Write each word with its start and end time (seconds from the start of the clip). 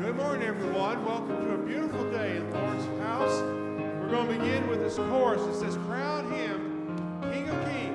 Good 0.00 0.16
morning, 0.16 0.48
everyone. 0.48 1.04
Welcome 1.04 1.44
to 1.44 1.54
a 1.56 1.58
beautiful 1.58 2.10
day 2.10 2.38
in 2.38 2.50
Lord's 2.52 2.86
house. 3.02 3.42
We're 3.42 4.08
going 4.08 4.28
to 4.28 4.38
begin 4.38 4.66
with 4.68 4.80
this 4.80 4.96
chorus. 4.96 5.42
It 5.42 5.60
says, 5.60 5.76
Crown 5.86 6.32
him 6.32 7.20
King 7.30 7.46
of 7.50 7.64
Kings, 7.66 7.89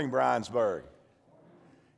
morning. 0.00 0.82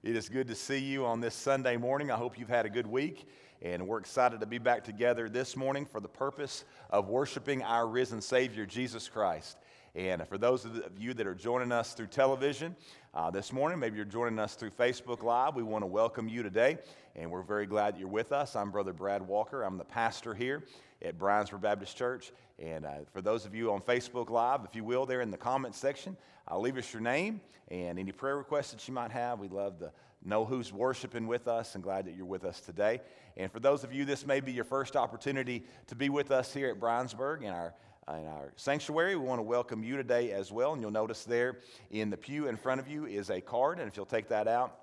It 0.03 0.17
is 0.17 0.29
good 0.29 0.49
to 0.49 0.57
see 0.57 0.79
you 0.79 1.07
on 1.07 1.21
this 1.21 1.37
Sunday 1.37 1.77
morning. 1.77 2.11
I 2.11 2.17
hope 2.17 2.37
you've 2.37 2.49
had 2.49 2.67
a 2.67 2.69
good 2.69 2.89
week, 2.89 3.29
and 3.63 3.87
we're 3.87 3.99
excited 3.99 4.41
to 4.41 4.47
be 4.47 4.59
back 4.59 4.83
together 4.83 5.29
this 5.29 5.57
morning 5.57 5.87
for 5.87 6.01
the 6.01 6.09
purpose 6.09 6.65
of 6.91 7.09
worshiping 7.09 7.63
our 7.63 7.87
risen 7.87 8.21
Savior, 8.21 8.67
Jesus 8.67 9.09
Christ. 9.09 9.57
And 9.95 10.27
for 10.27 10.37
those 10.37 10.65
of 10.65 10.83
you 10.99 11.15
that 11.15 11.29
are 11.29 11.35
joining 11.37 11.71
us 11.71 11.95
through 11.95 12.09
television 12.09 12.75
uh, 13.15 13.31
this 13.31 13.53
morning, 13.53 13.79
maybe 13.79 13.95
you're 13.95 14.05
joining 14.05 14.41
us 14.41 14.57
through 14.57 14.71
Facebook 14.71 15.23
Live, 15.23 15.55
we 15.55 15.63
want 15.63 15.83
to 15.83 15.87
welcome 15.87 16.29
you 16.29 16.43
today. 16.43 16.79
And 17.15 17.31
we're 17.31 17.43
very 17.43 17.67
glad 17.67 17.95
that 17.95 18.01
you're 18.01 18.09
with 18.09 18.33
us. 18.33 18.57
I'm 18.57 18.73
Brother 18.73 18.93
Brad 18.93 19.23
Walker. 19.23 19.63
I'm 19.63 19.79
the 19.79 19.85
pastor 19.85 20.35
here 20.35 20.65
at 21.05 21.19
Bryansburg 21.19 21.61
Baptist 21.61 21.97
Church. 21.97 22.33
And 22.59 22.85
uh, 22.85 22.91
for 23.13 23.21
those 23.21 23.45
of 23.45 23.55
you 23.55 23.73
on 23.73 23.81
Facebook 23.81 24.31
Live, 24.31 24.61
if 24.65 24.75
you 24.75 24.85
will, 24.85 25.07
there 25.07 25.21
in 25.21 25.31
the 25.31 25.37
comments 25.37 25.79
section, 25.79 26.17
uh, 26.51 26.59
leave 26.59 26.77
us 26.77 26.93
your 26.93 27.03
name 27.03 27.41
and 27.69 27.99
any 27.99 28.13
prayer 28.13 28.37
requests 28.37 28.73
that 28.73 28.87
you 28.87 28.95
might 28.95 29.11
have. 29.11 29.39
We'd 29.39 29.53
love 29.53 29.79
to 29.79 29.93
know 30.25 30.45
who's 30.45 30.73
worshiping 30.73 31.27
with 31.27 31.49
us 31.49 31.75
and 31.75 31.83
glad 31.83 32.07
that 32.07 32.15
you're 32.15 32.27
with 32.27 32.45
us 32.45 32.61
today. 32.61 33.01
And 33.37 33.51
for 33.51 33.61
those 33.61 33.83
of 33.83 33.93
you, 33.93 34.05
this 34.05 34.27
may 34.27 34.41
be 34.41 34.53
your 34.53 34.65
first 34.65 34.95
opportunity 34.95 35.65
to 35.89 35.95
be 35.95 36.09
with 36.09 36.31
us 36.31 36.53
here 36.55 36.71
at 36.71 36.79
Bryansburg 36.79 37.43
in 37.43 37.51
our 37.51 37.75
in 38.09 38.27
our 38.27 38.53
sanctuary. 38.57 39.15
We 39.15 39.25
want 39.25 39.39
to 39.39 39.45
welcome 39.45 39.85
you 39.85 39.97
today 39.97 40.33
as 40.33 40.51
well. 40.51 40.73
And 40.73 40.83
you'll 40.83 40.91
notice 40.91 41.23
there 41.23 41.59
in 41.93 42.11
the 42.11 42.17
pew 42.17 42.49
in 42.49 42.57
front 42.57 42.81
of 42.81 42.89
you 42.89 43.07
is 43.07 43.31
a 43.31 43.41
card. 43.41 43.79
And 43.79 43.89
if 43.89 43.97
you'll 43.97 44.07
take 44.07 44.29
that 44.29 44.49
out 44.49 44.77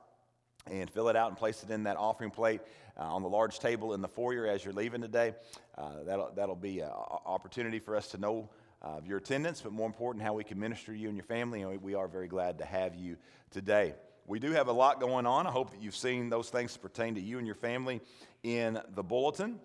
and 0.71 0.89
fill 0.89 1.09
it 1.09 1.15
out 1.15 1.29
and 1.29 1.37
place 1.37 1.61
it 1.63 1.69
in 1.69 1.83
that 1.83 1.97
offering 1.97 2.31
plate 2.31 2.61
uh, 2.99 3.03
on 3.03 3.21
the 3.21 3.29
large 3.29 3.59
table 3.59 3.93
in 3.93 4.01
the 4.01 4.07
foyer 4.07 4.45
as 4.45 4.63
you're 4.63 4.73
leaving 4.73 5.01
today, 5.01 5.33
uh, 5.77 6.03
that'll, 6.05 6.31
that'll 6.35 6.55
be 6.55 6.81
an 6.81 6.89
opportunity 7.25 7.79
for 7.79 7.95
us 7.95 8.09
to 8.09 8.17
know 8.17 8.49
uh, 8.81 8.99
your 9.05 9.17
attendance, 9.17 9.61
but 9.61 9.71
more 9.71 9.87
important, 9.87 10.23
how 10.23 10.33
we 10.33 10.43
can 10.43 10.59
minister 10.59 10.91
to 10.91 10.97
you 10.97 11.07
and 11.07 11.17
your 11.17 11.25
family. 11.25 11.61
And 11.61 11.81
we 11.81 11.95
are 11.95 12.07
very 12.07 12.27
glad 12.27 12.59
to 12.59 12.65
have 12.65 12.95
you 12.95 13.17
today. 13.51 13.93
We 14.25 14.39
do 14.39 14.51
have 14.51 14.67
a 14.67 14.71
lot 14.71 14.99
going 14.99 15.25
on. 15.25 15.47
I 15.47 15.51
hope 15.51 15.71
that 15.71 15.81
you've 15.81 15.95
seen 15.95 16.29
those 16.29 16.49
things 16.49 16.73
that 16.73 16.81
pertain 16.81 17.15
to 17.15 17.21
you 17.21 17.37
and 17.37 17.47
your 17.47 17.55
family 17.55 18.01
in 18.43 18.79
the 18.95 19.03
bulletin. 19.03 19.59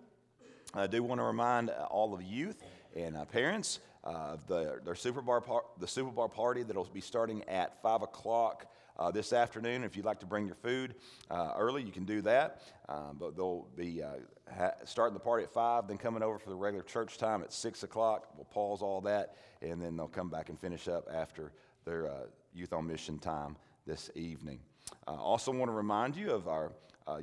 I 0.73 0.87
do 0.87 1.03
want 1.03 1.19
to 1.19 1.25
remind 1.25 1.69
all 1.69 2.13
of 2.13 2.23
youth 2.23 2.63
and 2.95 3.15
uh, 3.15 3.25
parents 3.25 3.79
of 4.03 4.15
uh, 4.15 4.37
the, 4.47 4.79
their 4.83 4.95
Super 4.95 5.21
Bowl 5.21 5.41
par- 5.41 5.65
the 5.79 5.87
Super 5.87 6.11
Bowl 6.11 6.29
party 6.29 6.63
that'll 6.63 6.85
be 6.85 7.01
starting 7.01 7.43
at 7.45 7.81
5 7.81 8.03
o'clock 8.03 8.67
uh, 8.97 9.11
this 9.11 9.33
afternoon. 9.33 9.83
If 9.83 9.95
you'd 9.95 10.05
like 10.05 10.19
to 10.21 10.25
bring 10.25 10.45
your 10.45 10.55
food 10.55 10.95
uh, 11.29 11.53
early, 11.57 11.83
you 11.83 11.91
can 11.91 12.05
do 12.05 12.21
that. 12.21 12.61
Um, 12.87 13.17
but 13.19 13.35
they'll 13.35 13.67
be 13.75 14.01
uh, 14.03 14.11
ha- 14.55 14.73
starting 14.85 15.13
the 15.13 15.19
party 15.19 15.43
at 15.43 15.53
5, 15.53 15.87
then 15.87 15.97
coming 15.97 16.23
over 16.23 16.39
for 16.39 16.49
the 16.49 16.55
regular 16.55 16.83
church 16.83 17.17
time 17.17 17.41
at 17.41 17.51
6 17.51 17.83
o'clock. 17.83 18.27
We'll 18.35 18.45
pause 18.45 18.81
all 18.81 19.01
that, 19.01 19.35
and 19.61 19.81
then 19.81 19.97
they'll 19.97 20.07
come 20.07 20.29
back 20.29 20.49
and 20.49 20.59
finish 20.59 20.87
up 20.87 21.07
after 21.13 21.51
their 21.85 22.07
uh, 22.07 22.25
Youth 22.53 22.73
on 22.73 22.87
Mission 22.87 23.19
time 23.19 23.57
this 23.85 24.09
evening. 24.15 24.59
I 25.07 25.13
also 25.13 25.51
want 25.51 25.69
to 25.69 25.75
remind 25.75 26.15
you 26.15 26.31
of 26.31 26.47
our 26.47 26.71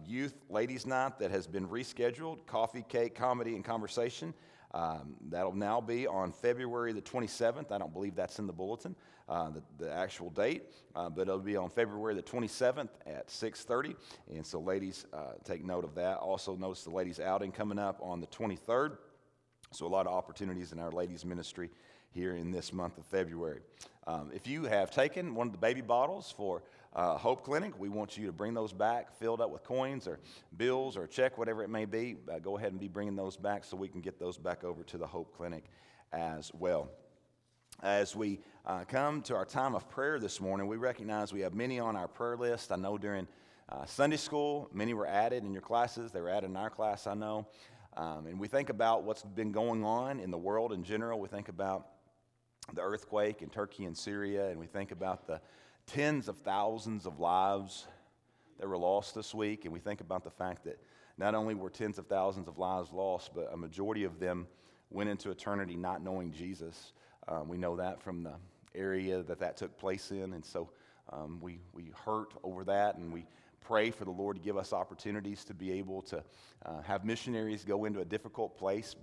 youth 0.06 0.34
ladies' 0.48 0.86
night 0.86 1.18
that 1.18 1.30
has 1.30 1.46
been 1.46 1.66
rescheduled 1.66 2.46
coffee, 2.46 2.84
cake, 2.88 3.14
comedy, 3.14 3.56
and 3.56 3.64
conversation. 3.64 4.32
Um, 4.74 5.16
that'll 5.28 5.54
now 5.54 5.80
be 5.80 6.06
on 6.06 6.32
February 6.32 6.92
the 6.92 7.02
27th. 7.02 7.70
I 7.70 7.78
don't 7.78 7.92
believe 7.92 8.14
that's 8.14 8.38
in 8.38 8.46
the 8.46 8.54
bulletin, 8.54 8.96
uh, 9.28 9.50
the, 9.50 9.62
the, 9.78 9.92
actual 9.92 10.30
date, 10.30 10.62
uh, 10.96 11.10
but 11.10 11.22
it'll 11.22 11.38
be 11.38 11.56
on 11.56 11.68
February 11.68 12.14
the 12.14 12.22
27th 12.22 12.88
at 13.06 13.28
6:30. 13.28 13.94
And 14.34 14.46
so, 14.46 14.60
ladies, 14.60 15.06
uh, 15.12 15.32
take 15.44 15.62
note 15.62 15.84
of 15.84 15.94
that. 15.96 16.18
Also, 16.18 16.56
notice 16.56 16.84
the 16.84 16.90
ladies' 16.90 17.20
outing 17.20 17.52
coming 17.52 17.78
up 17.78 17.98
on 18.02 18.20
the 18.20 18.26
23rd. 18.28 18.96
So, 19.72 19.86
a 19.86 19.88
lot 19.88 20.06
of 20.06 20.14
opportunities 20.14 20.72
in 20.72 20.78
our 20.78 20.90
ladies' 20.90 21.24
ministry 21.24 21.70
here 22.10 22.34
in 22.34 22.50
this 22.50 22.72
month 22.72 22.96
of 22.96 23.04
February. 23.06 23.60
Um, 24.06 24.30
if 24.34 24.46
you 24.46 24.64
have 24.64 24.90
taken 24.90 25.34
one 25.34 25.48
of 25.48 25.52
the 25.52 25.58
baby 25.58 25.80
bottles 25.80 26.32
for 26.34 26.62
uh, 26.94 27.16
Hope 27.16 27.42
Clinic, 27.44 27.78
we 27.78 27.88
want 27.88 28.18
you 28.18 28.26
to 28.26 28.32
bring 28.32 28.52
those 28.52 28.72
back 28.72 29.16
filled 29.18 29.40
up 29.40 29.50
with 29.50 29.64
coins 29.64 30.06
or 30.06 30.18
bills 30.56 30.96
or 30.96 31.06
check, 31.06 31.38
whatever 31.38 31.62
it 31.62 31.70
may 31.70 31.86
be. 31.86 32.16
Uh, 32.30 32.38
go 32.38 32.58
ahead 32.58 32.72
and 32.72 32.80
be 32.80 32.88
bringing 32.88 33.16
those 33.16 33.36
back 33.36 33.64
so 33.64 33.76
we 33.76 33.88
can 33.88 34.00
get 34.00 34.18
those 34.18 34.36
back 34.36 34.62
over 34.62 34.82
to 34.84 34.98
the 34.98 35.06
Hope 35.06 35.34
Clinic 35.34 35.64
as 36.12 36.50
well. 36.52 36.90
As 37.82 38.14
we 38.14 38.40
uh, 38.66 38.84
come 38.84 39.22
to 39.22 39.34
our 39.34 39.46
time 39.46 39.74
of 39.74 39.88
prayer 39.88 40.20
this 40.20 40.40
morning, 40.40 40.66
we 40.66 40.76
recognize 40.76 41.32
we 41.32 41.40
have 41.40 41.54
many 41.54 41.80
on 41.80 41.96
our 41.96 42.06
prayer 42.06 42.36
list. 42.36 42.70
I 42.70 42.76
know 42.76 42.98
during 42.98 43.26
uh, 43.70 43.86
Sunday 43.86 44.18
school, 44.18 44.68
many 44.72 44.92
were 44.92 45.06
added 45.06 45.44
in 45.44 45.52
your 45.52 45.62
classes. 45.62 46.12
They 46.12 46.20
were 46.20 46.28
added 46.28 46.50
in 46.50 46.56
our 46.56 46.68
class, 46.68 47.06
I 47.06 47.14
know. 47.14 47.46
Um, 47.96 48.26
and 48.26 48.38
we 48.38 48.48
think 48.48 48.68
about 48.68 49.04
what's 49.04 49.22
been 49.22 49.50
going 49.50 49.84
on 49.84 50.20
in 50.20 50.30
the 50.30 50.38
world 50.38 50.72
in 50.72 50.84
general. 50.84 51.18
We 51.18 51.28
think 51.28 51.48
about 51.48 51.88
the 52.74 52.82
earthquake 52.82 53.40
in 53.42 53.48
Turkey 53.48 53.86
and 53.86 53.96
Syria, 53.96 54.48
and 54.48 54.60
we 54.60 54.66
think 54.66 54.92
about 54.92 55.26
the 55.26 55.40
tens 55.86 56.28
of 56.28 56.38
thousands 56.38 57.06
of 57.06 57.18
lives 57.18 57.86
that 58.58 58.68
were 58.68 58.78
lost 58.78 59.14
this 59.14 59.34
week, 59.34 59.64
and 59.64 59.72
we 59.72 59.80
think 59.80 60.00
about 60.00 60.24
the 60.24 60.30
fact 60.30 60.64
that 60.64 60.78
not 61.18 61.34
only 61.34 61.54
were 61.54 61.70
tens 61.70 61.98
of 61.98 62.06
thousands 62.06 62.48
of 62.48 62.58
lives 62.58 62.92
lost, 62.92 63.34
but 63.34 63.52
a 63.52 63.56
majority 63.56 64.04
of 64.04 64.18
them 64.18 64.46
went 64.90 65.10
into 65.10 65.30
eternity 65.30 65.76
not 65.76 66.02
knowing 66.02 66.32
Jesus. 66.32 66.92
Um, 67.28 67.48
we 67.48 67.56
know 67.56 67.76
that 67.76 68.00
from 68.00 68.22
the 68.22 68.34
area 68.74 69.22
that 69.22 69.38
that 69.40 69.56
took 69.56 69.76
place 69.76 70.10
in, 70.10 70.32
and 70.32 70.44
so 70.44 70.70
um, 71.10 71.38
we, 71.40 71.58
we 71.72 71.92
hurt 72.04 72.32
over 72.42 72.64
that, 72.64 72.96
and 72.96 73.12
we 73.12 73.26
pray 73.60 73.90
for 73.90 74.04
the 74.04 74.10
Lord 74.10 74.36
to 74.36 74.42
give 74.42 74.56
us 74.56 74.72
opportunities 74.72 75.44
to 75.44 75.54
be 75.54 75.72
able 75.72 76.02
to 76.02 76.22
uh, 76.64 76.82
have 76.82 77.04
missionaries 77.04 77.64
go 77.64 77.84
into 77.84 78.00
a 78.00 78.04
difficult 78.04 78.56
place, 78.56 78.96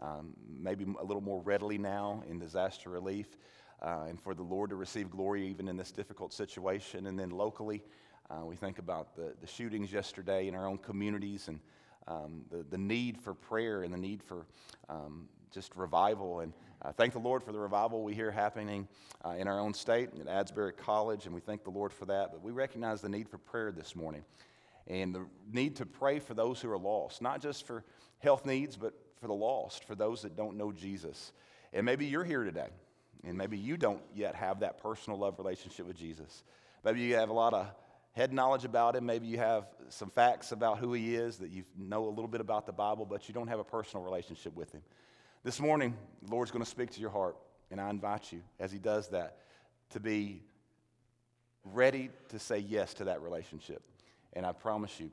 um, 0.00 0.34
maybe 0.48 0.86
a 1.00 1.04
little 1.04 1.22
more 1.22 1.40
readily 1.42 1.78
now 1.78 2.22
in 2.28 2.38
disaster 2.38 2.90
relief, 2.90 3.36
uh, 3.82 4.04
and 4.08 4.20
for 4.20 4.34
the 4.34 4.42
Lord 4.42 4.70
to 4.70 4.76
receive 4.76 5.10
glory 5.10 5.46
even 5.48 5.68
in 5.68 5.76
this 5.76 5.92
difficult 5.92 6.32
situation. 6.32 7.06
And 7.06 7.18
then 7.18 7.30
locally, 7.30 7.82
uh, 8.30 8.44
we 8.44 8.56
think 8.56 8.78
about 8.78 9.14
the, 9.14 9.34
the 9.40 9.46
shootings 9.46 9.92
yesterday 9.92 10.48
in 10.48 10.54
our 10.54 10.66
own 10.66 10.78
communities 10.78 11.48
and 11.48 11.60
um, 12.08 12.44
the, 12.50 12.64
the 12.70 12.78
need 12.78 13.18
for 13.18 13.34
prayer 13.34 13.82
and 13.82 13.92
the 13.92 13.98
need 13.98 14.22
for 14.22 14.46
um, 14.88 15.28
just 15.52 15.74
revival. 15.76 16.40
And 16.40 16.52
uh, 16.82 16.92
thank 16.92 17.12
the 17.12 17.18
Lord 17.18 17.42
for 17.42 17.52
the 17.52 17.58
revival 17.58 18.02
we 18.02 18.14
hear 18.14 18.30
happening 18.30 18.86
uh, 19.24 19.30
in 19.30 19.48
our 19.48 19.58
own 19.58 19.74
state 19.74 20.10
at 20.20 20.28
Asbury 20.28 20.72
College, 20.72 21.26
and 21.26 21.34
we 21.34 21.40
thank 21.40 21.64
the 21.64 21.70
Lord 21.70 21.92
for 21.92 22.04
that. 22.06 22.30
But 22.32 22.42
we 22.42 22.52
recognize 22.52 23.00
the 23.00 23.08
need 23.08 23.28
for 23.28 23.38
prayer 23.38 23.72
this 23.72 23.96
morning 23.96 24.24
and 24.86 25.14
the 25.14 25.26
need 25.52 25.76
to 25.76 25.86
pray 25.86 26.18
for 26.18 26.34
those 26.34 26.60
who 26.60 26.70
are 26.70 26.78
lost, 26.78 27.20
not 27.20 27.40
just 27.40 27.66
for 27.66 27.84
health 28.20 28.46
needs, 28.46 28.76
but 28.76 28.94
for 29.20 29.26
the 29.26 29.34
lost, 29.34 29.84
for 29.84 29.94
those 29.94 30.22
that 30.22 30.36
don't 30.36 30.56
know 30.56 30.72
Jesus. 30.72 31.32
And 31.72 31.84
maybe 31.84 32.06
you're 32.06 32.24
here 32.24 32.44
today, 32.44 32.68
and 33.26 33.36
maybe 33.36 33.58
you 33.58 33.76
don't 33.76 34.00
yet 34.14 34.34
have 34.34 34.60
that 34.60 34.80
personal 34.80 35.18
love 35.18 35.38
relationship 35.38 35.86
with 35.86 35.96
Jesus. 35.96 36.44
Maybe 36.84 37.00
you 37.00 37.16
have 37.16 37.28
a 37.28 37.34
lot 37.34 37.52
of 37.52 37.66
head 38.12 38.32
knowledge 38.32 38.64
about 38.64 38.96
him. 38.96 39.04
Maybe 39.04 39.26
you 39.26 39.38
have 39.38 39.66
some 39.88 40.08
facts 40.08 40.52
about 40.52 40.78
who 40.78 40.92
he 40.92 41.14
is, 41.16 41.38
that 41.38 41.50
you 41.50 41.64
know 41.76 42.04
a 42.04 42.08
little 42.08 42.28
bit 42.28 42.40
about 42.40 42.64
the 42.64 42.72
Bible, 42.72 43.04
but 43.04 43.28
you 43.28 43.34
don't 43.34 43.48
have 43.48 43.58
a 43.58 43.64
personal 43.64 44.04
relationship 44.04 44.54
with 44.54 44.72
him. 44.72 44.82
This 45.44 45.60
morning, 45.60 45.94
the 46.22 46.30
Lord's 46.30 46.50
going 46.50 46.64
to 46.64 46.70
speak 46.70 46.90
to 46.92 47.00
your 47.00 47.10
heart, 47.10 47.36
and 47.70 47.80
I 47.80 47.90
invite 47.90 48.32
you, 48.32 48.42
as 48.58 48.72
he 48.72 48.78
does 48.78 49.08
that, 49.08 49.38
to 49.90 50.00
be 50.00 50.42
ready 51.64 52.10
to 52.28 52.38
say 52.38 52.58
yes 52.58 52.94
to 52.94 53.04
that 53.04 53.22
relationship. 53.22 53.82
And 54.32 54.46
I 54.46 54.52
promise 54.52 54.98
you 55.00 55.10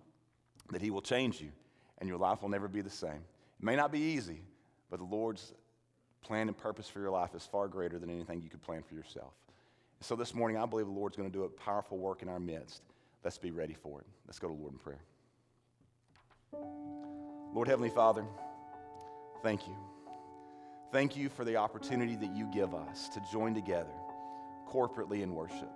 that 0.72 0.82
he 0.82 0.92
will 0.92 1.02
change 1.02 1.42
you, 1.42 1.50
and 1.98 2.08
your 2.08 2.18
life 2.18 2.42
will 2.42 2.50
never 2.50 2.68
be 2.68 2.82
the 2.82 2.90
same. 2.90 3.12
It 3.60 3.64
may 3.64 3.76
not 3.76 3.92
be 3.92 4.00
easy, 4.00 4.42
but 4.90 5.00
the 5.00 5.06
Lord's 5.06 5.52
plan 6.24 6.48
and 6.48 6.58
purpose 6.58 6.88
for 6.88 7.00
your 7.00 7.12
life 7.12 7.36
is 7.36 7.46
far 7.46 7.68
greater 7.68 8.00
than 8.00 8.10
anything 8.10 8.42
you 8.42 8.50
could 8.50 8.62
plan 8.62 8.84
for 8.84 8.96
yourself. 8.96 9.34
So 10.02 10.16
this 10.16 10.34
morning, 10.34 10.58
I 10.58 10.66
believe 10.66 10.86
the 10.86 10.92
Lord's 10.92 11.16
going 11.16 11.30
to 11.30 11.38
do 11.38 11.44
a 11.44 11.50
powerful 11.50 11.98
work 11.98 12.22
in 12.22 12.30
our 12.30 12.40
midst. 12.40 12.82
Let's 13.24 13.38
be 13.38 13.52
ready 13.52 13.74
for 13.74 14.02
it. 14.02 14.08
Let's 14.26 14.40
go 14.40 14.50
to 14.50 14.54
the 14.54 14.60
Lord 14.60 14.74
in 14.74 14.80
prayer. 14.80 15.00
Lord 17.54 17.68
Heavenly 17.68 17.90
Father, 17.90 18.26
thank 19.44 19.68
you. 19.68 19.76
Thank 20.92 21.16
you 21.16 21.30
for 21.30 21.46
the 21.46 21.56
opportunity 21.56 22.16
that 22.16 22.36
you 22.36 22.50
give 22.54 22.74
us 22.74 23.10
to 23.10 23.22
join 23.32 23.54
together 23.54 23.94
corporately 24.70 25.22
in 25.22 25.34
worship. 25.34 25.72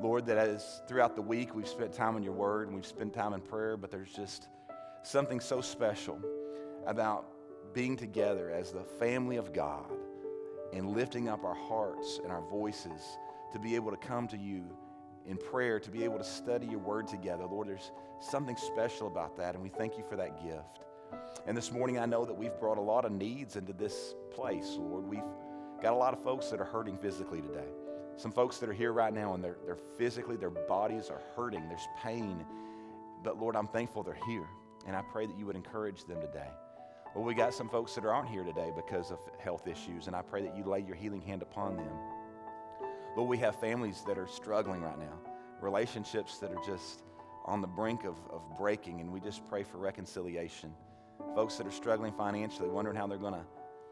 Lord, 0.00 0.26
that 0.26 0.38
as 0.38 0.82
throughout 0.86 1.16
the 1.16 1.22
week 1.22 1.54
we've 1.54 1.68
spent 1.68 1.92
time 1.92 2.16
in 2.16 2.22
your 2.22 2.34
word 2.34 2.68
and 2.68 2.76
we've 2.76 2.86
spent 2.86 3.14
time 3.14 3.32
in 3.32 3.40
prayer, 3.40 3.76
but 3.76 3.90
there's 3.90 4.12
just 4.12 4.48
something 5.02 5.40
so 5.40 5.60
special 5.60 6.20
about 6.86 7.26
being 7.72 7.96
together 7.96 8.50
as 8.50 8.72
the 8.72 8.82
family 8.82 9.36
of 9.36 9.52
God 9.52 9.92
and 10.72 10.94
lifting 10.94 11.28
up 11.28 11.44
our 11.44 11.54
hearts 11.54 12.20
and 12.22 12.32
our 12.32 12.42
voices 12.42 13.18
to 13.52 13.58
be 13.58 13.74
able 13.74 13.90
to 13.90 13.96
come 13.96 14.28
to 14.28 14.36
you 14.36 14.64
in 15.26 15.36
prayer, 15.36 15.78
to 15.80 15.90
be 15.90 16.04
able 16.04 16.18
to 16.18 16.24
study 16.24 16.66
your 16.66 16.78
word 16.78 17.06
together. 17.06 17.44
Lord, 17.44 17.68
there's 17.68 17.90
something 18.20 18.56
special 18.56 19.06
about 19.06 19.36
that, 19.36 19.54
and 19.54 19.62
we 19.62 19.68
thank 19.68 19.96
you 19.96 20.04
for 20.08 20.16
that 20.16 20.42
gift. 20.42 20.80
And 21.46 21.56
this 21.56 21.70
morning, 21.72 21.98
I 21.98 22.06
know 22.06 22.24
that 22.24 22.34
we've 22.34 22.58
brought 22.58 22.78
a 22.78 22.82
lot 22.82 23.04
of 23.04 23.12
needs 23.12 23.56
into 23.56 23.72
this 23.72 24.14
place, 24.30 24.76
Lord. 24.78 25.04
We've 25.04 25.22
got 25.82 25.92
a 25.92 25.96
lot 25.96 26.12
of 26.12 26.22
folks 26.22 26.48
that 26.50 26.60
are 26.60 26.64
hurting 26.64 26.98
physically 26.98 27.40
today. 27.40 27.68
Some 28.16 28.32
folks 28.32 28.58
that 28.58 28.68
are 28.68 28.74
here 28.74 28.92
right 28.92 29.12
now, 29.12 29.34
and 29.34 29.44
they're, 29.44 29.58
they're 29.64 29.78
physically, 29.96 30.36
their 30.36 30.50
bodies 30.50 31.08
are 31.08 31.22
hurting, 31.36 31.68
there's 31.68 31.86
pain. 32.02 32.44
But 33.22 33.38
Lord, 33.38 33.54
I'm 33.54 33.68
thankful 33.68 34.02
they're 34.02 34.18
here, 34.26 34.46
and 34.86 34.96
I 34.96 35.02
pray 35.12 35.26
that 35.26 35.38
you 35.38 35.46
would 35.46 35.56
encourage 35.56 36.04
them 36.04 36.20
today. 36.20 36.48
Well, 37.14 37.24
we 37.24 37.34
got 37.34 37.54
some 37.54 37.68
folks 37.68 37.94
that 37.94 38.04
aren't 38.04 38.28
here 38.28 38.44
today 38.44 38.70
because 38.74 39.10
of 39.10 39.18
health 39.38 39.66
issues, 39.66 40.06
and 40.06 40.14
I 40.14 40.22
pray 40.22 40.42
that 40.42 40.56
you 40.56 40.64
lay 40.64 40.80
your 40.80 40.94
healing 40.94 41.22
hand 41.22 41.42
upon 41.42 41.76
them. 41.76 41.90
Lord, 43.16 43.28
we 43.28 43.38
have 43.38 43.58
families 43.58 44.02
that 44.06 44.18
are 44.18 44.26
struggling 44.26 44.82
right 44.82 44.98
now, 44.98 45.18
relationships 45.60 46.38
that 46.38 46.52
are 46.52 46.64
just 46.64 47.02
on 47.44 47.60
the 47.60 47.66
brink 47.66 48.04
of, 48.04 48.16
of 48.30 48.42
breaking, 48.58 49.00
and 49.00 49.12
we 49.12 49.20
just 49.20 49.46
pray 49.48 49.62
for 49.62 49.78
reconciliation. 49.78 50.72
Folks 51.34 51.56
that 51.56 51.66
are 51.66 51.72
struggling 51.72 52.12
financially, 52.12 52.68
wondering 52.68 52.96
how 52.96 53.06
they're 53.06 53.18
going 53.18 53.34
to 53.34 53.44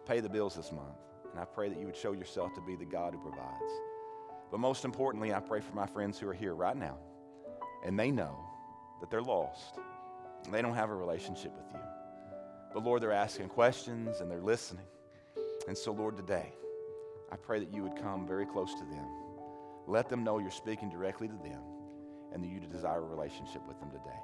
pay 0.07 0.21
the 0.21 0.29
bills 0.29 0.55
this 0.55 0.71
month, 0.71 0.99
And 1.33 1.41
I 1.41 1.45
pray 1.45 1.69
that 1.69 1.79
you 1.79 1.87
would 1.87 1.97
show 1.97 2.13
yourself 2.13 2.55
to 2.55 2.61
be 2.61 2.77
the 2.77 2.85
God 2.85 3.15
who 3.15 3.21
provides. 3.21 3.73
But 4.51 4.61
most 4.61 4.85
importantly, 4.85 5.35
I 5.35 5.41
pray 5.41 5.61
for 5.61 5.75
my 5.75 5.87
friends 5.87 6.19
who 6.19 6.29
are 6.29 6.35
here 6.35 6.55
right 6.55 6.77
now 6.77 6.99
and 7.85 7.99
they 7.99 8.11
know 8.11 8.37
that 9.01 9.11
they're 9.11 9.23
lost. 9.23 9.79
They 10.51 10.63
don't 10.63 10.75
have 10.75 10.91
a 10.91 10.95
relationship 10.95 11.53
with 11.57 11.67
you. 11.73 11.96
But 12.77 12.85
Lord, 12.85 13.03
they're 13.03 13.11
asking 13.11 13.49
questions 13.49 14.21
and 14.21 14.31
they're 14.31 14.43
listening. 14.43 14.85
And 15.67 15.75
so, 15.75 15.93
Lord, 15.93 16.15
today, 16.15 16.53
I 17.33 17.37
pray 17.37 17.59
that 17.59 17.73
you 17.73 17.83
would 17.83 17.97
come 17.97 18.29
very 18.29 18.45
close 18.45 18.75
to 18.75 18.85
them. 18.85 19.09
Let 19.87 20.11
them 20.11 20.23
know 20.23 20.37
you're 20.37 20.51
speaking 20.51 20.91
directly 20.91 21.27
to 21.27 21.37
them 21.37 21.63
and 22.35 22.45
that 22.45 22.49
you 22.49 22.61
desire 22.61 22.99
a 22.99 23.07
relationship 23.07 23.67
with 23.67 23.81
them 23.81 23.91
today. 23.91 24.21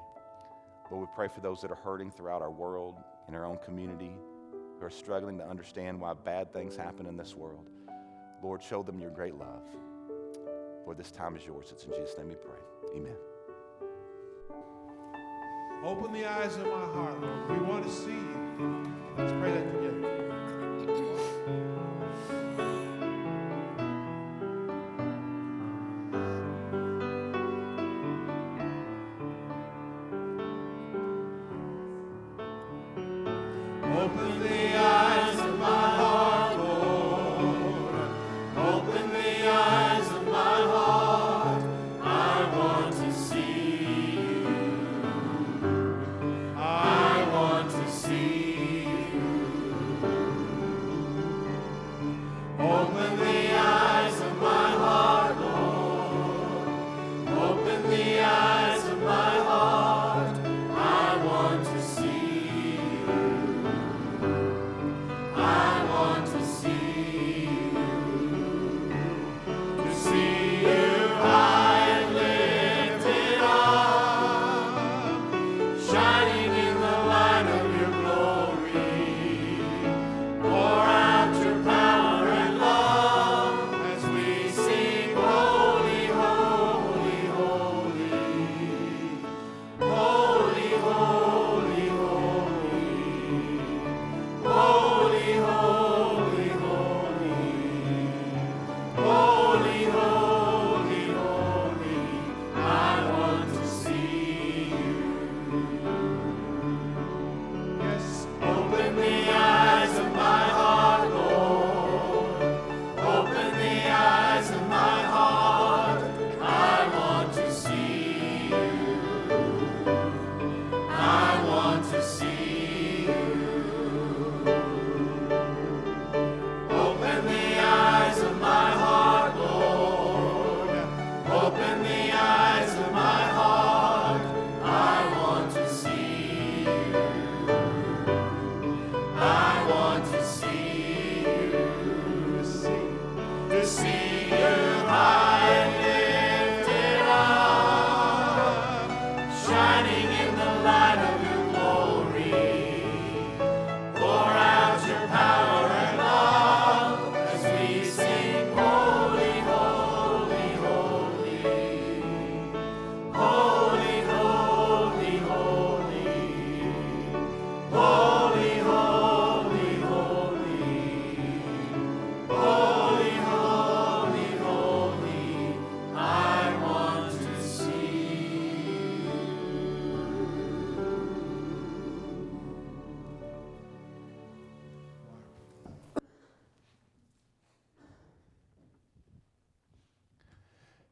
Lord, 0.90 1.09
we 1.09 1.14
pray 1.16 1.28
for 1.35 1.40
those 1.40 1.62
that 1.62 1.71
are 1.71 1.78
hurting 1.82 2.11
throughout 2.11 2.42
our 2.42 2.50
world, 2.50 2.97
in 3.26 3.35
our 3.35 3.47
own 3.47 3.56
community, 3.64 4.12
who 4.78 4.85
are 4.85 4.90
struggling 4.90 5.38
to 5.38 5.49
understand 5.49 5.99
why 5.99 6.12
bad 6.12 6.52
things 6.52 6.76
happen 6.76 7.06
in 7.06 7.16
this 7.16 7.35
world. 7.35 7.71
Lord, 8.42 8.62
show 8.62 8.82
them 8.82 9.00
your 9.00 9.12
great 9.12 9.35
love. 9.35 9.62
Lord, 10.85 10.99
this 10.99 11.11
time 11.11 11.37
is 11.37 11.47
yours. 11.47 11.68
It's 11.73 11.85
in 11.85 11.92
Jesus' 11.92 12.18
name 12.18 12.28
we 12.28 12.35
pray. 12.35 12.61
Amen. 12.94 13.16
Open 15.84 16.12
the 16.12 16.24
eyes 16.24 16.54
of 16.56 16.66
my 16.66 16.86
heart. 16.94 17.20
We 17.50 17.58
want 17.58 17.84
to 17.84 17.90
see 17.90 18.12
you. 18.12 18.92
Let's 19.18 19.32
pray 19.32 19.50
that 19.50 19.72
together. 19.72 20.12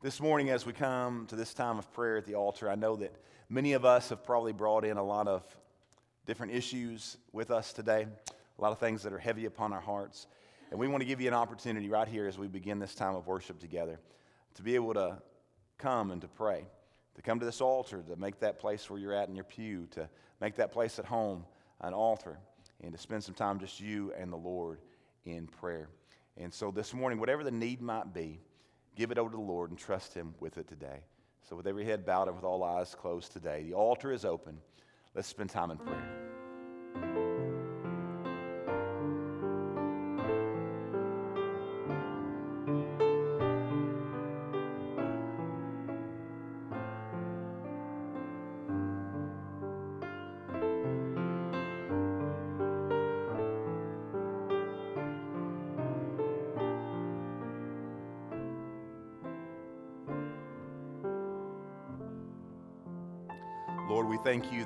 This 0.02 0.18
morning, 0.18 0.48
as 0.48 0.64
we 0.64 0.72
come 0.72 1.26
to 1.26 1.36
this 1.36 1.52
time 1.52 1.78
of 1.78 1.92
prayer 1.92 2.16
at 2.16 2.24
the 2.24 2.34
altar, 2.34 2.70
I 2.70 2.74
know 2.74 2.96
that 2.96 3.14
many 3.50 3.74
of 3.74 3.84
us 3.84 4.08
have 4.08 4.24
probably 4.24 4.54
brought 4.54 4.82
in 4.82 4.96
a 4.96 5.02
lot 5.04 5.28
of 5.28 5.44
different 6.24 6.54
issues 6.54 7.18
with 7.32 7.50
us 7.50 7.74
today, 7.74 8.06
a 8.58 8.62
lot 8.62 8.72
of 8.72 8.78
things 8.78 9.02
that 9.02 9.12
are 9.12 9.18
heavy 9.18 9.44
upon 9.44 9.74
our 9.74 9.80
hearts. 9.80 10.26
And 10.70 10.80
we 10.80 10.88
want 10.88 11.02
to 11.02 11.06
give 11.06 11.20
you 11.20 11.28
an 11.28 11.34
opportunity 11.34 11.90
right 11.90 12.08
here 12.08 12.26
as 12.26 12.38
we 12.38 12.48
begin 12.48 12.78
this 12.78 12.94
time 12.94 13.14
of 13.14 13.26
worship 13.26 13.58
together 13.58 14.00
to 14.54 14.62
be 14.62 14.74
able 14.74 14.94
to 14.94 15.18
come 15.76 16.12
and 16.12 16.22
to 16.22 16.28
pray, 16.28 16.64
to 17.16 17.20
come 17.20 17.38
to 17.38 17.44
this 17.44 17.60
altar, 17.60 18.02
to 18.08 18.16
make 18.16 18.40
that 18.40 18.58
place 18.58 18.88
where 18.88 18.98
you're 18.98 19.12
at 19.12 19.28
in 19.28 19.34
your 19.34 19.44
pew, 19.44 19.86
to 19.90 20.08
make 20.40 20.56
that 20.56 20.72
place 20.72 20.98
at 20.98 21.04
home 21.04 21.44
an 21.82 21.92
altar, 21.92 22.38
and 22.82 22.92
to 22.92 22.98
spend 22.98 23.22
some 23.22 23.34
time 23.34 23.58
just 23.60 23.78
you 23.80 24.14
and 24.18 24.32
the 24.32 24.38
Lord 24.38 24.78
in 25.26 25.46
prayer. 25.46 25.90
And 26.38 26.50
so 26.54 26.70
this 26.70 26.94
morning, 26.94 27.20
whatever 27.20 27.44
the 27.44 27.50
need 27.50 27.82
might 27.82 28.14
be, 28.14 28.40
Give 28.96 29.10
it 29.10 29.18
over 29.18 29.30
to 29.30 29.36
the 29.36 29.42
Lord 29.42 29.70
and 29.70 29.78
trust 29.78 30.14
Him 30.14 30.34
with 30.40 30.58
it 30.58 30.68
today. 30.68 31.00
So, 31.48 31.56
with 31.56 31.66
every 31.66 31.84
head 31.84 32.04
bowed 32.04 32.28
and 32.28 32.36
with 32.36 32.44
all 32.44 32.62
eyes 32.62 32.94
closed 32.94 33.32
today, 33.32 33.62
the 33.62 33.74
altar 33.74 34.12
is 34.12 34.24
open. 34.24 34.58
Let's 35.14 35.28
spend 35.28 35.50
time 35.50 35.70
in 35.70 35.78
prayer. 35.78 37.39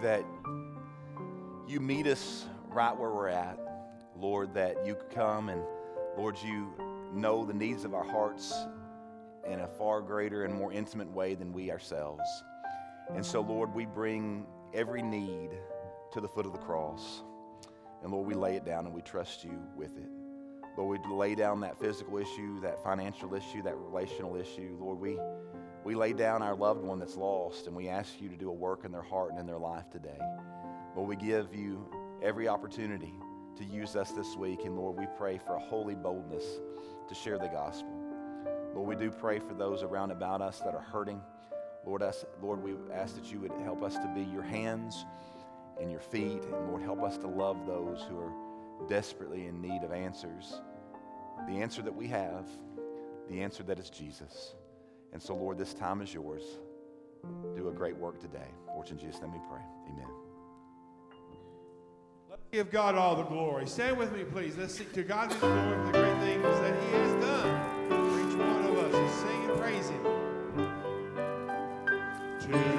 That 0.04 0.22
you 1.66 1.80
meet 1.80 2.06
us 2.06 2.44
right 2.68 2.94
where 2.94 3.08
we're 3.08 3.28
at. 3.28 3.58
Lord, 4.14 4.52
that 4.52 4.86
you 4.86 4.96
come 5.14 5.48
and, 5.48 5.62
Lord, 6.18 6.36
you 6.44 6.74
know 7.14 7.46
the 7.46 7.54
needs 7.54 7.86
of 7.86 7.94
our 7.94 8.04
hearts 8.04 8.52
in 9.50 9.60
a 9.60 9.66
far 9.66 10.02
greater 10.02 10.44
and 10.44 10.54
more 10.54 10.70
intimate 10.74 11.10
way 11.10 11.34
than 11.34 11.54
we 11.54 11.70
ourselves. 11.70 12.22
And 13.14 13.24
so, 13.24 13.40
Lord, 13.40 13.74
we 13.74 13.86
bring 13.86 14.44
every 14.74 15.00
need 15.00 15.50
to 16.12 16.20
the 16.20 16.28
foot 16.28 16.44
of 16.44 16.52
the 16.52 16.58
cross. 16.58 17.22
And 18.02 18.12
Lord, 18.12 18.28
we 18.28 18.34
lay 18.34 18.56
it 18.56 18.66
down 18.66 18.84
and 18.84 18.94
we 18.94 19.00
trust 19.00 19.42
you 19.42 19.58
with 19.74 19.96
it. 19.96 20.10
Lord, 20.76 21.00
we 21.08 21.14
lay 21.14 21.34
down 21.34 21.60
that 21.60 21.80
physical 21.80 22.18
issue, 22.18 22.60
that 22.60 22.82
financial 22.84 23.34
issue, 23.34 23.62
that 23.62 23.76
relational 23.78 24.36
issue. 24.36 24.76
Lord, 24.78 25.00
we, 25.00 25.18
we 25.84 25.94
lay 25.94 26.14
down 26.14 26.42
our 26.42 26.56
loved 26.56 26.82
one 26.82 26.98
that's 26.98 27.16
lost 27.16 27.66
and 27.66 27.76
we 27.76 27.88
ask 27.88 28.20
you 28.20 28.30
to 28.30 28.36
do 28.36 28.48
a 28.48 28.52
work 28.52 28.84
in 28.84 28.92
their 28.92 29.02
heart 29.02 29.30
and 29.30 29.38
in 29.38 29.46
their 29.46 29.58
life 29.58 29.90
today. 29.90 30.18
Lord, 30.96 31.08
we 31.08 31.16
give 31.16 31.54
you 31.54 31.86
every 32.22 32.48
opportunity 32.48 33.12
to 33.58 33.64
use 33.64 33.94
us 33.94 34.10
this 34.12 34.34
week. 34.34 34.64
And 34.64 34.76
Lord, 34.76 34.98
we 34.98 35.06
pray 35.18 35.38
for 35.38 35.56
a 35.56 35.60
holy 35.60 35.94
boldness 35.94 36.44
to 37.08 37.14
share 37.14 37.38
the 37.38 37.48
gospel. 37.48 37.92
Lord, 38.74 38.88
we 38.88 38.96
do 38.96 39.10
pray 39.10 39.38
for 39.38 39.52
those 39.52 39.82
around 39.82 40.10
about 40.10 40.40
us 40.40 40.60
that 40.60 40.74
are 40.74 40.80
hurting. 40.80 41.20
Lord, 41.84 42.02
us, 42.02 42.24
Lord, 42.40 42.62
we 42.62 42.74
ask 42.92 43.14
that 43.16 43.30
you 43.30 43.40
would 43.40 43.52
help 43.62 43.82
us 43.82 43.94
to 43.94 44.10
be 44.14 44.22
your 44.22 44.42
hands 44.42 45.04
and 45.78 45.90
your 45.90 46.00
feet. 46.00 46.42
And 46.44 46.68
Lord, 46.68 46.82
help 46.82 47.02
us 47.02 47.18
to 47.18 47.26
love 47.26 47.66
those 47.66 48.02
who 48.08 48.18
are 48.18 48.32
desperately 48.88 49.46
in 49.46 49.60
need 49.60 49.82
of 49.82 49.92
answers. 49.92 50.60
The 51.46 51.56
answer 51.56 51.82
that 51.82 51.94
we 51.94 52.08
have, 52.08 52.46
the 53.28 53.42
answer 53.42 53.62
that 53.64 53.78
is 53.78 53.90
Jesus. 53.90 54.54
And 55.14 55.22
so, 55.22 55.34
Lord, 55.34 55.56
this 55.56 55.72
time 55.72 56.02
is 56.02 56.12
yours. 56.12 56.42
Do 57.56 57.68
a 57.68 57.72
great 57.72 57.96
work 57.96 58.20
today. 58.20 58.50
For 58.66 58.84
in 58.90 58.98
Jesus' 58.98 59.22
name 59.22 59.32
we 59.32 59.38
pray. 59.48 59.62
Amen. 59.88 60.08
Let's 62.28 62.42
give 62.50 62.70
God 62.70 62.96
all 62.96 63.14
the 63.14 63.22
glory. 63.22 63.66
Stand 63.66 63.96
with 63.96 64.12
me, 64.12 64.24
please. 64.24 64.56
Let's 64.58 64.74
sing 64.74 64.88
to 64.92 65.04
God 65.04 65.30
the 65.30 65.36
glory 65.36 65.86
for 65.86 65.92
the 65.92 65.92
great 65.92 66.18
things 66.18 66.42
that 66.42 66.74
He 66.82 66.90
has 66.96 67.12
done 67.24 67.88
for 67.88 68.28
each 68.28 68.36
one 68.36 68.64
of 68.66 68.76
us. 68.76 68.92
Let's 68.92 69.14
sing 69.14 69.50
and 69.50 69.60
praise 69.60 69.88
Him. 69.88 70.02
To 72.40 72.73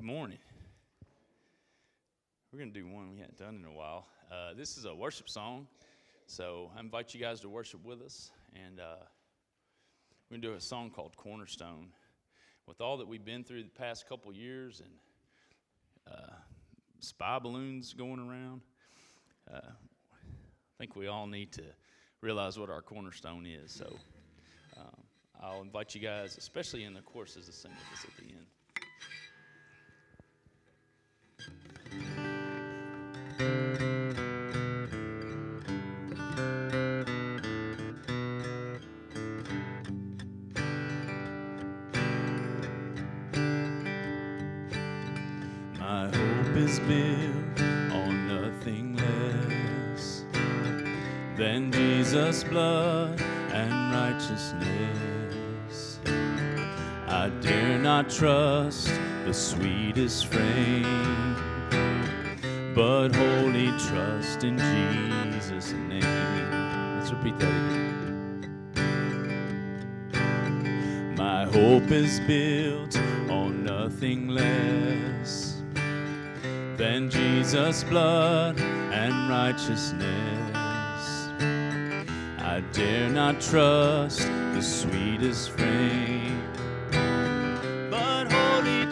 Good 0.00 0.06
morning. 0.06 0.38
We're 2.50 2.58
going 2.58 2.72
to 2.72 2.80
do 2.80 2.86
one 2.86 3.10
we 3.10 3.18
hadn't 3.18 3.36
done 3.36 3.56
in 3.56 3.66
a 3.66 3.70
while. 3.70 4.06
Uh, 4.32 4.54
this 4.56 4.78
is 4.78 4.86
a 4.86 4.94
worship 4.94 5.28
song, 5.28 5.66
so 6.26 6.70
I 6.74 6.80
invite 6.80 7.12
you 7.12 7.20
guys 7.20 7.40
to 7.40 7.50
worship 7.50 7.84
with 7.84 8.00
us. 8.00 8.30
And 8.54 8.80
uh, 8.80 8.96
we're 10.30 10.36
going 10.36 10.40
to 10.40 10.48
do 10.48 10.54
a 10.54 10.60
song 10.62 10.88
called 10.88 11.18
Cornerstone. 11.18 11.88
With 12.66 12.80
all 12.80 12.96
that 12.96 13.08
we've 13.08 13.26
been 13.26 13.44
through 13.44 13.64
the 13.64 13.68
past 13.68 14.08
couple 14.08 14.32
years 14.32 14.80
and 14.80 16.16
uh, 16.16 16.32
spy 17.00 17.38
balloons 17.38 17.92
going 17.92 18.20
around, 18.20 18.62
uh, 19.52 19.60
I 19.60 20.78
think 20.78 20.96
we 20.96 21.08
all 21.08 21.26
need 21.26 21.52
to 21.52 21.64
realize 22.22 22.58
what 22.58 22.70
our 22.70 22.80
cornerstone 22.80 23.44
is. 23.44 23.70
So 23.70 23.84
um, 24.78 25.04
I'll 25.42 25.60
invite 25.60 25.94
you 25.94 26.00
guys, 26.00 26.38
especially 26.38 26.84
in 26.84 26.94
the 26.94 27.02
courses, 27.02 27.44
to 27.44 27.52
sing 27.52 27.72
with 27.72 27.98
us 27.98 28.06
at 28.06 28.16
the 28.16 28.32
end. 28.32 28.46
Not 58.02 58.08
trust 58.08 58.88
the 59.26 59.34
sweetest 59.34 60.28
frame, 60.28 61.36
but 62.74 63.14
wholly 63.14 63.66
trust 63.78 64.42
in 64.42 64.56
Jesus' 64.56 65.72
name. 65.72 66.00
Let's 66.96 67.12
repeat 67.12 67.38
that 67.38 67.48
again. 67.48 68.74
My 71.18 71.44
hope 71.44 71.90
is 71.90 72.20
built 72.20 72.96
on 73.28 73.64
nothing 73.64 74.28
less 74.28 75.62
than 76.78 77.10
Jesus' 77.10 77.84
blood 77.84 78.58
and 78.58 79.28
righteousness. 79.28 80.56
I 82.38 82.62
dare 82.72 83.10
not 83.10 83.42
trust 83.42 84.26
the 84.54 84.62
sweetest 84.62 85.50
frame, 85.50 86.42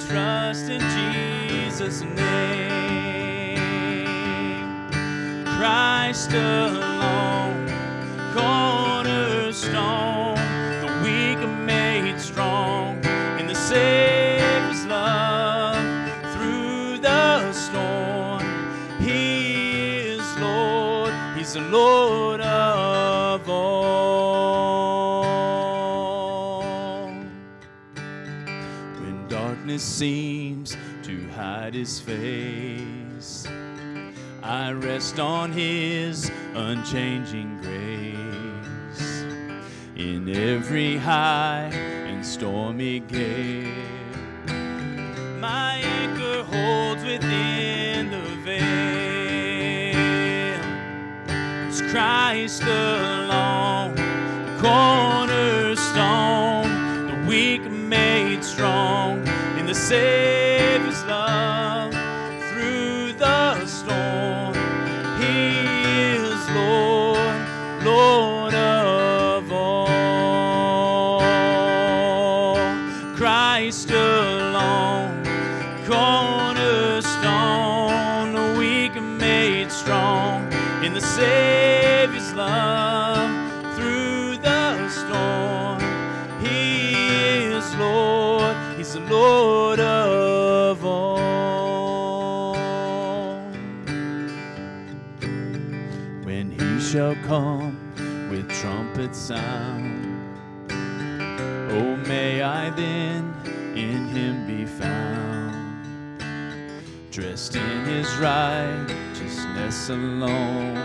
trust 0.09 0.71
in 0.71 0.81
Jesus' 0.81 2.01
name. 2.01 3.59
Christ 5.45 6.33
alone, 6.33 7.67
His 31.79 32.01
face, 32.01 33.47
I 34.43 34.73
rest 34.73 35.21
on 35.21 35.53
His 35.53 36.29
unchanging 36.53 37.61
grace. 37.63 39.23
In 39.95 40.29
every 40.29 40.97
high 40.97 41.71
and 41.73 42.27
stormy 42.27 42.99
gale, 42.99 43.73
my 45.39 45.77
anchor 45.77 46.43
holds 46.43 47.05
within 47.05 48.11
the 48.11 48.23
veil. 48.43 49.95
It's 51.69 51.81
Christ 51.93 52.65
alone, 52.65 53.95
cornerstone, 54.59 55.87
the 57.07 57.19
weak 57.29 57.63
made 57.71 58.43
strong 58.43 59.25
in 59.57 59.67
the 59.67 59.75
Savior's 59.77 60.38
sound, 99.29 100.73
oh, 101.71 101.97
may 102.09 102.41
I 102.41 102.71
then 102.71 103.35
in 103.77 104.09
Him 104.09 104.47
be 104.47 104.65
found, 104.65 105.85
dressed 107.11 107.55
in 107.55 107.85
His 107.85 108.09
righteousness 108.17 109.91
alone. 109.91 110.79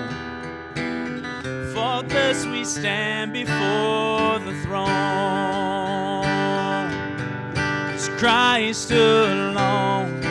Faultless 1.74 2.46
we 2.46 2.66
stand 2.66 3.32
before 3.32 4.40
the 4.40 4.54
throne. 4.66 6.26
It's 7.94 8.10
Christ 8.20 8.92
alone, 8.92 10.22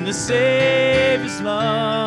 the 0.04 0.12
Savior's 0.12 1.40
love 1.40 2.03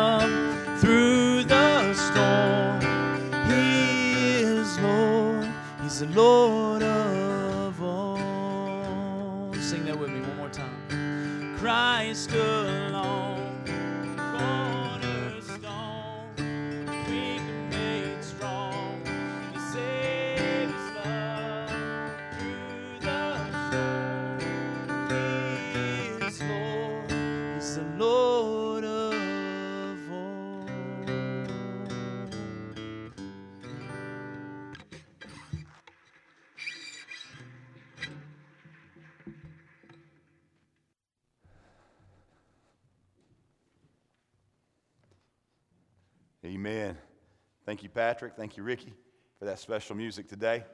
Thank 47.78 47.84
you, 47.84 47.90
Patrick. 47.90 48.34
Thank 48.34 48.56
you, 48.56 48.64
Ricky, 48.64 48.92
for 49.38 49.44
that 49.44 49.60
special 49.60 49.94
music 49.94 50.26
today. 50.26 50.64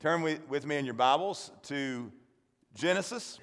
Turn 0.00 0.22
with, 0.22 0.64
me 0.64 0.76
in 0.76 0.86
your 0.86 0.94
Bibles 0.94 1.50
to 1.64 2.10
Genesis. 2.74 3.38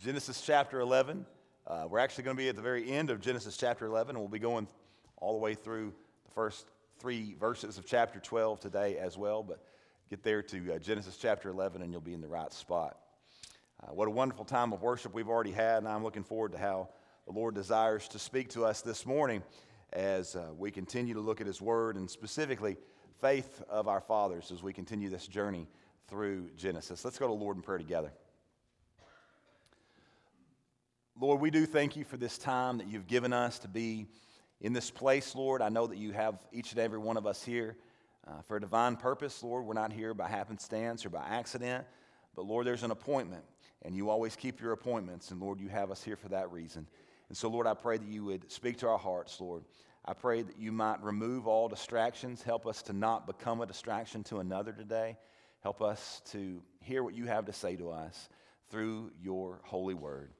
Genesis 0.00 0.40
chapter 0.40 0.78
11. 0.78 1.26
Uh, 1.66 1.86
we're 1.90 1.98
actually 1.98 2.22
going 2.22 2.36
to 2.36 2.40
be 2.40 2.48
at 2.48 2.54
the 2.54 2.62
very 2.62 2.88
end 2.88 3.10
of 3.10 3.20
Genesis 3.20 3.56
chapter 3.56 3.86
11, 3.86 4.10
and 4.10 4.20
we'll 4.20 4.28
be 4.28 4.38
going 4.38 4.68
all 5.16 5.32
the 5.32 5.40
way 5.40 5.54
through 5.54 5.92
the 6.24 6.30
first 6.30 6.70
three 7.00 7.34
verses 7.40 7.76
of 7.76 7.86
chapter 7.86 8.20
12 8.20 8.60
today 8.60 8.98
as 8.98 9.18
well. 9.18 9.42
But 9.42 9.64
get 10.08 10.22
there 10.22 10.44
to 10.44 10.74
uh, 10.74 10.78
Genesis 10.78 11.16
chapter 11.16 11.48
11, 11.48 11.82
and 11.82 11.90
you'll 11.90 12.00
be 12.00 12.14
in 12.14 12.20
the 12.20 12.28
right 12.28 12.52
spot. 12.52 12.98
Uh, 13.82 13.92
what 13.94 14.06
a 14.06 14.12
wonderful 14.12 14.44
time 14.44 14.72
of 14.72 14.80
worship 14.80 15.12
we've 15.12 15.28
already 15.28 15.50
had, 15.50 15.78
and 15.78 15.88
I'm 15.88 16.04
looking 16.04 16.22
forward 16.22 16.52
to 16.52 16.58
how 16.58 16.90
the 17.28 17.38
Lord 17.38 17.54
desires 17.54 18.08
to 18.08 18.18
speak 18.18 18.48
to 18.50 18.64
us 18.64 18.80
this 18.80 19.04
morning 19.04 19.42
as 19.92 20.34
uh, 20.34 20.46
we 20.56 20.70
continue 20.70 21.12
to 21.12 21.20
look 21.20 21.42
at 21.42 21.46
His 21.46 21.60
Word 21.60 21.96
and 21.96 22.10
specifically 22.10 22.78
faith 23.20 23.62
of 23.68 23.86
our 23.86 24.00
fathers 24.00 24.50
as 24.50 24.62
we 24.62 24.72
continue 24.72 25.10
this 25.10 25.26
journey 25.26 25.66
through 26.08 26.48
Genesis. 26.56 27.04
Let's 27.04 27.18
go 27.18 27.26
to 27.26 27.34
Lord 27.34 27.56
in 27.56 27.62
prayer 27.62 27.76
together. 27.76 28.12
Lord, 31.20 31.42
we 31.42 31.50
do 31.50 31.66
thank 31.66 31.96
you 31.96 32.04
for 32.04 32.16
this 32.16 32.38
time 32.38 32.78
that 32.78 32.86
you've 32.88 33.06
given 33.06 33.34
us 33.34 33.58
to 33.58 33.68
be 33.68 34.06
in 34.62 34.72
this 34.72 34.90
place, 34.90 35.34
Lord. 35.34 35.60
I 35.60 35.68
know 35.68 35.86
that 35.86 35.98
you 35.98 36.12
have 36.12 36.38
each 36.50 36.72
and 36.72 36.80
every 36.80 36.98
one 36.98 37.18
of 37.18 37.26
us 37.26 37.44
here 37.44 37.76
uh, 38.26 38.40
for 38.46 38.56
a 38.56 38.60
divine 38.60 38.96
purpose, 38.96 39.42
Lord. 39.42 39.66
We're 39.66 39.74
not 39.74 39.92
here 39.92 40.14
by 40.14 40.28
happenstance 40.28 41.04
or 41.04 41.10
by 41.10 41.26
accident, 41.28 41.84
but 42.34 42.46
Lord, 42.46 42.66
there's 42.66 42.84
an 42.84 42.90
appointment, 42.90 43.44
and 43.82 43.94
you 43.94 44.08
always 44.08 44.34
keep 44.34 44.62
your 44.62 44.72
appointments, 44.72 45.30
and 45.30 45.42
Lord, 45.42 45.60
you 45.60 45.68
have 45.68 45.90
us 45.90 46.02
here 46.02 46.16
for 46.16 46.30
that 46.30 46.50
reason. 46.50 46.86
And 47.28 47.36
so, 47.36 47.48
Lord, 47.48 47.66
I 47.66 47.74
pray 47.74 47.98
that 47.98 48.08
you 48.08 48.24
would 48.24 48.50
speak 48.50 48.78
to 48.78 48.88
our 48.88 48.98
hearts, 48.98 49.40
Lord. 49.40 49.64
I 50.04 50.14
pray 50.14 50.42
that 50.42 50.58
you 50.58 50.72
might 50.72 51.02
remove 51.02 51.46
all 51.46 51.68
distractions. 51.68 52.42
Help 52.42 52.66
us 52.66 52.82
to 52.82 52.92
not 52.92 53.26
become 53.26 53.60
a 53.60 53.66
distraction 53.66 54.24
to 54.24 54.38
another 54.38 54.72
today. 54.72 55.18
Help 55.62 55.82
us 55.82 56.22
to 56.30 56.62
hear 56.80 57.02
what 57.02 57.14
you 57.14 57.26
have 57.26 57.44
to 57.46 57.52
say 57.52 57.76
to 57.76 57.90
us 57.90 58.28
through 58.70 59.10
your 59.22 59.60
holy 59.64 59.94
word. 59.94 60.30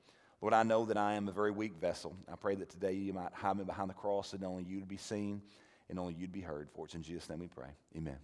Lord, 0.41 0.55
I 0.55 0.63
know 0.63 0.87
that 0.87 0.97
I 0.97 1.15
am 1.15 1.29
a 1.29 1.33
very 1.33 1.51
weak 1.51 1.75
vessel. 1.81 2.17
I 2.33 2.37
pray 2.37 2.55
that 2.55 2.71
today 2.71 2.93
you 2.93 3.13
might 3.13 3.35
hide 3.35 3.59
me 3.59 3.65
behind 3.65 3.91
the 3.91 3.95
cross 3.95 4.33
and 4.33 4.45
only 4.45 4.63
you 4.63 4.81
to 4.81 4.87
be 4.87 4.97
seen 4.97 5.43
and 5.91 5.99
only 5.99 6.15
you 6.15 6.27
to 6.27 6.33
be 6.33 6.41
heard. 6.41 6.69
For 6.75 6.87
it's 6.87 6.95
in 6.95 7.03
Jesus' 7.03 7.29
name 7.29 7.41
we 7.41 7.49
pray. 7.49 7.71
Amen. 7.97 8.19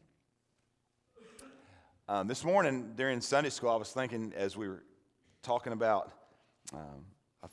Um, 2.08 2.28
this 2.28 2.44
morning 2.44 2.92
during 2.96 3.20
Sunday 3.20 3.50
school, 3.50 3.70
I 3.70 3.76
was 3.76 3.90
thinking 3.90 4.32
as 4.36 4.56
we 4.56 4.68
were 4.68 4.84
talking 5.42 5.72
about 5.72 6.12
um, 6.72 7.04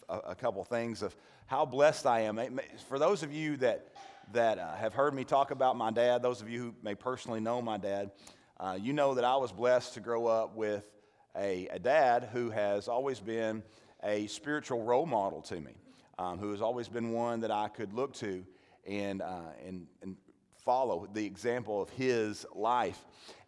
a, 0.09 0.17
a, 0.29 0.35
couple 0.35 0.63
things 0.63 1.01
of 1.01 1.15
how 1.47 1.65
blessed 1.65 2.05
I 2.05 2.21
am. 2.21 2.39
For 2.87 2.99
those 2.99 3.23
of 3.23 3.33
you 3.33 3.57
that, 3.57 3.87
that 4.33 4.59
uh, 4.59 4.75
have 4.75 4.93
heard 4.93 5.13
me 5.13 5.23
talk 5.23 5.51
about 5.51 5.75
my 5.75 5.91
dad, 5.91 6.21
those 6.21 6.41
of 6.41 6.49
you 6.49 6.59
who 6.59 6.75
may 6.83 6.95
personally 6.95 7.39
know 7.39 7.61
my 7.61 7.77
dad, 7.77 8.11
uh, 8.59 8.77
you 8.79 8.93
know 8.93 9.15
that 9.15 9.23
I 9.23 9.35
was 9.37 9.51
blessed 9.51 9.95
to 9.95 9.99
grow 9.99 10.27
up 10.27 10.55
with 10.55 10.89
a, 11.35 11.67
a 11.67 11.79
dad 11.79 12.29
who 12.31 12.49
has 12.49 12.87
always 12.87 13.19
been 13.19 13.63
a 14.03 14.27
spiritual 14.27 14.83
role 14.83 15.05
model 15.05 15.41
to 15.43 15.59
me, 15.59 15.73
um, 16.17 16.37
who 16.37 16.51
has 16.51 16.61
always 16.61 16.87
been 16.87 17.11
one 17.11 17.41
that 17.41 17.51
I 17.51 17.67
could 17.67 17.93
look 17.93 18.13
to 18.15 18.43
and, 18.87 19.21
uh, 19.21 19.51
and, 19.65 19.87
and 20.01 20.15
follow 20.63 21.07
the 21.13 21.25
example 21.25 21.81
of 21.81 21.89
his 21.91 22.45
life. 22.53 23.03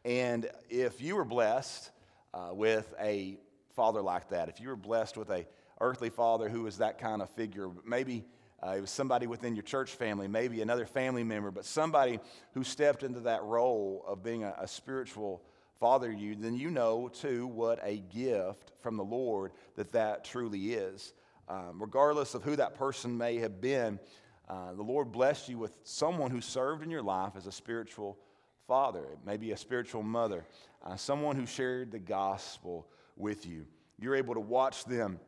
And 0.05 0.49
if 0.69 1.01
you 1.01 1.15
were 1.15 1.25
blessed 1.25 1.91
uh, 2.33 2.49
with 2.51 2.93
a 2.99 3.37
father 3.75 4.01
like 4.01 4.29
that, 4.29 4.49
if 4.49 4.59
you 4.59 4.69
were 4.69 4.75
blessed 4.75 5.17
with 5.17 5.29
a 5.29 5.45
earthly 5.83 6.09
father 6.09 6.49
who 6.49 6.63
was 6.63 6.77
that 6.77 6.97
kind 6.97 7.21
of 7.21 7.29
figure, 7.31 7.69
maybe 7.85 8.23
uh, 8.65 8.75
it 8.77 8.81
was 8.81 8.89
somebody 8.89 9.27
within 9.27 9.55
your 9.55 9.63
church 9.63 9.91
family, 9.91 10.27
maybe 10.27 10.61
another 10.61 10.85
family 10.85 11.23
member, 11.23 11.51
but 11.51 11.65
somebody 11.65 12.19
who 12.53 12.63
stepped 12.63 13.03
into 13.03 13.19
that 13.19 13.43
role 13.43 14.03
of 14.07 14.23
being 14.23 14.43
a, 14.43 14.55
a 14.59 14.67
spiritual 14.67 15.41
father 15.79 16.09
you, 16.09 16.35
then 16.35 16.55
you 16.55 16.71
know 16.71 17.09
too 17.09 17.45
what 17.45 17.77
a 17.83 17.97
gift 17.97 18.71
from 18.79 18.95
the 18.95 19.03
Lord 19.03 19.51
that 19.75 19.91
that 19.91 20.23
truly 20.23 20.73
is. 20.73 21.13
Um, 21.49 21.81
regardless 21.81 22.35
of 22.35 22.43
who 22.43 22.55
that 22.55 22.75
person 22.75 23.17
may 23.17 23.37
have 23.39 23.59
been, 23.59 23.99
uh, 24.47 24.73
the 24.73 24.81
Lord 24.81 25.11
blessed 25.11 25.49
you 25.49 25.57
with 25.57 25.77
someone 25.83 26.31
who 26.31 26.39
served 26.39 26.83
in 26.83 26.89
your 26.89 27.01
life 27.01 27.33
as 27.35 27.47
a 27.47 27.51
spiritual 27.51 28.17
father, 28.65 29.03
maybe 29.25 29.51
a 29.51 29.57
spiritual 29.57 30.03
mother, 30.03 30.45
uh, 30.85 30.95
someone 30.95 31.35
who 31.35 31.45
shared 31.45 31.91
the 31.91 31.99
gospel 31.99 32.87
with 33.17 33.45
you. 33.45 33.65
You're 33.99 34.15
able 34.15 34.35
to 34.35 34.39
watch 34.39 34.85
them 34.85 35.19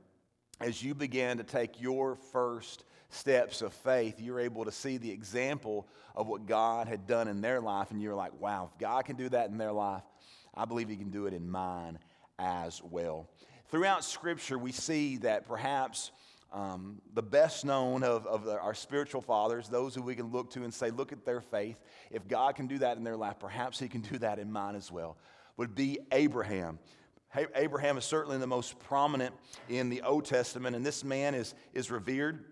as 0.60 0.82
you 0.82 0.96
began 0.96 1.38
to 1.38 1.44
take 1.44 1.82
your 1.82 2.16
first 2.16 2.84
steps 3.10 3.62
of 3.62 3.74
faith, 3.74 4.20
you're 4.20 4.40
able 4.40 4.66
to 4.66 4.72
see 4.72 4.98
the 4.98 5.12
example 5.12 5.88
of 6.16 6.28
what 6.28 6.46
God 6.46 6.88
had 6.88 7.08
done 7.08 7.28
in 7.28 7.42
their 7.42 7.62
life, 7.62 7.92
and 7.92 8.02
you're 8.02 8.16
like, 8.16 8.40
wow, 8.40 8.70
if 8.72 8.80
God 8.80 9.06
can 9.06 9.16
do 9.16 9.30
that 9.30 9.50
in 9.50 9.58
their 9.58 9.72
life, 9.72 10.04
I 10.54 10.66
believe 10.66 10.90
He 10.90 10.96
can 10.96 11.12
do 11.12 11.26
it 11.26 11.34
in 11.34 11.50
mine 11.50 12.00
as 12.40 12.82
well. 12.84 13.28
Throughout 13.70 14.04
Scripture, 14.04 14.58
we 14.58 14.72
see 14.72 15.18
that 15.18 15.48
perhaps 15.48 16.12
um, 16.54 17.02
the 17.14 17.24
best 17.24 17.66
known 17.66 18.04
of, 18.04 18.26
of 18.28 18.48
our 18.48 18.74
spiritual 18.74 19.22
fathers, 19.22 19.68
those 19.68 19.94
who 19.94 20.02
we 20.02 20.16
can 20.16 20.32
look 20.32 20.52
to 20.52 20.64
and 20.64 20.74
say, 20.74 20.90
look 20.90 21.12
at 21.12 21.26
their 21.26 21.42
faith. 21.42 21.78
If 22.12 22.28
God 22.28 22.56
can 22.56 22.68
do 22.68 22.78
that 22.78 22.96
in 22.96 23.04
their 23.04 23.18
life, 23.18 23.40
perhaps 23.40 23.80
He 23.80 23.90
can 23.90 24.02
do 24.02 24.18
that 24.20 24.40
in 24.40 24.52
mine 24.52 24.76
as 24.76 24.92
well, 24.92 25.18
would 25.58 25.76
be 25.76 26.00
Abraham. 26.12 26.80
Abraham 27.56 27.98
is 27.98 28.06
certainly 28.06 28.38
the 28.38 28.48
most 28.48 28.80
prominent 28.80 29.34
in 29.70 29.90
the 29.90 30.02
Old 30.02 30.26
Testament, 30.26 30.76
and 30.76 30.86
this 30.86 31.04
man 31.04 31.36
is, 31.36 31.54
is 31.74 31.92
revered 31.92 32.46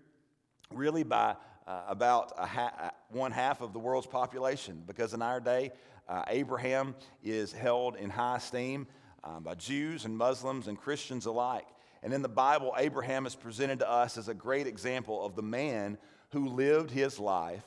really 0.70 1.04
by 1.04 1.36
uh, 1.66 1.82
about 1.88 2.38
ha- 2.38 2.72
uh, 2.78 2.90
one 3.10 3.32
half 3.32 3.60
of 3.60 3.72
the 3.72 3.78
world's 3.78 4.06
population 4.06 4.82
because 4.86 5.14
in 5.14 5.22
our 5.22 5.40
day, 5.40 5.72
uh, 6.08 6.22
Abraham 6.28 6.94
is 7.22 7.52
held 7.52 7.96
in 7.96 8.10
high 8.10 8.36
esteem 8.36 8.86
um, 9.22 9.42
by 9.42 9.54
Jews 9.54 10.04
and 10.04 10.16
Muslims 10.16 10.68
and 10.68 10.78
Christians 10.78 11.26
alike. 11.26 11.66
And 12.02 12.12
in 12.12 12.20
the 12.20 12.28
Bible, 12.28 12.74
Abraham 12.76 13.24
is 13.24 13.34
presented 13.34 13.78
to 13.78 13.90
us 13.90 14.18
as 14.18 14.28
a 14.28 14.34
great 14.34 14.66
example 14.66 15.24
of 15.24 15.34
the 15.34 15.42
man 15.42 15.96
who 16.32 16.48
lived 16.48 16.90
his 16.90 17.18
life 17.18 17.64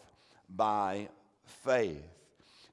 by 0.47 1.09
faith. 1.63 2.03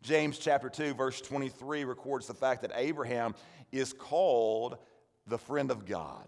James 0.02 0.36
chapter 0.36 0.68
2, 0.68 0.92
verse 0.92 1.22
23 1.22 1.84
records 1.84 2.26
the 2.26 2.34
fact 2.34 2.60
that 2.60 2.72
Abraham 2.74 3.34
is 3.80 3.92
called 3.92 4.78
the 5.26 5.38
friend 5.38 5.70
of 5.70 5.86
God. 5.86 6.26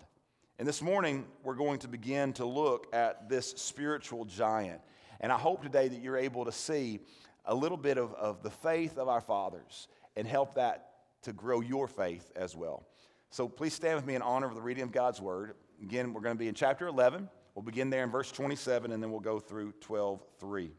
And 0.59 0.67
this 0.67 0.81
morning, 0.83 1.27
we're 1.45 1.55
going 1.55 1.79
to 1.81 1.89
begin 1.89 2.33
to 2.35 2.45
look 2.45 2.87
at 2.93 3.29
this 3.29 3.51
spiritual 3.53 4.25
giant. 4.25 4.81
And 5.21 5.31
I 5.31 5.39
hope 5.39 5.63
today 5.63 5.89
that 5.89 6.01
you're 6.01 6.17
able 6.17 6.47
to 6.47 6.53
see 6.53 7.01
a 7.45 7.55
little 7.55 7.77
bit 7.77 7.99
of, 7.99 8.15
of 8.15 8.43
the 8.43 8.51
faith 8.51 8.99
of 8.99 9.09
our 9.09 9.21
fathers 9.21 9.89
and 10.17 10.27
help 10.27 10.55
that 10.55 10.91
to 11.23 11.33
grow 11.33 11.61
your 11.61 11.87
faith 11.87 12.33
as 12.35 12.57
well. 12.57 12.87
So 13.31 13.49
please 13.49 13.75
stand 13.75 13.97
with 13.97 14.07
me 14.07 14.15
in 14.15 14.23
honor 14.23 14.49
of 14.49 14.55
the 14.55 14.63
reading 14.63 14.83
of 14.83 14.93
God's 14.93 15.21
word. 15.21 15.55
Again, 15.83 16.13
we're 16.13 16.23
going 16.23 16.35
to 16.35 16.39
be 16.39 16.49
in 16.49 16.55
chapter 16.55 16.87
11. 16.87 17.29
We'll 17.55 17.63
begin 17.63 17.91
there 17.91 18.03
in 18.03 18.11
verse 18.11 18.33
27 18.33 18.93
and 18.93 19.03
then 19.03 19.11
we'll 19.11 19.21
go 19.21 19.39
through 19.39 19.73
12 19.81 20.23
3. 20.41 20.71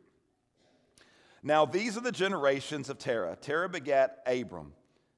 Now, 1.44 1.66
these 1.66 1.98
are 1.98 2.02
the 2.02 2.12
generations 2.12 2.90
of 2.90 2.98
Terah. 2.98 3.38
Terah 3.40 3.70
begat 3.70 4.18
Abram, 4.26 4.74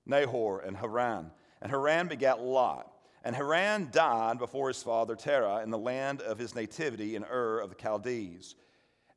Nahor, 0.06 0.60
and 0.60 0.76
Haran. 0.76 1.32
And 1.62 1.72
Haran 1.72 2.08
begat 2.08 2.42
Lot. 2.42 2.92
And 3.24 3.36
Haran 3.36 3.90
died 3.92 4.40
before 4.40 4.70
his 4.70 4.82
father 4.82 5.16
Terah 5.16 5.62
in 5.62 5.72
the 5.72 5.78
land 5.78 6.22
of 6.22 6.38
his 6.38 6.56
nativity 6.56 7.16
in 7.16 7.26
Ur 7.26 7.60
of 7.60 7.70
the 7.70 7.76
Chaldees. 7.76 8.56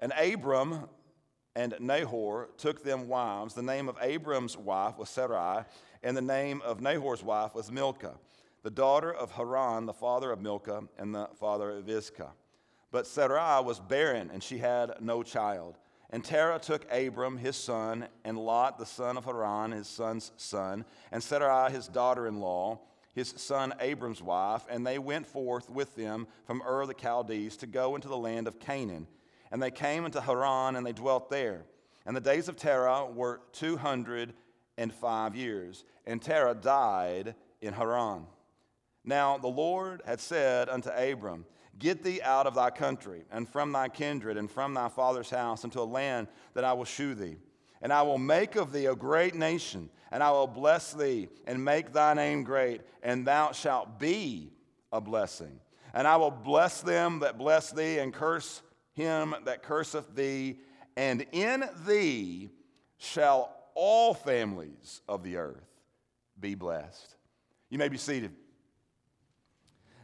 And 0.01 0.13
Abram 0.13 0.89
and 1.55 1.75
Nahor 1.79 2.49
took 2.59 2.83
them 2.83 3.09
wives. 3.09 3.55
The 3.55 3.63
name 3.63 3.89
of 3.89 3.97
Abram's 4.01 4.57
wife 4.57 4.99
was 4.99 5.09
Sarai, 5.09 5.65
and 6.03 6.17
the 6.17 6.23
name 6.23 6.63
of 6.65 6.81
Nahor's 6.81 7.23
wife 7.23 7.55
was 7.55 7.71
Milcah, 7.71 8.19
the 8.63 8.71
daughter 8.71 9.13
of 9.13 9.31
Haran, 9.33 9.87
the 9.87 9.93
father 9.93 10.33
of 10.33 10.41
Milcah, 10.41 10.83
and 10.99 11.15
the 11.15 11.29
father 11.39 11.71
of 11.71 11.89
Iscah. 11.89 12.33
But 12.91 13.07
Sarai 13.07 13.63
was 13.63 13.79
barren, 13.79 14.31
and 14.33 14.43
she 14.43 14.59
had 14.59 14.95
no 15.01 15.23
child. 15.23 15.79
And 16.13 16.23
Terah 16.23 16.59
took 16.59 16.87
Abram, 16.93 17.39
his 17.39 17.57
son, 17.57 18.07
and 18.25 18.39
Lot, 18.39 18.79
the 18.79 18.87
son 18.87 19.17
of 19.17 19.25
Haran, 19.25 19.73
his 19.73 19.89
son's 19.89 20.31
son, 20.37 20.85
and 21.11 21.23
Sarai, 21.23 21.73
his 21.73 21.89
daughter 21.89 22.27
in 22.27 22.39
law, 22.39 22.81
his 23.15 23.33
son 23.37 23.73
Abram's 23.81 24.23
wife, 24.23 24.63
and 24.71 24.87
they 24.87 24.99
went 24.99 25.27
forth 25.27 25.71
with 25.71 25.97
them 25.97 26.27
from 26.47 26.63
Ur 26.63 26.87
the 26.87 26.95
Chaldees 26.95 27.57
to 27.59 27.67
go 27.67 27.95
into 27.95 28.09
the 28.09 28.17
land 28.17 28.47
of 28.47 28.61
Canaan 28.61 29.07
and 29.53 29.63
they 29.63 29.71
came 29.71 30.07
into 30.07 30.21
Haran 30.21 30.75
and 30.77 30.85
they 30.85 30.95
dwelt 30.95 31.31
there. 31.31 31.67
And 32.07 32.17
the 32.17 32.21
days 32.21 32.49
of 32.49 32.57
Terah 32.57 33.05
were 33.05 33.43
205 33.53 35.37
years. 35.37 35.85
And 36.07 36.21
Terah 36.21 36.55
died 36.55 37.35
in 37.61 37.75
Haran. 37.75 38.27
Now 39.05 39.37
the 39.37 39.49
Lord 39.49 40.01
had 40.07 40.21
said 40.21 40.71
unto 40.71 40.89
Abram, 40.89 41.45
Get 41.79 42.03
thee 42.03 42.21
out 42.23 42.47
of 42.47 42.55
thy 42.55 42.71
country, 42.71 43.25
and 43.31 43.49
from 43.49 43.73
thy 43.73 43.89
kindred, 43.89 44.37
and 44.37 44.51
from 44.51 44.75
thy 44.75 44.89
father's 44.89 45.31
house, 45.31 45.65
into 45.65 45.81
a 45.81 45.83
land 45.83 46.29
that 46.55 46.65
I 46.65 46.73
will 46.75 46.85
shew 46.85 47.15
thee. 47.15 47.37
And 47.81 47.93
I 47.93 48.03
will 48.03 48.19
make 48.19 48.57
of 48.57 48.73
thee 48.73 48.87
a 48.87 48.95
great 48.95 49.35
nation, 49.35 49.91
and 50.11 50.23
I 50.23 50.31
will 50.31 50.47
bless 50.47 50.93
thee, 50.93 51.29
and 51.47 51.65
make 51.65 51.93
thy 51.93 52.15
name 52.15 52.45
great, 52.45 52.83
and 53.03 53.27
thou 53.27 53.53
shalt 53.53 53.99
be 53.99 54.53
a 54.93 55.01
blessing. 55.01 55.59
And 55.95 56.07
I 56.07 56.17
will 56.17 56.31
bless 56.31 56.81
them 56.81 57.21
that 57.21 57.39
bless 57.39 57.73
thee, 57.73 57.99
and 57.99 58.13
curse 58.13 58.63
him 58.93 59.35
that 59.45 59.63
curseth 59.63 60.15
thee, 60.15 60.59
and 60.97 61.27
in 61.33 61.65
thee 61.87 62.51
shall 62.99 63.57
all 63.75 64.15
families 64.15 65.01
of 65.09 65.23
the 65.23 65.39
earth 65.39 65.67
be 66.39 66.55
blessed. 66.55 67.17
You 67.71 67.79
may 67.79 67.89
be 67.89 67.97
seated. 67.97 68.33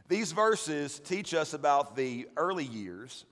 These 0.09 0.33
verses 0.33 1.01
teach 1.01 1.35
us 1.35 1.53
about 1.53 1.95
the 1.95 2.29
early 2.35 2.65
years 2.65 3.27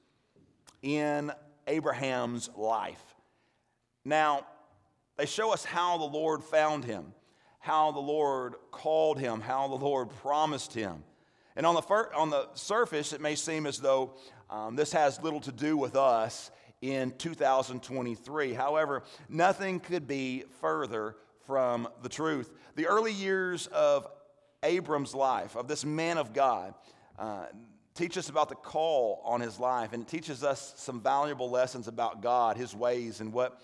in 0.82 1.32
Abraham's 1.66 2.50
life. 2.54 3.02
Now, 4.04 4.46
they 5.16 5.24
show 5.24 5.54
us 5.54 5.64
how 5.64 5.96
the 5.96 6.04
Lord 6.04 6.44
found 6.44 6.84
him, 6.84 7.14
how 7.60 7.92
the 7.92 8.00
Lord 8.00 8.56
called 8.70 9.18
him, 9.18 9.40
how 9.40 9.68
the 9.68 9.74
Lord 9.74 10.10
promised 10.20 10.74
him. 10.74 11.02
And 11.56 11.64
on 11.64 11.74
the, 11.74 11.80
fir- 11.80 12.12
on 12.14 12.28
the 12.28 12.48
surface, 12.52 13.14
it 13.14 13.22
may 13.22 13.36
seem 13.36 13.64
as 13.64 13.78
though 13.78 14.12
um, 14.50 14.76
this 14.76 14.92
has 14.92 15.22
little 15.22 15.40
to 15.40 15.52
do 15.52 15.78
with 15.78 15.96
us 15.96 16.50
in 16.82 17.12
2023. 17.12 18.52
However, 18.52 19.02
nothing 19.30 19.80
could 19.80 20.06
be 20.06 20.44
further 20.60 21.16
from 21.46 21.88
the 22.02 22.10
truth. 22.10 22.52
The 22.74 22.86
early 22.86 23.12
years 23.12 23.66
of 23.68 24.06
Abram's 24.66 25.14
life, 25.14 25.56
of 25.56 25.68
this 25.68 25.84
man 25.84 26.18
of 26.18 26.32
God, 26.32 26.74
uh, 27.18 27.46
teach 27.94 28.18
us 28.18 28.28
about 28.28 28.48
the 28.48 28.54
call 28.54 29.22
on 29.24 29.40
his 29.40 29.58
life, 29.58 29.92
and 29.92 30.02
it 30.02 30.08
teaches 30.08 30.44
us 30.44 30.74
some 30.76 31.00
valuable 31.00 31.50
lessons 31.50 31.88
about 31.88 32.20
God, 32.20 32.56
his 32.56 32.74
ways, 32.74 33.20
and 33.20 33.32
what 33.32 33.60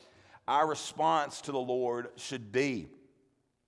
our 0.48 0.66
response 0.66 1.40
to 1.42 1.52
the 1.52 1.58
Lord 1.58 2.08
should 2.16 2.52
be. 2.52 2.88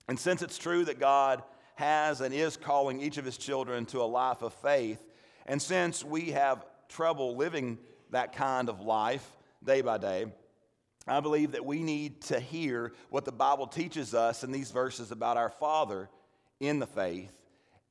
And 0.07 0.19
since 0.19 0.41
it's 0.41 0.57
true 0.57 0.85
that 0.85 0.99
God 0.99 1.43
has 1.75 2.21
and 2.21 2.33
is 2.33 2.57
calling 2.57 3.01
each 3.01 3.17
of 3.17 3.25
his 3.25 3.37
children 3.37 3.85
to 3.87 4.01
a 4.01 4.05
life 4.05 4.41
of 4.41 4.53
faith, 4.53 5.05
and 5.45 5.61
since 5.61 6.03
we 6.03 6.31
have 6.31 6.65
trouble 6.89 7.35
living 7.35 7.77
that 8.11 8.33
kind 8.33 8.69
of 8.69 8.81
life 8.81 9.25
day 9.63 9.81
by 9.81 9.97
day, 9.97 10.25
I 11.07 11.19
believe 11.19 11.51
that 11.51 11.65
we 11.65 11.83
need 11.83 12.21
to 12.23 12.39
hear 12.39 12.93
what 13.09 13.25
the 13.25 13.31
Bible 13.31 13.67
teaches 13.67 14.15
us 14.15 14.43
in 14.43 14.51
these 14.51 14.71
verses 14.71 15.11
about 15.11 15.37
our 15.37 15.51
Father 15.51 16.09
in 16.59 16.79
the 16.79 16.87
faith. 16.87 17.31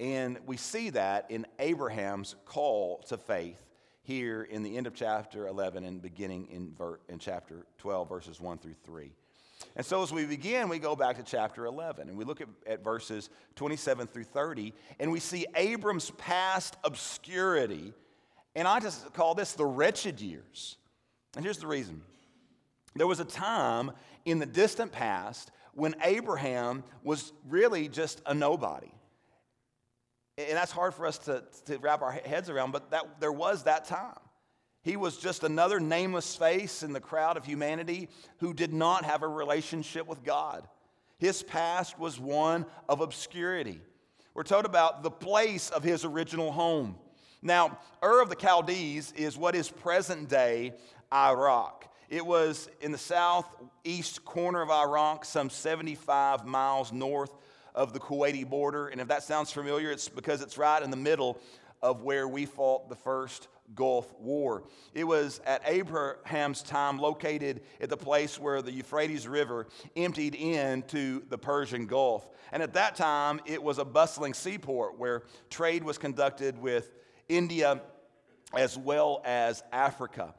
And 0.01 0.39
we 0.47 0.57
see 0.57 0.91
that 0.91 1.31
in 1.31 1.47
Abraham's 1.59 2.35
call 2.45 2.99
to 3.09 3.17
faith 3.17 3.63
here 4.03 4.43
in 4.43 4.63
the 4.63 4.77
end 4.77 4.87
of 4.87 4.95
chapter 4.95 5.47
11 5.47 5.85
and 5.85 6.03
beginning 6.03 6.49
in, 6.51 6.75
ver- 6.75 7.01
in 7.09 7.19
chapter 7.19 7.67
12, 7.79 8.09
verses 8.09 8.41
1 8.41 8.59
through 8.59 8.75
3. 8.85 9.13
And 9.77 9.87
so 9.87 10.03
as 10.03 10.13
we 10.13 10.27
begin, 10.27 10.69
we 10.69 10.79
go 10.79 10.95
back 10.95 11.17
to 11.17 11.23
chapter 11.23 11.65
11 11.65 12.09
and 12.09 12.19
we 12.19 12.25
look 12.25 12.41
at, 12.41 12.49
at 12.67 12.85
verses 12.85 13.31
27 13.57 14.07
through 14.09 14.25
30, 14.25 14.75
and 15.01 15.11
we 15.11 15.21
see 15.21 15.47
Abram's 15.57 16.11
past 16.13 16.77
obscurity. 16.85 17.93
And 18.55 18.69
I 18.69 18.81
just 18.81 19.13
call 19.15 19.35
this 19.35 19.53
the 19.53 19.65
wretched 19.65 20.21
years. 20.21 20.77
And 21.35 21.45
here's 21.45 21.59
the 21.59 21.67
reason 21.67 22.03
there 22.95 23.07
was 23.07 23.21
a 23.21 23.25
time 23.25 23.91
in 24.25 24.39
the 24.39 24.47
distant 24.47 24.93
past 24.93 25.51
when 25.75 25.95
Abraham 26.03 26.85
was 27.03 27.33
really 27.49 27.89
just 27.89 28.21
a 28.27 28.35
nobody. 28.35 28.93
And 30.37 30.57
that's 30.57 30.73
hard 30.73 30.95
for 30.95 31.07
us 31.07 31.19
to, 31.19 31.45
to 31.67 31.79
wrap 31.79 32.03
our 32.03 32.13
heads 32.13 32.51
around, 32.51 32.73
but 32.73 32.91
that, 32.91 33.21
there 33.21 33.33
was 33.33 33.65
that 33.65 33.85
time. 33.85 34.19
He 34.83 34.97
was 34.97 35.17
just 35.17 35.45
another 35.45 35.81
nameless 35.81 36.37
face 36.37 36.83
in 36.83 36.93
the 36.93 37.01
crowd 37.01 37.37
of 37.37 37.47
humanity 37.47 38.09
who 38.39 38.53
did 38.53 38.73
not 38.73 39.05
have 39.05 39.23
a 39.23 39.29
relationship 39.29 40.07
with 40.07 40.23
God. 40.23 40.69
His 41.19 41.43
past 41.43 41.99
was 41.99 42.21
one 42.21 42.67
of 42.89 43.01
obscurity. 43.01 43.81
We're 44.35 44.43
told 44.43 44.67
about 44.67 45.03
the 45.03 45.11
place 45.11 45.71
of 45.71 45.85
his 45.85 46.05
original 46.05 46.53
home. 46.53 46.97
Now, 47.41 47.79
Ur 48.03 48.21
of 48.21 48.29
the 48.29 48.37
Chaldees 48.37 49.13
is 49.13 49.39
what 49.39 49.55
is 49.55 49.71
present 49.71 50.29
day 50.29 50.73
Iraq. 51.13 51.89
It 52.09 52.25
was 52.25 52.69
in 52.81 52.93
the 52.93 52.99
southeast 52.99 54.25
corner 54.25 54.63
of 54.63 54.71
Iraq, 54.71 55.25
some 55.25 55.51
75 55.51 56.45
miles 56.45 56.93
north 56.93 57.33
of 57.75 57.93
the 57.93 58.01
Kuwaiti 58.01 58.49
border. 58.49 58.89
And 58.89 59.01
if 59.01 59.09
that 59.09 59.23
sounds 59.23 59.51
familiar, 59.51 59.91
it's 59.91 60.09
because 60.09 60.43
it's 60.43 60.59
right 60.59 60.83
in 60.83 60.91
the 60.91 60.97
middle 60.97 61.41
of 61.83 62.03
where 62.03 62.29
we 62.29 62.47
fought 62.47 62.89
the 62.89 62.95
first 62.95 63.49
Gulf 63.75 64.13
War. 64.19 64.65
It 64.93 65.05
was 65.05 65.41
at 65.47 65.63
Abraham's 65.67 66.63
time 66.63 66.99
located 66.99 67.63
at 67.81 67.89
the 67.89 67.97
place 67.97 68.39
where 68.39 68.63
the 68.63 68.73
Euphrates 68.73 69.27
River 69.27 69.67
emptied 69.97 70.35
into 70.35 71.23
the 71.29 71.39
Persian 71.39 71.87
Gulf. 71.87 72.29
And 72.53 72.63
at 72.63 72.75
that 72.75 72.95
time, 72.95 73.41
it 73.47 73.63
was 73.63 73.79
a 73.79 73.85
bustling 73.85 74.35
seaport 74.35 74.99
where 74.99 75.23
trade 75.51 75.83
was 75.83 75.99
conducted 75.99 76.59
with 76.61 76.91
India 77.29 77.81
as 78.57 78.79
well 78.79 79.23
as 79.25 79.63
Africa. 79.73 80.35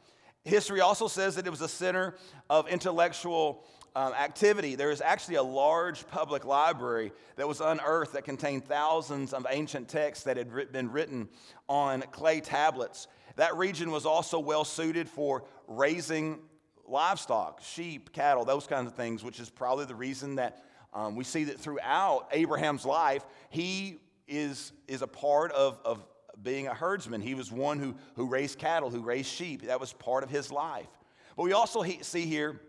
History 0.45 0.79
also 0.79 1.07
says 1.07 1.35
that 1.35 1.47
it 1.47 1.49
was 1.49 1.61
a 1.61 1.67
center 1.67 2.15
of 2.49 2.67
intellectual 2.67 3.65
um, 3.95 4.13
activity. 4.13 4.75
There 4.75 4.91
is 4.91 5.01
actually 5.01 5.35
a 5.35 5.43
large 5.43 6.07
public 6.07 6.45
library 6.45 7.11
that 7.35 7.47
was 7.47 7.61
unearthed 7.61 8.13
that 8.13 8.25
contained 8.25 8.65
thousands 8.65 9.33
of 9.33 9.47
ancient 9.49 9.89
texts 9.89 10.23
that 10.25 10.37
had 10.37 10.71
been 10.71 10.91
written 10.91 11.29
on 11.67 12.01
clay 12.11 12.41
tablets. 12.41 13.07
That 13.37 13.57
region 13.57 13.89
was 13.89 14.05
also 14.05 14.39
well 14.39 14.65
suited 14.65 15.09
for 15.09 15.45
raising 15.67 16.39
livestock, 16.87 17.61
sheep, 17.63 18.13
cattle, 18.13 18.45
those 18.45 18.67
kinds 18.67 18.87
of 18.87 18.95
things, 18.95 19.23
which 19.23 19.39
is 19.39 19.49
probably 19.49 19.85
the 19.85 19.95
reason 19.95 20.35
that 20.35 20.63
um, 20.93 21.15
we 21.15 21.23
see 21.23 21.45
that 21.45 21.59
throughout 21.59 22.27
Abraham's 22.31 22.85
life, 22.85 23.25
he 23.49 23.97
is, 24.27 24.71
is 24.87 25.01
a 25.01 25.07
part 25.07 25.51
of, 25.53 25.79
of 25.83 26.05
being 26.41 26.67
a 26.67 26.73
herdsman. 26.73 27.21
He 27.21 27.35
was 27.35 27.51
one 27.51 27.79
who, 27.79 27.95
who 28.15 28.27
raised 28.27 28.59
cattle, 28.59 28.89
who 28.89 29.01
raised 29.01 29.29
sheep. 29.29 29.63
That 29.63 29.79
was 29.79 29.93
part 29.93 30.23
of 30.23 30.29
his 30.29 30.51
life. 30.51 30.87
But 31.35 31.43
we 31.43 31.53
also 31.53 31.81
he, 31.81 31.99
see 32.01 32.25
here 32.25 32.59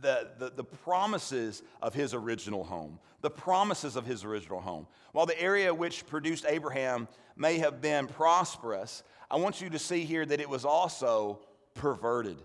the, 0.00 0.28
the, 0.38 0.50
the, 0.50 0.64
promises 0.64 1.62
of 1.82 1.94
his 1.94 2.14
original 2.14 2.64
home. 2.64 2.98
The 3.20 3.30
promises 3.30 3.96
of 3.96 4.06
his 4.06 4.24
original 4.24 4.60
home. 4.60 4.86
While 5.12 5.26
the 5.26 5.40
area 5.40 5.74
which 5.74 6.06
produced 6.06 6.46
Abraham 6.48 7.08
may 7.36 7.58
have 7.58 7.80
been 7.80 8.06
prosperous, 8.06 9.02
I 9.30 9.36
want 9.36 9.60
you 9.60 9.70
to 9.70 9.78
see 9.78 10.04
here 10.04 10.24
that 10.24 10.40
it 10.40 10.48
was 10.48 10.64
also 10.64 11.40
perverted. 11.74 12.38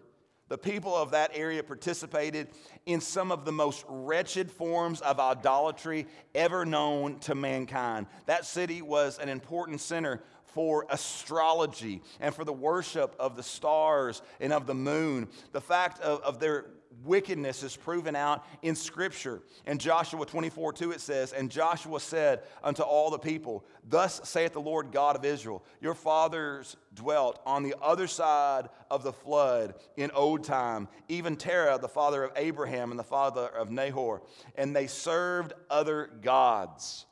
The 0.56 0.60
people 0.60 0.96
of 0.96 1.12
that 1.12 1.32
area 1.34 1.62
participated 1.62 2.48
in 2.86 3.02
some 3.02 3.30
of 3.30 3.44
the 3.44 3.52
most 3.52 3.84
wretched 3.90 4.50
forms 4.50 5.02
of 5.02 5.20
idolatry 5.20 6.08
ever 6.34 6.64
known 6.64 7.20
to 7.20 7.36
mankind. 7.36 8.08
That 8.26 8.46
city 8.46 8.82
was 8.82 9.20
an 9.20 9.28
important 9.28 9.82
center 9.82 10.24
for 10.46 10.86
astrology 10.90 12.02
and 12.22 12.34
for 12.34 12.46
the 12.46 12.54
worship 12.54 13.18
of 13.20 13.36
the 13.36 13.44
stars 13.44 14.22
and 14.40 14.54
of 14.54 14.66
the 14.66 14.74
moon. 14.74 15.28
The 15.52 15.60
fact 15.60 16.00
of, 16.00 16.22
of 16.22 16.40
their 16.40 16.68
wickedness 17.06 17.64
is 17.64 17.76
proven 17.76 18.16
out 18.16 18.46
in 18.62 18.76
Scripture. 18.76 19.42
In 19.66 19.78
Joshua 19.78 20.26
24 20.26 20.74
2, 20.74 20.92
it 20.92 21.02
says, 21.02 21.32
And 21.32 21.50
Joshua 21.50 22.00
said 22.00 22.44
unto 22.64 22.84
all 22.84 23.10
the 23.10 23.20
people, 23.20 23.66
Thus 23.88 24.22
saith 24.24 24.54
the 24.54 24.62
Lord 24.62 24.92
God 24.92 25.16
of 25.16 25.24
Israel, 25.24 25.64
Your 25.82 25.96
fathers 25.96 26.76
dwelt 26.94 27.40
on 27.46 27.64
the 27.64 27.76
other 27.82 28.08
side 28.08 28.70
of 28.90 29.04
the 29.04 29.14
flood 29.14 29.76
in 29.98 30.12
old 30.12 30.44
time, 30.44 30.88
even 31.08 31.36
Terah, 31.36 31.78
the 31.80 31.88
father 31.88 32.24
of 32.24 32.32
Abraham 32.36 32.92
and 32.92 33.00
the 33.00 33.04
father 33.04 33.48
of 33.48 33.72
Nahor, 33.72 34.22
and 34.56 34.76
they 34.76 34.88
served 34.88 35.54
other 35.70 36.10
gods. 36.22 37.06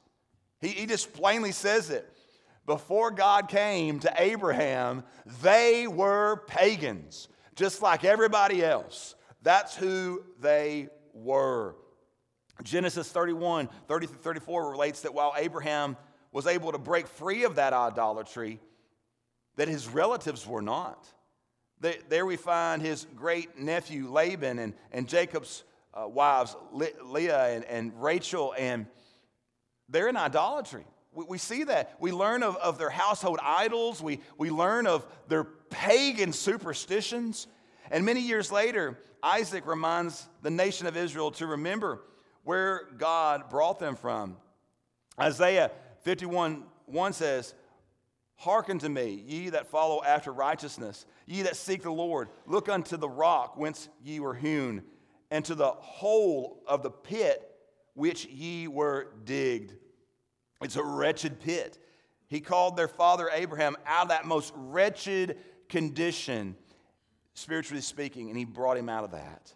He, 0.62 0.70
he 0.70 0.86
just 0.86 1.14
plainly 1.14 1.52
says 1.52 1.90
it. 1.90 2.10
Before 2.66 3.12
God 3.12 3.50
came 3.50 4.00
to 4.00 4.14
Abraham, 4.18 5.04
they 5.42 5.86
were 5.86 6.44
pagans, 6.48 7.28
just 7.56 7.82
like 7.82 8.06
everybody 8.06 8.64
else. 8.64 9.16
That's 9.44 9.76
who 9.76 10.24
they 10.42 10.90
were. 11.14 11.76
Genesis 12.64 13.10
31, 13.12 13.70
30 13.88 14.08
through 14.08 14.18
34 14.18 14.72
relates 14.72 15.02
that 15.02 15.14
while 15.14 15.34
Abraham 15.38 15.98
was 16.32 16.48
able 16.48 16.72
to 16.72 16.78
break 16.78 17.08
free 17.08 17.44
of 17.44 17.56
that 17.56 17.74
idolatry, 17.74 18.60
that 19.58 19.68
his 19.68 19.88
relatives 19.88 20.48
were 20.48 20.62
not. 20.62 21.08
there 22.10 22.26
we 22.26 22.38
find 22.38 22.82
his 22.82 23.06
great 23.16 23.60
nephew 23.60 24.10
Laban 24.10 24.60
and, 24.60 24.74
and 24.92 25.08
Jacob's 25.08 25.64
uh, 25.94 26.08
wives, 26.08 26.56
Leah 26.72 27.50
and, 27.50 27.66
and 27.66 28.02
Rachel, 28.02 28.54
and 28.58 28.88
they're 29.90 30.08
in 30.08 30.18
idolatry. 30.18 30.86
We, 31.12 31.26
we 31.26 31.38
see 31.38 31.66
that. 31.66 31.96
We 32.00 32.12
learn 32.12 32.42
of, 32.42 32.56
of 32.58 32.78
their 32.78 32.90
household 32.90 33.40
idols, 33.44 34.02
we, 34.02 34.22
we 34.38 34.50
learn 34.50 34.88
of 34.88 35.06
their 35.28 35.44
pagan 35.44 36.34
superstitions. 36.34 37.48
And 37.92 38.06
many 38.06 38.22
years 38.22 38.52
later, 38.52 39.00
Isaiah 39.24 39.62
reminds 39.66 40.28
the 40.42 40.50
nation 40.50 40.88
of 40.88 40.98
Israel 40.98 41.32
to 41.32 41.48
remember 41.48 42.02
where 42.44 42.90
God 42.98 43.50
brought 43.50 43.80
them 43.80 43.96
from. 43.96 44.38
Isaiah 45.20 45.72
51 46.02 46.64
1 46.86 47.14
says, 47.14 47.54
Hearken 48.36 48.80
to 48.80 48.90
me, 48.90 49.24
ye 49.26 49.50
that 49.50 49.68
follow 49.68 50.04
after 50.04 50.34
righteousness, 50.34 51.06
ye 51.26 51.44
that 51.44 51.56
seek 51.56 51.84
the 51.84 51.92
Lord. 51.92 52.30
Look 52.46 52.68
unto 52.68 52.98
the 52.98 53.08
rock 53.08 53.56
whence 53.58 53.88
ye 54.04 54.20
were 54.20 54.34
hewn, 54.34 54.84
and 55.32 55.46
to 55.46 55.56
the 55.56 55.72
hole 55.72 56.62
of 56.68 56.84
the 56.84 56.92
pit 56.92 57.50
which 57.94 58.26
ye 58.26 58.68
were 58.68 59.14
digged. 59.24 59.76
It's 60.62 60.76
a 60.76 60.84
wretched 60.84 61.40
pit. 61.40 61.78
He 62.28 62.42
called 62.42 62.76
their 62.76 62.88
father 62.88 63.30
Abraham 63.32 63.78
out 63.86 64.04
of 64.04 64.10
that 64.10 64.26
most 64.26 64.52
wretched 64.56 65.38
condition 65.70 66.56
spiritually 67.34 67.82
speaking, 67.82 68.30
and 68.30 68.38
he 68.38 68.46
brought 68.46 68.78
him 68.78 68.90
out 68.90 69.04
of 69.04 69.12
that. 69.12 69.54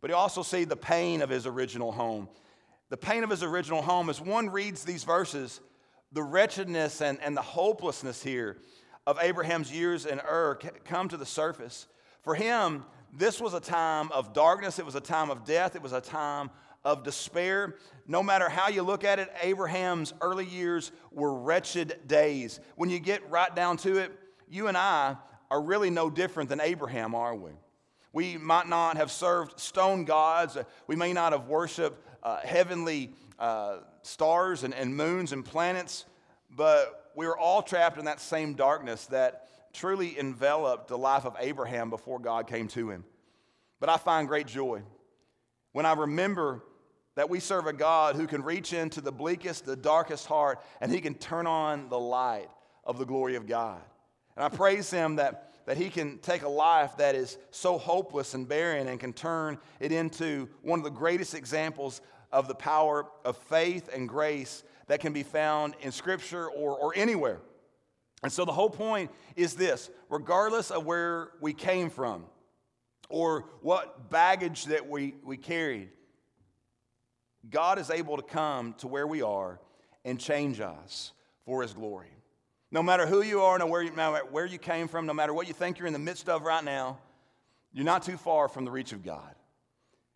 But 0.00 0.10
he 0.10 0.14
also 0.14 0.42
see 0.42 0.64
the 0.64 0.76
pain 0.76 1.22
of 1.22 1.30
his 1.30 1.46
original 1.46 1.92
home. 1.92 2.28
The 2.88 2.96
pain 2.96 3.24
of 3.24 3.30
his 3.30 3.42
original 3.42 3.82
home, 3.82 4.10
as 4.10 4.20
one 4.20 4.50
reads 4.50 4.84
these 4.84 5.04
verses, 5.04 5.60
the 6.12 6.22
wretchedness 6.22 7.00
and, 7.00 7.18
and 7.22 7.36
the 7.36 7.42
hopelessness 7.42 8.22
here 8.22 8.58
of 9.06 9.18
Abraham's 9.20 9.72
years 9.72 10.06
in 10.06 10.20
Ur 10.20 10.58
come 10.84 11.08
to 11.08 11.16
the 11.16 11.26
surface. 11.26 11.86
For 12.22 12.34
him, 12.34 12.84
this 13.12 13.40
was 13.40 13.54
a 13.54 13.60
time 13.60 14.10
of 14.12 14.32
darkness, 14.32 14.78
it 14.78 14.86
was 14.86 14.94
a 14.94 15.00
time 15.00 15.30
of 15.30 15.44
death, 15.44 15.74
it 15.74 15.82
was 15.82 15.92
a 15.92 16.00
time 16.00 16.50
of 16.84 17.04
despair. 17.04 17.76
No 18.06 18.22
matter 18.22 18.48
how 18.48 18.68
you 18.68 18.82
look 18.82 19.04
at 19.04 19.18
it, 19.18 19.32
Abraham's 19.42 20.12
early 20.20 20.46
years 20.46 20.92
were 21.10 21.34
wretched 21.34 22.06
days. 22.06 22.60
When 22.76 22.90
you 22.90 22.98
get 22.98 23.28
right 23.30 23.54
down 23.54 23.76
to 23.78 23.98
it, 23.98 24.12
you 24.48 24.68
and 24.68 24.76
I 24.76 25.16
are 25.52 25.60
really 25.60 25.90
no 25.90 26.08
different 26.08 26.48
than 26.48 26.62
Abraham, 26.62 27.14
are 27.14 27.36
we? 27.36 27.50
We 28.14 28.38
might 28.38 28.68
not 28.68 28.96
have 28.96 29.10
served 29.10 29.60
stone 29.60 30.06
gods. 30.06 30.56
We 30.86 30.96
may 30.96 31.12
not 31.12 31.32
have 31.32 31.46
worshiped 31.46 32.02
uh, 32.22 32.38
heavenly 32.38 33.12
uh, 33.38 33.80
stars 34.00 34.64
and, 34.64 34.72
and 34.72 34.96
moons 34.96 35.30
and 35.32 35.44
planets, 35.44 36.06
but 36.56 37.10
we 37.14 37.26
were 37.26 37.36
all 37.36 37.60
trapped 37.60 37.98
in 37.98 38.06
that 38.06 38.18
same 38.18 38.54
darkness 38.54 39.04
that 39.08 39.46
truly 39.74 40.18
enveloped 40.18 40.88
the 40.88 40.96
life 40.96 41.26
of 41.26 41.36
Abraham 41.38 41.90
before 41.90 42.18
God 42.18 42.46
came 42.46 42.66
to 42.68 42.88
him. 42.88 43.04
But 43.78 43.90
I 43.90 43.98
find 43.98 44.26
great 44.26 44.46
joy 44.46 44.80
when 45.72 45.84
I 45.84 45.92
remember 45.92 46.62
that 47.14 47.28
we 47.28 47.40
serve 47.40 47.66
a 47.66 47.74
God 47.74 48.16
who 48.16 48.26
can 48.26 48.42
reach 48.42 48.72
into 48.72 49.02
the 49.02 49.12
bleakest, 49.12 49.66
the 49.66 49.76
darkest 49.76 50.24
heart, 50.24 50.62
and 50.80 50.90
he 50.90 51.02
can 51.02 51.12
turn 51.14 51.46
on 51.46 51.90
the 51.90 52.00
light 52.00 52.48
of 52.84 52.96
the 52.96 53.04
glory 53.04 53.36
of 53.36 53.46
God. 53.46 53.82
And 54.36 54.44
I 54.44 54.48
praise 54.48 54.90
him 54.90 55.16
that, 55.16 55.52
that 55.66 55.76
he 55.76 55.90
can 55.90 56.18
take 56.18 56.42
a 56.42 56.48
life 56.48 56.96
that 56.98 57.14
is 57.14 57.38
so 57.50 57.78
hopeless 57.78 58.34
and 58.34 58.48
barren 58.48 58.88
and 58.88 58.98
can 58.98 59.12
turn 59.12 59.58
it 59.80 59.92
into 59.92 60.48
one 60.62 60.78
of 60.78 60.84
the 60.84 60.90
greatest 60.90 61.34
examples 61.34 62.00
of 62.32 62.48
the 62.48 62.54
power 62.54 63.06
of 63.24 63.36
faith 63.36 63.90
and 63.92 64.08
grace 64.08 64.64
that 64.86 65.00
can 65.00 65.12
be 65.12 65.22
found 65.22 65.74
in 65.80 65.92
Scripture 65.92 66.48
or, 66.48 66.76
or 66.76 66.92
anywhere. 66.96 67.40
And 68.22 68.32
so 68.32 68.44
the 68.44 68.52
whole 68.52 68.70
point 68.70 69.10
is 69.36 69.54
this 69.54 69.90
regardless 70.08 70.70
of 70.70 70.86
where 70.86 71.30
we 71.40 71.52
came 71.52 71.90
from 71.90 72.24
or 73.08 73.46
what 73.60 74.10
baggage 74.10 74.66
that 74.66 74.88
we, 74.88 75.14
we 75.24 75.36
carried, 75.36 75.90
God 77.50 77.78
is 77.78 77.90
able 77.90 78.16
to 78.16 78.22
come 78.22 78.74
to 78.78 78.86
where 78.86 79.06
we 79.06 79.22
are 79.22 79.60
and 80.04 80.18
change 80.18 80.60
us 80.60 81.12
for 81.44 81.62
His 81.62 81.74
glory. 81.74 82.08
No 82.72 82.82
matter 82.82 83.06
who 83.06 83.22
you 83.22 83.42
are, 83.42 83.58
no, 83.58 83.68
matter 83.68 84.24
where 84.30 84.46
you 84.46 84.58
came 84.58 84.88
from, 84.88 85.04
no 85.04 85.12
matter 85.12 85.34
what 85.34 85.46
you 85.46 85.52
think 85.52 85.78
you're 85.78 85.86
in 85.86 85.92
the 85.92 85.98
midst 85.98 86.30
of 86.30 86.42
right 86.42 86.64
now, 86.64 86.98
you're 87.70 87.84
not 87.84 88.02
too 88.02 88.16
far 88.16 88.48
from 88.48 88.64
the 88.64 88.70
reach 88.70 88.92
of 88.92 89.04
God. 89.04 89.34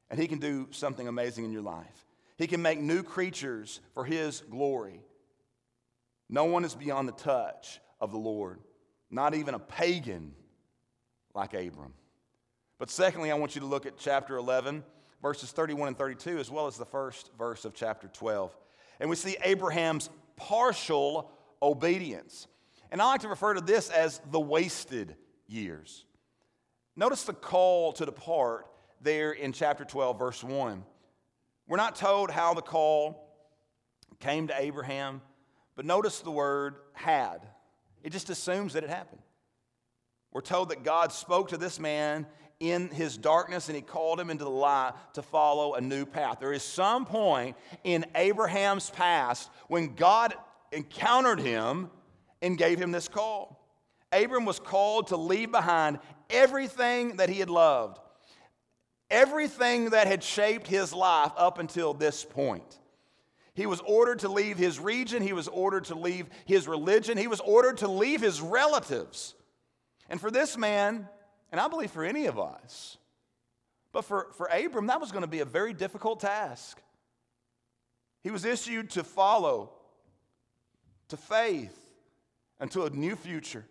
And 0.08 0.18
He 0.18 0.26
can 0.26 0.38
do 0.38 0.68
something 0.70 1.06
amazing 1.06 1.44
in 1.44 1.52
your 1.52 1.62
life. 1.62 2.06
He 2.38 2.46
can 2.46 2.62
make 2.62 2.80
new 2.80 3.02
creatures 3.02 3.80
for 3.92 4.04
His 4.04 4.42
glory. 4.50 5.02
No 6.30 6.44
one 6.44 6.64
is 6.64 6.74
beyond 6.74 7.08
the 7.08 7.12
touch 7.12 7.78
of 8.00 8.10
the 8.10 8.18
Lord, 8.18 8.58
not 9.10 9.34
even 9.34 9.54
a 9.54 9.58
pagan 9.58 10.32
like 11.34 11.52
Abram. 11.52 11.92
But 12.78 12.90
secondly, 12.90 13.30
I 13.30 13.34
want 13.34 13.54
you 13.54 13.60
to 13.60 13.66
look 13.66 13.84
at 13.84 13.98
chapter 13.98 14.36
11, 14.36 14.82
verses 15.20 15.52
31 15.52 15.88
and 15.88 15.98
32, 15.98 16.38
as 16.38 16.50
well 16.50 16.66
as 16.66 16.78
the 16.78 16.86
first 16.86 17.30
verse 17.36 17.66
of 17.66 17.74
chapter 17.74 18.08
12. 18.08 18.56
And 18.98 19.10
we 19.10 19.16
see 19.16 19.36
Abraham's 19.44 20.08
partial 20.36 21.30
obedience. 21.62 22.46
And 22.90 23.00
I 23.02 23.06
like 23.06 23.22
to 23.22 23.28
refer 23.28 23.54
to 23.54 23.60
this 23.60 23.90
as 23.90 24.20
the 24.30 24.40
wasted 24.40 25.16
years. 25.46 26.04
Notice 26.94 27.24
the 27.24 27.34
call 27.34 27.92
to 27.94 28.06
depart 28.06 28.66
there 29.00 29.32
in 29.32 29.52
chapter 29.52 29.84
12, 29.84 30.18
verse 30.18 30.42
1. 30.42 30.84
We're 31.68 31.76
not 31.76 31.96
told 31.96 32.30
how 32.30 32.54
the 32.54 32.62
call 32.62 33.28
came 34.20 34.46
to 34.48 34.60
Abraham, 34.60 35.20
but 35.74 35.84
notice 35.84 36.20
the 36.20 36.30
word 36.30 36.76
had. 36.94 37.46
It 38.02 38.10
just 38.10 38.30
assumes 38.30 38.74
that 38.74 38.84
it 38.84 38.90
happened. 38.90 39.22
We're 40.32 40.40
told 40.40 40.70
that 40.70 40.84
God 40.84 41.12
spoke 41.12 41.48
to 41.48 41.56
this 41.56 41.80
man 41.80 42.26
in 42.60 42.88
his 42.88 43.16
darkness 43.16 43.68
and 43.68 43.76
he 43.76 43.82
called 43.82 44.18
him 44.18 44.30
into 44.30 44.44
the 44.44 44.50
light 44.50 44.92
to 45.14 45.22
follow 45.22 45.74
a 45.74 45.80
new 45.80 46.06
path. 46.06 46.38
There 46.40 46.52
is 46.52 46.62
some 46.62 47.04
point 47.04 47.56
in 47.84 48.06
Abraham's 48.14 48.90
past 48.90 49.50
when 49.68 49.94
God 49.94 50.34
encountered 50.72 51.40
him 51.40 51.90
and 52.42 52.58
gave 52.58 52.78
him 52.78 52.92
this 52.92 53.08
call. 53.08 53.62
Abram 54.12 54.44
was 54.44 54.58
called 54.58 55.08
to 55.08 55.16
leave 55.16 55.50
behind 55.50 55.98
everything 56.30 57.16
that 57.16 57.28
he 57.28 57.38
had 57.38 57.50
loved, 57.50 57.98
everything 59.10 59.90
that 59.90 60.06
had 60.06 60.22
shaped 60.22 60.66
his 60.66 60.92
life 60.92 61.32
up 61.36 61.58
until 61.58 61.94
this 61.94 62.24
point. 62.24 62.78
He 63.54 63.66
was 63.66 63.80
ordered 63.86 64.18
to 64.20 64.28
leave 64.28 64.58
his 64.58 64.78
region, 64.78 65.22
he 65.22 65.32
was 65.32 65.48
ordered 65.48 65.86
to 65.86 65.94
leave 65.94 66.28
his 66.44 66.68
religion, 66.68 67.16
he 67.16 67.26
was 67.26 67.40
ordered 67.40 67.78
to 67.78 67.88
leave 67.88 68.20
his 68.20 68.40
relatives. 68.40 69.34
And 70.08 70.20
for 70.20 70.30
this 70.30 70.56
man, 70.56 71.08
and 71.50 71.60
I 71.60 71.68
believe 71.68 71.90
for 71.90 72.04
any 72.04 72.26
of 72.26 72.38
us, 72.38 72.98
but 73.92 74.04
for, 74.04 74.28
for 74.36 74.46
Abram, 74.46 74.88
that 74.88 75.00
was 75.00 75.10
going 75.10 75.22
to 75.22 75.28
be 75.28 75.40
a 75.40 75.46
very 75.46 75.72
difficult 75.72 76.20
task. 76.20 76.82
He 78.22 78.30
was 78.30 78.44
issued 78.44 78.90
to 78.90 79.04
follow, 79.04 79.72
to 81.08 81.16
faith, 81.16 81.76
and 82.60 82.70
to 82.72 82.84
a 82.84 82.90
new 82.90 83.16
future. 83.16 83.64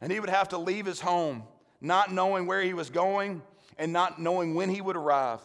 And 0.00 0.10
he 0.10 0.20
would 0.20 0.30
have 0.30 0.48
to 0.50 0.58
leave 0.58 0.86
his 0.86 1.00
home, 1.00 1.44
not 1.80 2.12
knowing 2.12 2.46
where 2.46 2.62
he 2.62 2.74
was 2.74 2.90
going 2.90 3.42
and 3.78 3.92
not 3.92 4.20
knowing 4.20 4.54
when 4.54 4.68
he 4.68 4.80
would 4.80 4.96
arrive. 4.96 5.40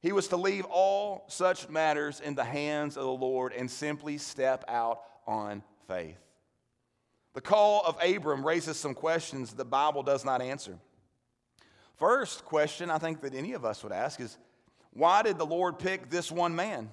He 0.00 0.12
was 0.12 0.28
to 0.28 0.36
leave 0.36 0.64
all 0.66 1.24
such 1.28 1.68
matters 1.68 2.20
in 2.20 2.34
the 2.34 2.44
hands 2.44 2.96
of 2.96 3.04
the 3.04 3.10
Lord 3.10 3.52
and 3.52 3.70
simply 3.70 4.18
step 4.18 4.64
out 4.68 5.00
on 5.26 5.62
faith. 5.88 6.18
The 7.34 7.40
call 7.40 7.82
of 7.84 7.96
Abram 8.02 8.46
raises 8.46 8.76
some 8.76 8.94
questions 8.94 9.52
the 9.52 9.64
Bible 9.64 10.02
does 10.02 10.24
not 10.24 10.40
answer. 10.40 10.78
First 11.96 12.44
question 12.44 12.90
I 12.90 12.98
think 12.98 13.20
that 13.22 13.34
any 13.34 13.54
of 13.54 13.64
us 13.64 13.82
would 13.82 13.92
ask 13.92 14.20
is 14.20 14.38
why 14.92 15.22
did 15.22 15.38
the 15.38 15.46
Lord 15.46 15.78
pick 15.78 16.10
this 16.10 16.30
one 16.30 16.54
man? 16.54 16.90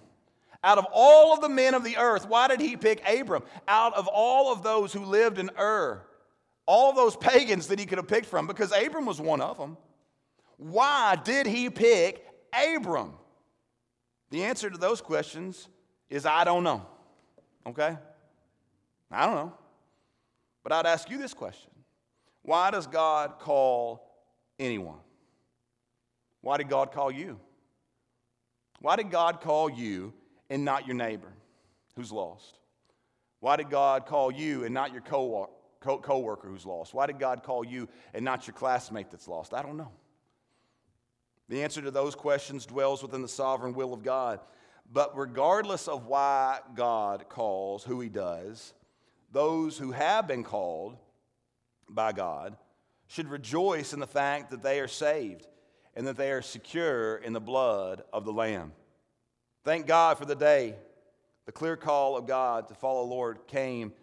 Out 0.65 0.79
of 0.79 0.87
all 0.91 1.31
of 1.31 1.41
the 1.41 1.47
men 1.47 1.75
of 1.75 1.83
the 1.83 1.95
earth, 1.95 2.27
why 2.27 2.47
did 2.47 2.59
he 2.59 2.75
pick 2.75 3.07
Abram? 3.07 3.43
Out 3.67 3.93
of 3.93 4.07
all 4.07 4.51
of 4.51 4.63
those 4.63 4.91
who 4.91 5.05
lived 5.05 5.37
in 5.37 5.51
Ur, 5.59 6.01
all 6.65 6.91
those 6.91 7.15
pagans 7.15 7.67
that 7.67 7.77
he 7.77 7.85
could 7.85 7.99
have 7.99 8.07
picked 8.07 8.25
from, 8.25 8.47
because 8.47 8.73
Abram 8.75 9.05
was 9.05 9.21
one 9.21 9.41
of 9.41 9.59
them. 9.59 9.77
Why 10.57 11.17
did 11.23 11.45
he 11.45 11.69
pick 11.69 12.25
Abram? 12.51 13.13
The 14.31 14.43
answer 14.43 14.67
to 14.71 14.77
those 14.77 15.01
questions 15.01 15.69
is 16.09 16.25
I 16.25 16.43
don't 16.43 16.63
know. 16.63 16.83
Okay? 17.67 17.95
I 19.11 19.25
don't 19.27 19.35
know. 19.35 19.53
But 20.63 20.73
I'd 20.73 20.87
ask 20.87 21.11
you 21.11 21.19
this 21.19 21.35
question 21.35 21.69
Why 22.41 22.71
does 22.71 22.87
God 22.87 23.37
call 23.37 24.03
anyone? 24.57 24.97
Why 26.41 26.57
did 26.57 26.69
God 26.69 26.91
call 26.91 27.11
you? 27.11 27.39
Why 28.79 28.95
did 28.95 29.11
God 29.11 29.41
call 29.41 29.69
you 29.69 30.11
and 30.49 30.65
not 30.65 30.87
your 30.87 30.95
neighbor 30.95 31.31
who's 31.95 32.11
lost? 32.11 32.59
Why 33.39 33.55
did 33.55 33.69
God 33.69 34.05
call 34.05 34.31
you 34.31 34.63
and 34.63 34.73
not 34.73 34.91
your 34.91 35.01
co 35.01 35.49
worker 36.19 36.47
who's 36.47 36.65
lost? 36.65 36.93
Why 36.93 37.05
did 37.05 37.19
God 37.19 37.43
call 37.43 37.65
you 37.65 37.87
and 38.13 38.25
not 38.25 38.47
your 38.47 38.53
classmate 38.53 39.11
that's 39.11 39.27
lost? 39.27 39.53
I 39.53 39.61
don't 39.61 39.77
know. 39.77 39.91
The 41.47 41.63
answer 41.63 41.81
to 41.81 41.91
those 41.91 42.15
questions 42.15 42.65
dwells 42.65 43.03
within 43.03 43.21
the 43.21 43.27
sovereign 43.27 43.73
will 43.73 43.93
of 43.93 44.03
God. 44.03 44.39
But 44.91 45.17
regardless 45.17 45.87
of 45.87 46.05
why 46.05 46.59
God 46.75 47.29
calls 47.29 47.83
who 47.83 47.99
he 48.01 48.09
does, 48.09 48.73
those 49.31 49.77
who 49.77 49.91
have 49.91 50.27
been 50.27 50.43
called 50.43 50.97
by 51.89 52.11
God 52.13 52.55
should 53.07 53.29
rejoice 53.29 53.93
in 53.93 53.99
the 53.99 54.07
fact 54.07 54.51
that 54.51 54.63
they 54.63 54.79
are 54.79 54.87
saved 54.87 55.47
and 55.95 56.07
that 56.07 56.17
they 56.17 56.31
are 56.31 56.41
secure 56.41 57.17
in 57.17 57.33
the 57.33 57.39
blood 57.39 58.03
of 58.11 58.25
the 58.25 58.33
Lamb. 58.33 58.73
Thank 59.65 59.87
God 59.87 60.19
for 60.19 60.25
the 60.25 60.35
day 60.35 60.75
the 61.47 61.51
clear 61.51 61.75
call 61.75 62.17
of 62.17 62.27
God 62.27 62.67
to 62.67 62.75
follow 62.75 63.01
the 63.01 63.11
Lord 63.11 63.47
came 63.47 63.93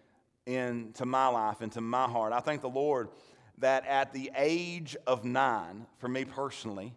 into 0.45 1.07
my 1.07 1.29
life, 1.29 1.63
into 1.63 1.81
my 1.81 2.09
heart. 2.09 2.33
I 2.33 2.41
thank 2.41 2.63
the 2.63 2.69
Lord 2.69 3.11
that 3.59 3.87
at 3.87 4.13
the 4.13 4.33
age 4.37 4.97
of 5.07 5.25
nine, 5.25 5.87
for 5.99 6.09
me 6.09 6.25
personally, 6.25 6.93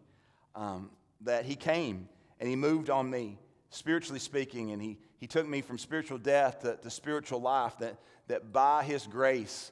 um, 0.56 0.90
that 1.22 1.46
He 1.46 1.56
came 1.56 2.10
and 2.40 2.50
He 2.50 2.56
moved 2.56 2.90
on 2.90 3.08
me, 3.08 3.38
spiritually 3.70 4.20
speaking, 4.20 4.72
and 4.72 4.82
He, 4.82 4.98
he 5.20 5.28
took 5.28 5.48
me 5.48 5.62
from 5.62 5.78
spiritual 5.78 6.18
death 6.18 6.62
to, 6.62 6.76
to 6.76 6.90
spiritual 6.90 7.42
life, 7.42 7.78
that, 7.80 8.00
that 8.30 8.52
by 8.52 8.84
His 8.84 9.06
grace 9.06 9.72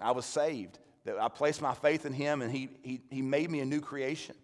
I 0.00 0.10
was 0.10 0.24
saved, 0.24 0.80
that 1.04 1.16
I 1.16 1.28
placed 1.28 1.62
my 1.62 1.74
faith 1.74 2.06
in 2.06 2.12
Him 2.12 2.42
and 2.42 2.50
He, 2.50 2.70
he, 2.82 3.02
he 3.08 3.22
made 3.22 3.52
me 3.52 3.60
a 3.60 3.64
new 3.64 3.80
creation. 3.80 4.34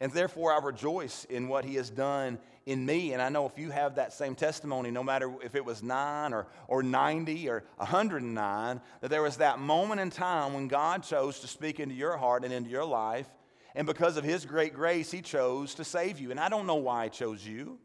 And 0.00 0.12
therefore, 0.12 0.52
I 0.52 0.58
rejoice 0.64 1.24
in 1.24 1.48
what 1.48 1.64
He 1.64 1.76
has 1.76 1.90
done 1.90 2.38
in 2.66 2.84
me. 2.84 3.12
And 3.12 3.22
I 3.22 3.28
know 3.28 3.46
if 3.46 3.58
you 3.58 3.70
have 3.70 3.94
that 3.94 4.12
same 4.12 4.34
testimony, 4.34 4.90
no 4.90 5.02
matter 5.02 5.32
if 5.42 5.54
it 5.54 5.64
was 5.64 5.82
nine 5.82 6.32
or, 6.32 6.46
or 6.68 6.82
90 6.82 7.48
or 7.48 7.64
109, 7.76 8.80
that 9.00 9.08
there 9.08 9.22
was 9.22 9.36
that 9.36 9.58
moment 9.58 10.00
in 10.00 10.10
time 10.10 10.54
when 10.54 10.68
God 10.68 11.02
chose 11.02 11.40
to 11.40 11.46
speak 11.46 11.80
into 11.80 11.94
your 11.94 12.16
heart 12.16 12.44
and 12.44 12.52
into 12.52 12.70
your 12.70 12.84
life 12.84 13.28
and 13.74 13.86
because 13.86 14.16
of 14.16 14.24
his 14.24 14.46
great 14.46 14.72
grace, 14.72 15.10
he 15.10 15.20
chose 15.20 15.74
to 15.74 15.84
save 15.84 16.20
you. 16.20 16.30
And 16.30 16.38
I 16.38 16.48
don't 16.48 16.66
know 16.66 16.76
why 16.76 17.04
he 17.04 17.10
chose 17.10 17.44
you, 17.44 17.78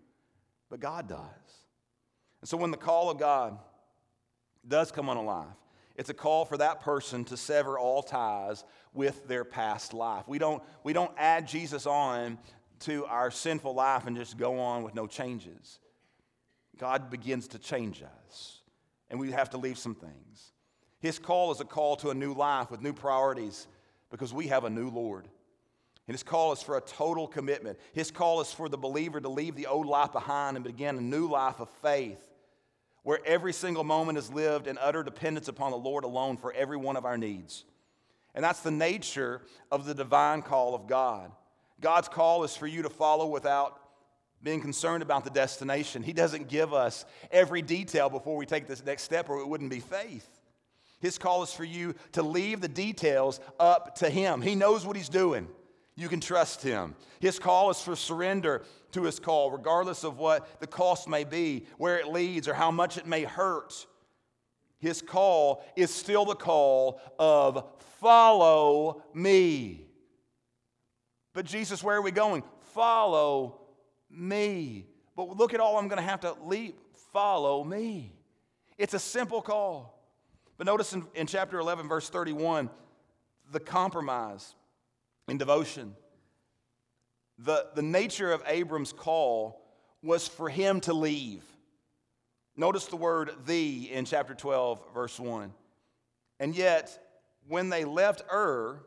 but 0.70 0.80
God 0.80 1.08
does. 1.08 1.20
And 2.42 2.48
so 2.48 2.58
when 2.58 2.72
the 2.72 2.78
call 2.78 3.10
of 3.10 3.18
God 3.18 3.58
does 4.68 4.92
come 4.92 5.10
on 5.10 5.18
a 5.18 5.24
life, 5.24 5.48
it's 6.00 6.10
a 6.10 6.14
call 6.14 6.46
for 6.46 6.56
that 6.56 6.80
person 6.80 7.26
to 7.26 7.36
sever 7.36 7.78
all 7.78 8.02
ties 8.02 8.64
with 8.94 9.28
their 9.28 9.44
past 9.44 9.94
life. 9.94 10.24
We 10.30 10.40
don't, 10.40 10.64
we 10.82 10.94
don't 10.94 11.12
add 11.18 11.46
Jesus 11.46 11.86
on 11.86 12.38
to 12.82 13.06
our 13.08 13.30
sinful 13.30 13.74
life 13.74 14.08
and 14.08 14.16
just 14.16 14.38
go 14.38 14.60
on 14.60 14.84
with 14.84 14.96
no 14.96 15.08
changes. 15.08 15.80
God 16.78 17.10
begins 17.10 17.50
to 17.50 17.60
change 17.60 18.02
us, 18.02 18.62
and 19.10 19.20
we 19.20 19.32
have 19.32 19.50
to 19.50 19.58
leave 19.58 19.78
some 19.78 19.94
things. 19.94 20.54
His 21.02 21.20
call 21.20 21.52
is 21.52 21.60
a 21.60 21.66
call 21.66 21.98
to 21.98 22.12
a 22.12 22.16
new 22.16 22.34
life 22.34 22.72
with 22.72 22.82
new 22.82 22.94
priorities 22.94 23.68
because 24.10 24.34
we 24.34 24.48
have 24.48 24.64
a 24.64 24.70
new 24.70 24.90
Lord. 24.90 25.26
And 26.08 26.14
his 26.14 26.24
call 26.24 26.54
is 26.54 26.64
for 26.64 26.78
a 26.78 26.82
total 26.82 27.28
commitment. 27.28 27.78
His 27.92 28.10
call 28.10 28.40
is 28.40 28.54
for 28.54 28.70
the 28.70 28.78
believer 28.78 29.20
to 29.20 29.28
leave 29.28 29.58
the 29.58 29.68
old 29.68 29.86
life 29.86 30.14
behind 30.14 30.56
and 30.56 30.64
begin 30.64 30.98
a 30.98 31.02
new 31.02 31.28
life 31.28 31.60
of 31.60 31.70
faith 31.82 32.29
where 33.10 33.26
every 33.26 33.54
single 33.54 33.84
moment 33.84 34.20
is 34.20 34.32
lived 34.32 34.68
in 34.68 34.78
utter 34.80 35.02
dependence 35.02 35.48
upon 35.48 35.72
the 35.72 35.78
Lord 35.78 36.04
alone 36.04 36.38
for 36.38 36.54
every 36.54 36.78
one 36.78 36.96
of 36.96 37.06
our 37.06 37.18
needs. 37.18 37.66
And 38.36 38.46
that's 38.46 38.60
the 38.60 38.70
nature 38.70 39.42
of 39.72 39.88
the 39.88 39.96
divine 39.96 40.44
call 40.44 40.76
of 40.76 40.86
God. 40.86 41.32
God's 41.82 42.08
call 42.08 42.44
is 42.44 42.56
for 42.56 42.68
you 42.68 42.84
to 42.84 42.90
follow 42.92 43.26
without 43.26 43.80
being 44.44 44.62
concerned 44.62 45.02
about 45.02 45.24
the 45.24 45.32
destination. 45.32 46.04
He 46.04 46.14
doesn't 46.14 46.50
give 46.50 46.72
us 46.72 47.04
every 47.32 47.64
detail 47.64 48.12
before 48.12 48.38
we 48.38 48.46
take 48.46 48.68
this 48.68 48.86
next 48.86 49.02
step, 49.06 49.28
or 49.28 49.40
it 49.40 49.48
wouldn't 49.48 49.72
be 49.72 49.80
faith. 49.80 50.30
His 51.00 51.18
call 51.18 51.42
is 51.42 51.52
for 51.52 51.64
you 51.64 51.96
to 52.12 52.22
leave 52.22 52.62
the 52.62 52.68
details 52.68 53.40
up 53.60 53.96
to 53.96 54.10
Him. 54.12 54.40
He 54.40 54.54
knows 54.54 54.86
what 54.86 54.96
He's 54.96 55.10
doing. 55.10 55.48
You 56.00 56.08
can 56.08 56.22
trust 56.22 56.64
Him. 56.64 56.96
His 57.20 57.40
call 57.40 57.70
is 57.72 57.82
for 57.82 57.94
surrender 57.94 58.64
to 58.94 59.04
His 59.04 59.20
call, 59.20 59.52
regardless 59.52 60.06
of 60.06 60.18
what 60.18 60.62
the 60.62 60.68
cost 60.68 61.10
may 61.10 61.26
be, 61.26 61.66
where 61.78 61.98
it 61.98 62.08
leads, 62.08 62.48
or 62.48 62.54
how 62.54 62.72
much 62.72 62.98
it 62.98 63.06
may 63.06 63.24
hurt. 63.24 63.86
His 64.80 65.02
call 65.02 65.62
is 65.76 65.94
still 65.94 66.24
the 66.24 66.36
call 66.36 67.02
of 67.20 67.66
follow 68.00 69.04
me. 69.14 69.88
But 71.34 71.46
Jesus, 71.46 71.84
where 71.84 71.98
are 71.98 72.02
we 72.02 72.12
going? 72.12 72.44
Follow 72.74 73.60
me. 74.10 74.86
But 75.18 75.36
look 75.36 75.54
at 75.54 75.60
all 75.60 75.78
I'm 75.78 75.90
going 75.90 76.02
to 76.02 76.10
have 76.10 76.22
to 76.22 76.34
leap. 76.46 76.80
Follow 77.12 77.62
me. 77.62 78.14
It's 78.78 78.94
a 78.94 79.00
simple 79.00 79.42
call. 79.42 80.02
But 80.58 80.66
notice 80.66 80.94
in, 80.94 81.06
in 81.14 81.28
chapter 81.28 81.60
11, 81.60 81.90
verse 81.90 82.10
31, 82.10 82.70
the 83.52 83.60
compromise 83.60 84.56
in 85.30 85.38
devotion. 85.38 85.96
The, 87.38 87.68
thee 87.76 87.82
nature 87.82 88.32
of 88.32 88.44
Abram's 88.46 88.92
call 88.92 89.62
was 90.02 90.28
for 90.28 90.50
him 90.50 90.82
to 90.82 90.94
leave. 90.94 91.44
Notice 92.56 92.86
the 92.88 92.98
word 92.98 93.32
"the" 93.46 93.92
in 93.92 94.06
chapter 94.06 94.34
12, 94.34 94.82
verse 94.94 95.20
1. 95.20 95.54
And 96.40 96.56
yet, 96.56 96.98
when 97.48 97.70
they 97.70 97.86
left 97.86 98.24
Ur, 98.32 98.82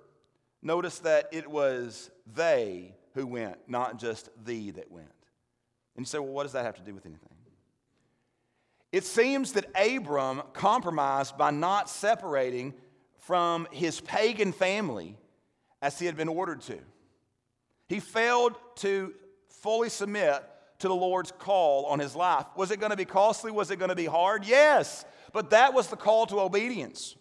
notice 0.61 0.99
that 1.01 1.29
it 1.33 1.51
was 1.51 2.11
they 2.35 2.95
who 3.15 3.27
went, 3.27 3.57
not 3.69 3.99
just 3.99 4.29
thee 4.45 4.71
that 4.71 4.91
went. 4.91 5.09
And 5.97 6.05
you 6.05 6.07
say, 6.07 6.19
well, 6.19 6.33
what 6.33 6.45
does 6.45 6.53
that 6.53 6.65
have 6.65 6.77
to 6.77 6.83
do 6.83 6.95
with 6.95 7.07
anything? 7.07 7.29
It 8.93 9.05
seems 9.05 9.53
that 9.53 9.71
Abram 9.75 10.43
compromised 10.53 11.39
by 11.39 11.51
not 11.51 11.89
separating 11.89 12.75
from 13.21 13.67
his 13.71 14.01
pagan 14.01 14.53
family 14.53 15.17
as 15.83 15.99
he 15.99 16.07
had 16.07 16.17
been 16.17 16.29
ordered 16.29 16.63
to. 16.63 16.79
He 17.89 18.01
failed 18.01 18.55
to 18.77 19.13
fully 19.49 19.89
submit 19.89 20.43
to 20.79 20.89
the 20.89 20.95
Lord's 20.95 21.33
call 21.33 21.85
on 21.87 21.99
his 21.99 22.17
life. 22.17 22.47
Was 22.57 22.71
it 22.71 22.81
going 22.81 22.91
to 22.91 22.97
be 22.97 23.05
costly? 23.05 23.51
Was 23.51 23.71
it 23.71 23.77
going 23.79 23.91
to 23.91 23.95
be 23.95 24.07
hard? 24.07 24.47
Yes, 24.47 25.05
but 25.33 25.51
that 25.51 25.75
was 25.75 25.89
the 25.89 25.97
call 25.97 26.27
to 26.27 26.41
obedience. 26.41 27.17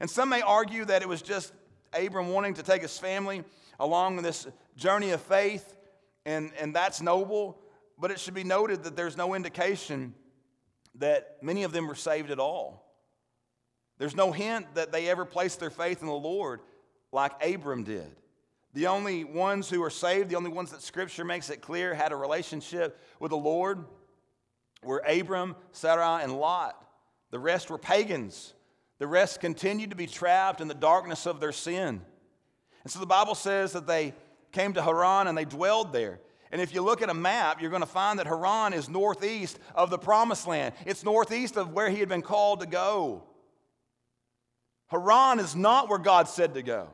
And 0.00 0.08
some 0.08 0.28
may 0.28 0.40
argue 0.40 0.84
that 0.84 1.02
it 1.02 1.08
was 1.08 1.20
just 1.20 1.52
Abram 1.92 2.28
wanting 2.28 2.54
to 2.54 2.62
take 2.62 2.82
his 2.82 2.98
family 2.98 3.44
along 3.78 4.22
this 4.22 4.46
journey 4.76 5.10
of 5.10 5.20
faith, 5.20 5.76
and, 6.24 6.52
and 6.58 6.74
that's 6.74 7.02
noble, 7.02 7.60
but 7.98 8.10
it 8.10 8.18
should 8.18 8.34
be 8.34 8.44
noted 8.44 8.84
that 8.84 8.96
there's 8.96 9.16
no 9.16 9.34
indication 9.34 10.14
that 10.96 11.38
many 11.42 11.64
of 11.64 11.72
them 11.72 11.86
were 11.86 11.94
saved 11.94 12.30
at 12.30 12.38
all. 12.38 12.84
There's 13.98 14.16
no 14.16 14.32
hint 14.32 14.74
that 14.74 14.90
they 14.90 15.08
ever 15.08 15.24
placed 15.24 15.60
their 15.60 15.70
faith 15.70 16.00
in 16.00 16.08
the 16.08 16.12
Lord 16.12 16.60
like 17.14 17.32
Abram 17.44 17.84
did. 17.84 18.10
The 18.74 18.88
only 18.88 19.22
ones 19.22 19.70
who 19.70 19.80
were 19.80 19.90
saved, 19.90 20.28
the 20.28 20.36
only 20.36 20.50
ones 20.50 20.72
that 20.72 20.82
Scripture 20.82 21.24
makes 21.24 21.48
it 21.48 21.62
clear 21.62 21.94
had 21.94 22.10
a 22.10 22.16
relationship 22.16 23.00
with 23.20 23.30
the 23.30 23.36
Lord 23.36 23.84
were 24.82 25.02
Abram, 25.06 25.54
Sarah, 25.72 26.18
and 26.22 26.36
Lot. 26.36 26.76
The 27.30 27.38
rest 27.38 27.70
were 27.70 27.78
pagans. 27.78 28.52
The 28.98 29.06
rest 29.06 29.40
continued 29.40 29.90
to 29.90 29.96
be 29.96 30.06
trapped 30.06 30.60
in 30.60 30.68
the 30.68 30.74
darkness 30.74 31.24
of 31.24 31.40
their 31.40 31.52
sin. 31.52 32.02
And 32.82 32.92
so 32.92 32.98
the 32.98 33.06
Bible 33.06 33.34
says 33.34 33.72
that 33.72 33.86
they 33.86 34.12
came 34.52 34.74
to 34.74 34.82
Haran 34.82 35.28
and 35.28 35.38
they 35.38 35.44
dwelled 35.44 35.92
there. 35.92 36.20
And 36.52 36.60
if 36.60 36.74
you 36.74 36.82
look 36.82 37.00
at 37.00 37.08
a 37.08 37.14
map, 37.14 37.60
you're 37.60 37.70
going 37.70 37.82
to 37.82 37.86
find 37.86 38.18
that 38.18 38.26
Haran 38.26 38.72
is 38.72 38.88
northeast 38.88 39.58
of 39.74 39.90
the 39.90 39.98
promised 39.98 40.46
land. 40.46 40.74
It's 40.84 41.04
northeast 41.04 41.56
of 41.56 41.72
where 41.72 41.88
he 41.88 41.98
had 41.98 42.08
been 42.08 42.22
called 42.22 42.60
to 42.60 42.66
go. 42.66 43.24
Haran 44.88 45.40
is 45.40 45.56
not 45.56 45.88
where 45.88 45.98
God 45.98 46.28
said 46.28 46.54
to 46.54 46.62
go. 46.62 46.88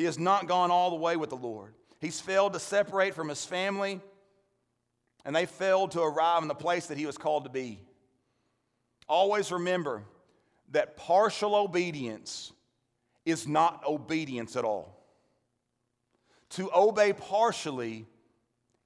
He 0.00 0.06
has 0.06 0.18
not 0.18 0.48
gone 0.48 0.70
all 0.70 0.88
the 0.88 0.96
way 0.96 1.18
with 1.18 1.28
the 1.28 1.36
Lord. 1.36 1.74
He's 2.00 2.22
failed 2.22 2.54
to 2.54 2.58
separate 2.58 3.14
from 3.14 3.28
his 3.28 3.44
family, 3.44 4.00
and 5.26 5.36
they 5.36 5.44
failed 5.44 5.90
to 5.90 6.00
arrive 6.00 6.40
in 6.40 6.48
the 6.48 6.54
place 6.54 6.86
that 6.86 6.96
he 6.96 7.04
was 7.04 7.18
called 7.18 7.44
to 7.44 7.50
be. 7.50 7.82
Always 9.10 9.52
remember 9.52 10.04
that 10.70 10.96
partial 10.96 11.54
obedience 11.54 12.50
is 13.26 13.46
not 13.46 13.82
obedience 13.86 14.56
at 14.56 14.64
all. 14.64 15.04
To 16.52 16.70
obey 16.74 17.12
partially 17.12 18.06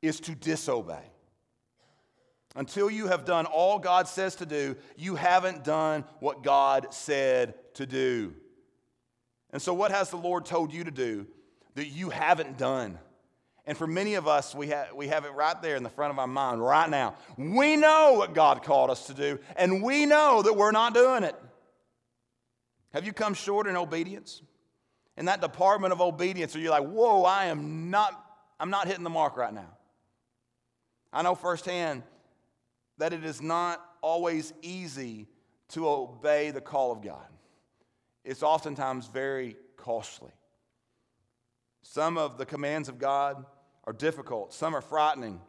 is 0.03 0.19
to 0.19 0.35
disobey. 0.35 1.13
Until 2.57 2.91
you 2.91 3.07
have 3.07 3.25
done 3.25 3.47
all 3.47 3.79
God 3.79 4.09
says 4.09 4.35
to 4.37 4.47
do, 4.47 4.75
you 4.97 5.15
haven't 5.15 5.63
done 5.63 6.07
what 6.19 6.43
God 6.43 6.93
said 6.93 7.55
to 7.75 7.87
do. 7.87 8.35
And 9.55 9.63
so, 9.63 9.73
what 9.73 9.93
has 9.93 10.11
the 10.11 10.17
Lord 10.17 10.45
told 10.45 10.75
you 10.75 10.83
to 10.83 10.91
do 10.91 11.29
that 11.77 11.87
you 11.87 12.11
haven't 12.11 12.59
done? 12.59 12.99
And 13.67 13.79
for 13.79 13.87
many 13.87 14.15
of 14.15 14.27
us, 14.27 14.53
we 14.53 14.67
have, 14.69 14.89
we 14.95 15.07
have 15.07 15.25
it 15.25 15.31
right 15.31 15.61
there 15.63 15.77
in 15.77 15.85
the 15.85 15.89
front 15.89 16.13
of 16.13 16.19
our 16.19 16.27
mind 16.27 16.61
right 16.61 16.91
now. 16.91 17.15
We 17.39 17.77
know 17.77 18.15
what 18.19 18.35
God 18.35 18.65
called 18.65 18.91
us 18.91 19.07
to 19.07 19.15
do, 19.15 19.39
and 19.55 19.81
we 19.81 20.07
know 20.07 20.43
that 20.43 20.55
we're 20.55 20.73
not 20.73 20.93
doing 20.93 21.23
it. 21.23 21.37
Have 22.95 23.07
you 23.07 23.13
come 23.13 23.33
short 23.33 23.69
in 23.69 23.77
obedience? 23.77 24.43
In 25.17 25.27
that 25.27 25.41
department 25.41 25.93
of 25.93 26.01
obedience, 26.01 26.57
are 26.57 26.59
you 26.59 26.71
like, 26.71 26.89
whoa, 26.89 27.23
I 27.23 27.45
am 27.47 27.91
not, 27.91 28.13
I'm 28.59 28.71
not 28.71 28.89
hitting 28.89 29.05
the 29.05 29.11
mark 29.11 29.37
right 29.37 29.55
now? 29.55 29.71
I 31.13 31.23
know 31.23 31.37
firsthand 31.37 32.03
that 32.99 33.13
it 33.13 33.25
is 33.25 33.41
not 33.41 33.81
always 34.03 34.53
easy 34.63 35.29
to 35.69 35.89
obey 35.89 36.51
the 36.51 36.61
call 36.61 36.91
of 36.91 37.03
God. 37.03 37.25
It's 38.25 38.43
oftentimes 38.43 39.07
very 39.07 39.57
costly. 39.77 40.33
Some 41.83 42.17
of 42.17 42.39
the 42.39 42.47
commands 42.47 42.89
of 42.89 42.99
God 42.99 43.45
are 43.85 43.93
difficult, 43.93 44.55
some 44.55 44.75
are 44.75 44.81
frightening, 44.81 45.41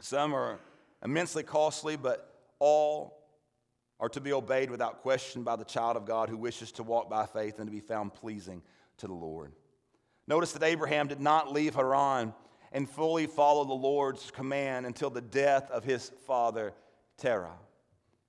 some 0.00 0.32
are 0.32 0.60
immensely 1.04 1.42
costly, 1.42 1.96
but 1.96 2.32
all 2.60 3.18
are 4.00 4.08
to 4.10 4.20
be 4.20 4.32
obeyed 4.32 4.70
without 4.70 5.02
question 5.02 5.42
by 5.42 5.56
the 5.56 5.64
child 5.64 5.96
of 5.96 6.06
God 6.06 6.28
who 6.28 6.36
wishes 6.36 6.70
to 6.72 6.84
walk 6.84 7.10
by 7.10 7.26
faith 7.26 7.58
and 7.58 7.66
to 7.66 7.72
be 7.72 7.80
found 7.80 8.14
pleasing 8.14 8.62
to 8.98 9.08
the 9.08 9.12
Lord. 9.12 9.52
Notice 10.28 10.52
that 10.52 10.62
Abraham 10.62 11.08
did 11.08 11.20
not 11.20 11.52
leave 11.52 11.74
Haran 11.74 12.32
and 12.70 12.88
fully 12.88 13.26
follow 13.26 13.64
the 13.64 13.72
Lord's 13.72 14.30
command 14.30 14.86
until 14.86 15.10
the 15.10 15.20
death 15.20 15.70
of 15.70 15.84
his 15.84 16.10
father 16.26 16.74
Terah. 17.16 17.56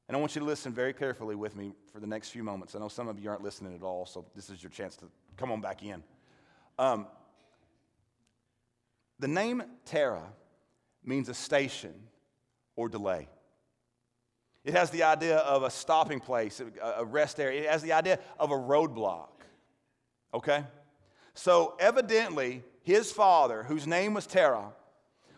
And 0.09 0.17
I 0.17 0.19
want 0.19 0.33
you 0.33 0.39
to 0.39 0.45
listen 0.45 0.73
very 0.73 0.91
carefully 0.91 1.35
with 1.35 1.55
me 1.55 1.71
for 1.93 1.99
the 1.99 2.07
next 2.07 2.29
few 2.29 2.43
moments. 2.43 2.73
I 2.73 2.79
know 2.79 2.87
some 2.87 3.07
of 3.07 3.19
you 3.19 3.29
aren't 3.29 3.43
listening 3.43 3.75
at 3.75 3.83
all, 3.83 4.07
so 4.07 4.25
this 4.35 4.49
is 4.49 4.63
your 4.63 4.71
chance 4.71 4.95
to 4.95 5.05
come 5.37 5.51
on 5.51 5.61
back 5.61 5.83
in. 5.83 6.01
Um, 6.79 7.05
the 9.19 9.27
name 9.27 9.61
Terah 9.85 10.33
means 11.05 11.29
a 11.29 11.35
station 11.35 11.93
or 12.75 12.89
delay. 12.89 13.27
It 14.65 14.73
has 14.73 14.89
the 14.89 15.03
idea 15.03 15.37
of 15.37 15.61
a 15.61 15.69
stopping 15.69 16.19
place, 16.19 16.59
a 16.81 17.05
rest 17.05 17.39
area. 17.39 17.61
It 17.61 17.69
has 17.69 17.83
the 17.83 17.93
idea 17.93 18.17
of 18.39 18.49
a 18.49 18.57
roadblock. 18.57 19.29
Okay? 20.33 20.63
So, 21.35 21.75
evidently, 21.79 22.63
his 22.81 23.11
father, 23.11 23.61
whose 23.61 23.85
name 23.85 24.15
was 24.15 24.25
Terah, 24.25 24.73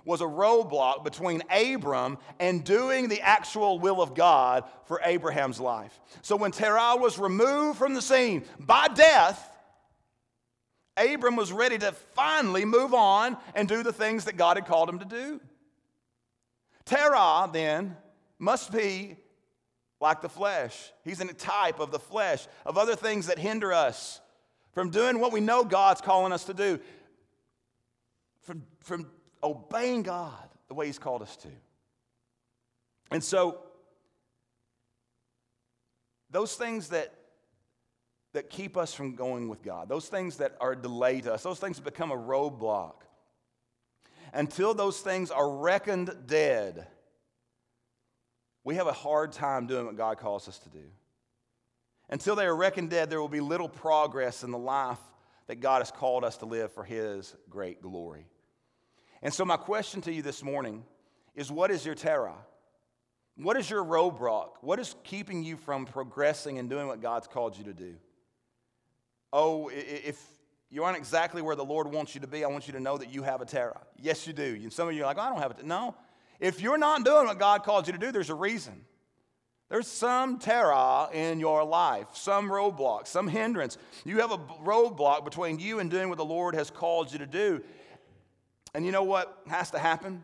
was 0.05 0.21
a 0.21 0.25
roadblock 0.25 1.03
between 1.03 1.41
Abram 1.49 2.17
and 2.39 2.63
doing 2.63 3.07
the 3.07 3.21
actual 3.21 3.79
will 3.79 4.01
of 4.01 4.15
God 4.15 4.63
for 4.85 5.01
Abraham's 5.03 5.59
life. 5.59 5.99
So, 6.21 6.35
when 6.35 6.51
Terah 6.51 6.95
was 6.97 7.19
removed 7.19 7.77
from 7.77 7.93
the 7.93 8.01
scene 8.01 8.45
by 8.59 8.87
death, 8.87 9.47
Abram 10.97 11.35
was 11.35 11.51
ready 11.51 11.77
to 11.77 11.91
finally 12.13 12.65
move 12.65 12.93
on 12.93 13.37
and 13.55 13.67
do 13.67 13.83
the 13.83 13.93
things 13.93 14.25
that 14.25 14.37
God 14.37 14.57
had 14.57 14.65
called 14.65 14.89
him 14.89 14.99
to 14.99 15.05
do. 15.05 15.39
Terah, 16.85 17.49
then, 17.51 17.95
must 18.39 18.71
be 18.71 19.17
like 19.99 20.21
the 20.21 20.29
flesh. 20.29 20.91
He's 21.05 21.21
in 21.21 21.29
a 21.29 21.33
type 21.33 21.79
of 21.79 21.91
the 21.91 21.99
flesh, 21.99 22.47
of 22.65 22.77
other 22.77 22.95
things 22.95 23.27
that 23.27 23.37
hinder 23.37 23.71
us 23.71 24.19
from 24.73 24.89
doing 24.89 25.19
what 25.19 25.31
we 25.31 25.39
know 25.39 25.63
God's 25.63 26.01
calling 26.01 26.33
us 26.33 26.45
to 26.45 26.53
do, 26.53 26.79
from, 28.41 28.63
from 28.79 29.05
obeying 29.43 30.03
God 30.03 30.49
the 30.67 30.73
way 30.73 30.85
He's 30.85 30.99
called 30.99 31.21
us 31.21 31.35
to. 31.37 31.49
And 33.11 33.23
so, 33.23 33.59
those 36.29 36.55
things 36.55 36.89
that, 36.89 37.13
that 38.33 38.49
keep 38.49 38.77
us 38.77 38.93
from 38.93 39.15
going 39.15 39.49
with 39.49 39.61
God, 39.61 39.89
those 39.89 40.07
things 40.07 40.37
that 40.37 40.55
are 40.61 40.75
delay 40.75 41.21
to 41.21 41.33
us, 41.33 41.43
those 41.43 41.59
things 41.59 41.79
become 41.79 42.11
a 42.11 42.17
roadblock. 42.17 42.93
Until 44.33 44.73
those 44.73 45.01
things 45.01 45.29
are 45.29 45.49
reckoned 45.49 46.15
dead, 46.25 46.87
we 48.63 48.75
have 48.75 48.87
a 48.87 48.93
hard 48.93 49.33
time 49.33 49.67
doing 49.67 49.85
what 49.85 49.97
God 49.97 50.19
calls 50.19 50.47
us 50.47 50.57
to 50.59 50.69
do. 50.69 50.83
Until 52.09 52.35
they 52.35 52.45
are 52.45 52.55
reckoned 52.55 52.89
dead, 52.89 53.09
there 53.09 53.19
will 53.19 53.27
be 53.27 53.41
little 53.41 53.69
progress 53.69 54.43
in 54.43 54.51
the 54.51 54.57
life 54.57 54.99
that 55.47 55.59
God 55.59 55.79
has 55.79 55.91
called 55.91 56.23
us 56.23 56.37
to 56.37 56.45
live 56.45 56.71
for 56.71 56.83
His 56.83 57.35
great 57.49 57.81
glory. 57.81 58.25
And 59.21 59.33
so, 59.33 59.45
my 59.45 59.57
question 59.57 60.01
to 60.01 60.13
you 60.13 60.21
this 60.21 60.43
morning 60.43 60.83
is 61.35 61.51
what 61.51 61.71
is 61.71 61.85
your 61.85 61.95
terror? 61.95 62.33
What 63.37 63.57
is 63.57 63.69
your 63.69 63.83
roadblock? 63.83 64.49
What 64.61 64.79
is 64.79 64.95
keeping 65.03 65.43
you 65.43 65.57
from 65.57 65.85
progressing 65.85 66.59
and 66.59 66.69
doing 66.69 66.87
what 66.87 67.01
God's 67.01 67.27
called 67.27 67.57
you 67.57 67.63
to 67.65 67.73
do? 67.73 67.95
Oh, 69.31 69.69
if 69.69 70.21
you 70.69 70.83
aren't 70.83 70.97
exactly 70.97 71.41
where 71.41 71.55
the 71.55 71.65
Lord 71.65 71.91
wants 71.91 72.13
you 72.15 72.21
to 72.21 72.27
be, 72.27 72.43
I 72.43 72.47
want 72.47 72.67
you 72.67 72.73
to 72.73 72.79
know 72.79 72.97
that 72.97 73.13
you 73.13 73.23
have 73.23 73.41
a 73.41 73.45
terror. 73.45 73.79
Yes, 73.97 74.27
you 74.27 74.33
do. 74.33 74.59
And 74.61 74.71
some 74.71 74.87
of 74.87 74.93
you 74.93 75.03
are 75.03 75.05
like, 75.05 75.17
I 75.17 75.29
don't 75.29 75.39
have 75.39 75.51
a 75.51 75.53
terror. 75.53 75.67
No. 75.67 75.95
If 76.39 76.61
you're 76.61 76.77
not 76.77 77.05
doing 77.05 77.27
what 77.27 77.39
God 77.39 77.63
called 77.63 77.87
you 77.87 77.93
to 77.93 77.99
do, 77.99 78.11
there's 78.11 78.29
a 78.29 78.35
reason. 78.35 78.85
There's 79.69 79.87
some 79.87 80.37
terror 80.37 81.07
in 81.13 81.39
your 81.39 81.63
life, 81.63 82.07
some 82.13 82.49
roadblock, 82.49 83.07
some 83.07 83.27
hindrance. 83.27 83.77
You 84.03 84.19
have 84.19 84.31
a 84.31 84.37
roadblock 84.37 85.23
between 85.23 85.59
you 85.59 85.79
and 85.79 85.89
doing 85.89 86.09
what 86.09 86.17
the 86.17 86.25
Lord 86.25 86.55
has 86.55 86.69
called 86.69 87.13
you 87.13 87.19
to 87.19 87.25
do. 87.25 87.63
And 88.73 88.85
you 88.85 88.91
know 88.91 89.03
what 89.03 89.41
has 89.47 89.71
to 89.71 89.79
happen? 89.79 90.23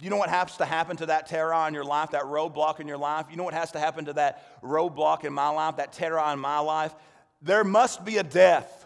You 0.00 0.10
know 0.10 0.18
what 0.18 0.28
has 0.28 0.58
to 0.58 0.66
happen 0.66 0.96
to 0.98 1.06
that 1.06 1.26
terror 1.26 1.54
in 1.66 1.72
your 1.72 1.84
life, 1.84 2.10
that 2.10 2.24
roadblock 2.24 2.80
in 2.80 2.88
your 2.88 2.98
life? 2.98 3.26
You 3.30 3.36
know 3.36 3.44
what 3.44 3.54
has 3.54 3.72
to 3.72 3.78
happen 3.78 4.04
to 4.06 4.12
that 4.14 4.62
roadblock 4.62 5.24
in 5.24 5.32
my 5.32 5.48
life, 5.48 5.76
that 5.76 5.92
terror 5.92 6.32
in 6.32 6.38
my 6.38 6.58
life? 6.58 6.94
There 7.40 7.64
must 7.64 8.04
be 8.04 8.18
a 8.18 8.22
death. 8.22 8.84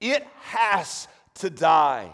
It 0.00 0.26
has 0.40 1.06
to 1.36 1.50
die. 1.50 2.10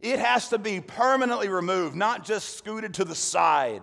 It 0.00 0.18
has 0.18 0.48
to 0.50 0.58
be 0.58 0.80
permanently 0.80 1.48
removed, 1.48 1.94
not 1.96 2.24
just 2.24 2.56
scooted 2.58 2.94
to 2.94 3.04
the 3.04 3.14
side. 3.14 3.82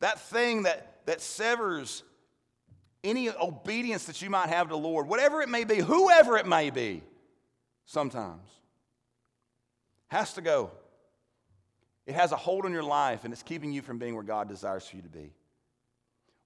That 0.00 0.20
thing 0.20 0.64
that, 0.64 1.06
that 1.06 1.20
severs 1.20 2.02
any 3.04 3.30
obedience 3.30 4.04
that 4.06 4.22
you 4.22 4.30
might 4.30 4.48
have 4.48 4.68
to 4.68 4.72
the 4.72 4.78
Lord, 4.78 5.06
whatever 5.06 5.42
it 5.42 5.48
may 5.48 5.64
be, 5.64 5.76
whoever 5.76 6.36
it 6.36 6.46
may 6.46 6.70
be, 6.70 7.02
sometimes, 7.84 8.48
has 10.08 10.32
to 10.34 10.40
go. 10.40 10.70
It 12.06 12.14
has 12.14 12.32
a 12.32 12.36
hold 12.36 12.64
on 12.64 12.72
your 12.72 12.82
life 12.82 13.24
and 13.24 13.32
it's 13.32 13.42
keeping 13.42 13.72
you 13.72 13.82
from 13.82 13.98
being 13.98 14.14
where 14.14 14.24
God 14.24 14.48
desires 14.48 14.86
for 14.86 14.96
you 14.96 15.02
to 15.02 15.08
be. 15.08 15.32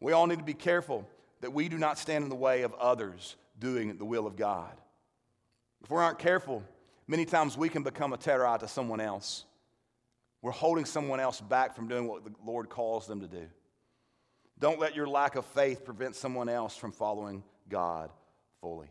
We 0.01 0.13
all 0.13 0.27
need 0.27 0.39
to 0.39 0.45
be 0.45 0.55
careful 0.55 1.09
that 1.41 1.53
we 1.53 1.69
do 1.69 1.79
not 1.79 1.99
stand 1.99 2.25
in 2.25 2.31
the 2.31 2.37
way 2.37 2.63
of 2.63 2.75
others 2.75 3.37
doing 3.59 3.97
the 3.97 4.05
will 4.05 4.27
of 4.27 4.37
God. 4.37 4.73
If 5.83 5.91
we 5.91 5.97
aren't 5.97 6.19
careful, 6.19 6.63
many 7.07 7.25
times 7.25 7.57
we 7.57 7.69
can 7.69 7.83
become 7.83 8.13
a 8.13 8.17
terror 8.17 8.57
to 8.59 8.69
someone 8.69 9.01
else. 9.01 9.45
We're 10.43 10.53
holding 10.53 10.85
someone 10.85 11.21
else 11.21 11.41
back 11.41 11.75
from 11.75 11.89
doing 11.89 12.07
what 12.07 12.25
the 12.25 12.33
Lord 12.45 12.69
calls 12.69 13.07
them 13.07 13.21
to 13.21 13.27
do. 13.27 13.47
Don't 14.61 14.81
let 14.81 14.97
your 14.97 15.07
lack 15.07 15.37
of 15.37 15.47
faith 15.47 15.85
prevent 15.85 16.17
someone 16.17 16.49
else 16.49 16.77
from 16.77 16.93
following 16.93 17.45
God 17.69 18.11
fully. 18.61 18.89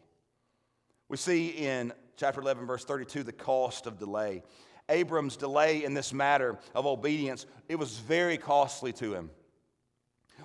We 1.09 1.18
see 1.18 1.49
in 1.49 1.91
chapter 2.15 2.41
11, 2.41 2.65
verse 2.65 2.86
32, 2.86 3.24
the 3.24 3.34
cost 3.34 3.86
of 3.86 3.99
delay. 3.99 4.43
Abram's 4.89 5.36
delay 5.36 5.84
in 5.84 5.93
this 5.93 6.13
matter 6.13 6.57
of 6.74 6.86
obedience, 6.86 7.45
it 7.68 7.76
was 7.76 7.97
very 7.97 8.38
costly 8.38 8.93
to 8.93 9.13
him. 9.13 9.30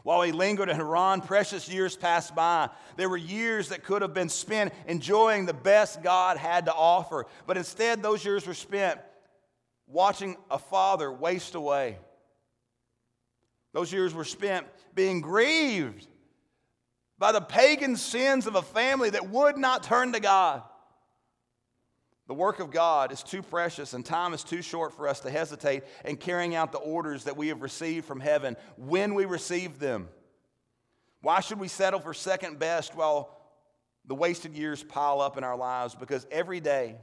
While 0.02 0.22
he 0.22 0.32
lingered 0.32 0.68
in 0.68 0.76
Haran, 0.76 1.20
precious 1.20 1.68
years 1.68 1.96
passed 1.96 2.34
by. 2.34 2.70
There 2.96 3.08
were 3.08 3.16
years 3.16 3.68
that 3.68 3.84
could 3.84 4.02
have 4.02 4.14
been 4.14 4.28
spent 4.28 4.72
enjoying 4.88 5.46
the 5.46 5.54
best 5.54 6.02
God 6.02 6.36
had 6.36 6.66
to 6.66 6.74
offer, 6.74 7.26
but 7.46 7.56
instead, 7.56 8.02
those 8.02 8.24
years 8.24 8.46
were 8.46 8.54
spent 8.54 8.98
watching 9.86 10.36
a 10.50 10.58
father 10.58 11.12
waste 11.12 11.54
away. 11.54 11.98
Those 13.72 13.92
years 13.92 14.14
were 14.14 14.24
spent 14.24 14.66
being 14.94 15.20
grieved 15.20 16.06
by 17.18 17.32
the 17.32 17.40
pagan 17.40 17.96
sins 17.96 18.46
of 18.46 18.54
a 18.54 18.62
family 18.62 19.10
that 19.10 19.30
would 19.30 19.56
not 19.56 19.82
turn 19.82 20.12
to 20.12 20.20
God. 20.20 20.62
The 22.28 22.34
work 22.34 22.60
of 22.60 22.70
God 22.70 23.12
is 23.12 23.22
too 23.22 23.42
precious 23.42 23.94
and 23.94 24.04
time 24.04 24.32
is 24.32 24.44
too 24.44 24.62
short 24.62 24.94
for 24.94 25.08
us 25.08 25.20
to 25.20 25.30
hesitate 25.30 25.84
in 26.04 26.16
carrying 26.16 26.54
out 26.54 26.72
the 26.72 26.78
orders 26.78 27.24
that 27.24 27.36
we 27.36 27.48
have 27.48 27.62
received 27.62 28.06
from 28.06 28.20
heaven 28.20 28.56
when 28.76 29.14
we 29.14 29.24
receive 29.24 29.78
them. 29.78 30.08
Why 31.20 31.40
should 31.40 31.60
we 31.60 31.68
settle 31.68 32.00
for 32.00 32.14
second 32.14 32.58
best 32.58 32.94
while 32.94 33.38
the 34.06 34.14
wasted 34.14 34.54
years 34.54 34.82
pile 34.82 35.20
up 35.20 35.36
in 35.36 35.44
our 35.44 35.56
lives? 35.56 35.94
Because 35.94 36.26
every 36.30 36.60
day, 36.60 36.96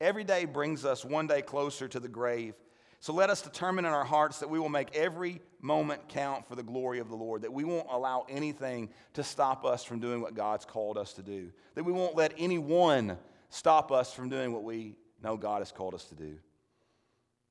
every 0.00 0.24
day 0.24 0.44
brings 0.44 0.84
us 0.84 1.04
one 1.04 1.26
day 1.26 1.42
closer 1.42 1.88
to 1.88 2.00
the 2.00 2.08
grave. 2.08 2.54
So 3.02 3.12
let 3.12 3.30
us 3.30 3.42
determine 3.42 3.84
in 3.84 3.90
our 3.90 4.04
hearts 4.04 4.38
that 4.38 4.48
we 4.48 4.60
will 4.60 4.68
make 4.68 4.94
every 4.94 5.40
moment 5.60 6.08
count 6.08 6.46
for 6.46 6.54
the 6.54 6.62
glory 6.62 7.00
of 7.00 7.08
the 7.08 7.16
Lord, 7.16 7.42
that 7.42 7.52
we 7.52 7.64
won't 7.64 7.88
allow 7.90 8.24
anything 8.28 8.90
to 9.14 9.24
stop 9.24 9.64
us 9.64 9.82
from 9.82 9.98
doing 9.98 10.20
what 10.20 10.36
God's 10.36 10.64
called 10.64 10.96
us 10.96 11.12
to 11.14 11.22
do, 11.22 11.50
that 11.74 11.82
we 11.82 11.90
won't 11.90 12.14
let 12.14 12.32
anyone 12.38 13.18
stop 13.50 13.90
us 13.90 14.14
from 14.14 14.28
doing 14.28 14.52
what 14.52 14.62
we 14.62 14.94
know 15.20 15.36
God 15.36 15.62
has 15.62 15.72
called 15.72 15.94
us 15.94 16.04
to 16.04 16.14
do. 16.14 16.38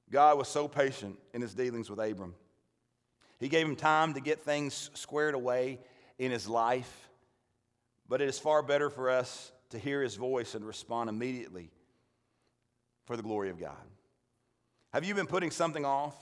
God 0.10 0.38
was 0.38 0.48
so 0.48 0.70
patient 0.70 1.20
in 1.34 1.42
his 1.42 1.54
dealings 1.54 1.90
with 1.90 2.00
Abram. 2.00 2.34
He 3.38 3.50
gave 3.50 3.68
him 3.68 3.76
time 3.76 4.14
to 4.14 4.22
get 4.22 4.40
things 4.46 4.90
squared 4.94 5.36
away 5.36 5.80
in 6.18 6.32
his 6.32 6.48
life, 6.48 7.10
but 8.08 8.22
it 8.22 8.30
is 8.30 8.40
far 8.40 8.64
better 8.64 8.90
for 8.90 9.10
us 9.10 9.52
to 9.72 9.78
hear 9.78 10.02
his 10.02 10.16
voice 10.16 10.56
and 10.56 10.66
respond 10.66 11.10
immediately 11.10 11.72
for 13.04 13.18
the 13.18 13.24
glory 13.24 13.50
of 13.50 13.60
God. 13.60 13.91
Have 14.94 15.06
you 15.06 15.16
been 15.16 15.28
putting 15.28 15.52
something 15.52 15.86
off 15.86 16.16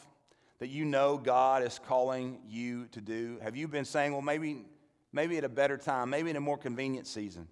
that 0.60 0.68
you 0.68 0.86
know 0.86 1.18
God 1.18 1.64
is 1.64 1.80
calling 1.88 2.40
you 2.48 2.86
to 2.92 3.02
do? 3.02 3.40
Have 3.42 3.56
you 3.56 3.68
been 3.68 3.86
saying, 3.86 4.12
well, 4.12 4.22
maybe, 4.22 4.66
maybe 5.12 5.38
at 5.38 5.44
a 5.44 5.50
better 5.50 5.76
time, 5.76 6.12
maybe 6.12 6.30
in 6.30 6.36
a 6.36 6.42
more 6.42 6.58
convenient 6.58 7.08
season? 7.08 7.48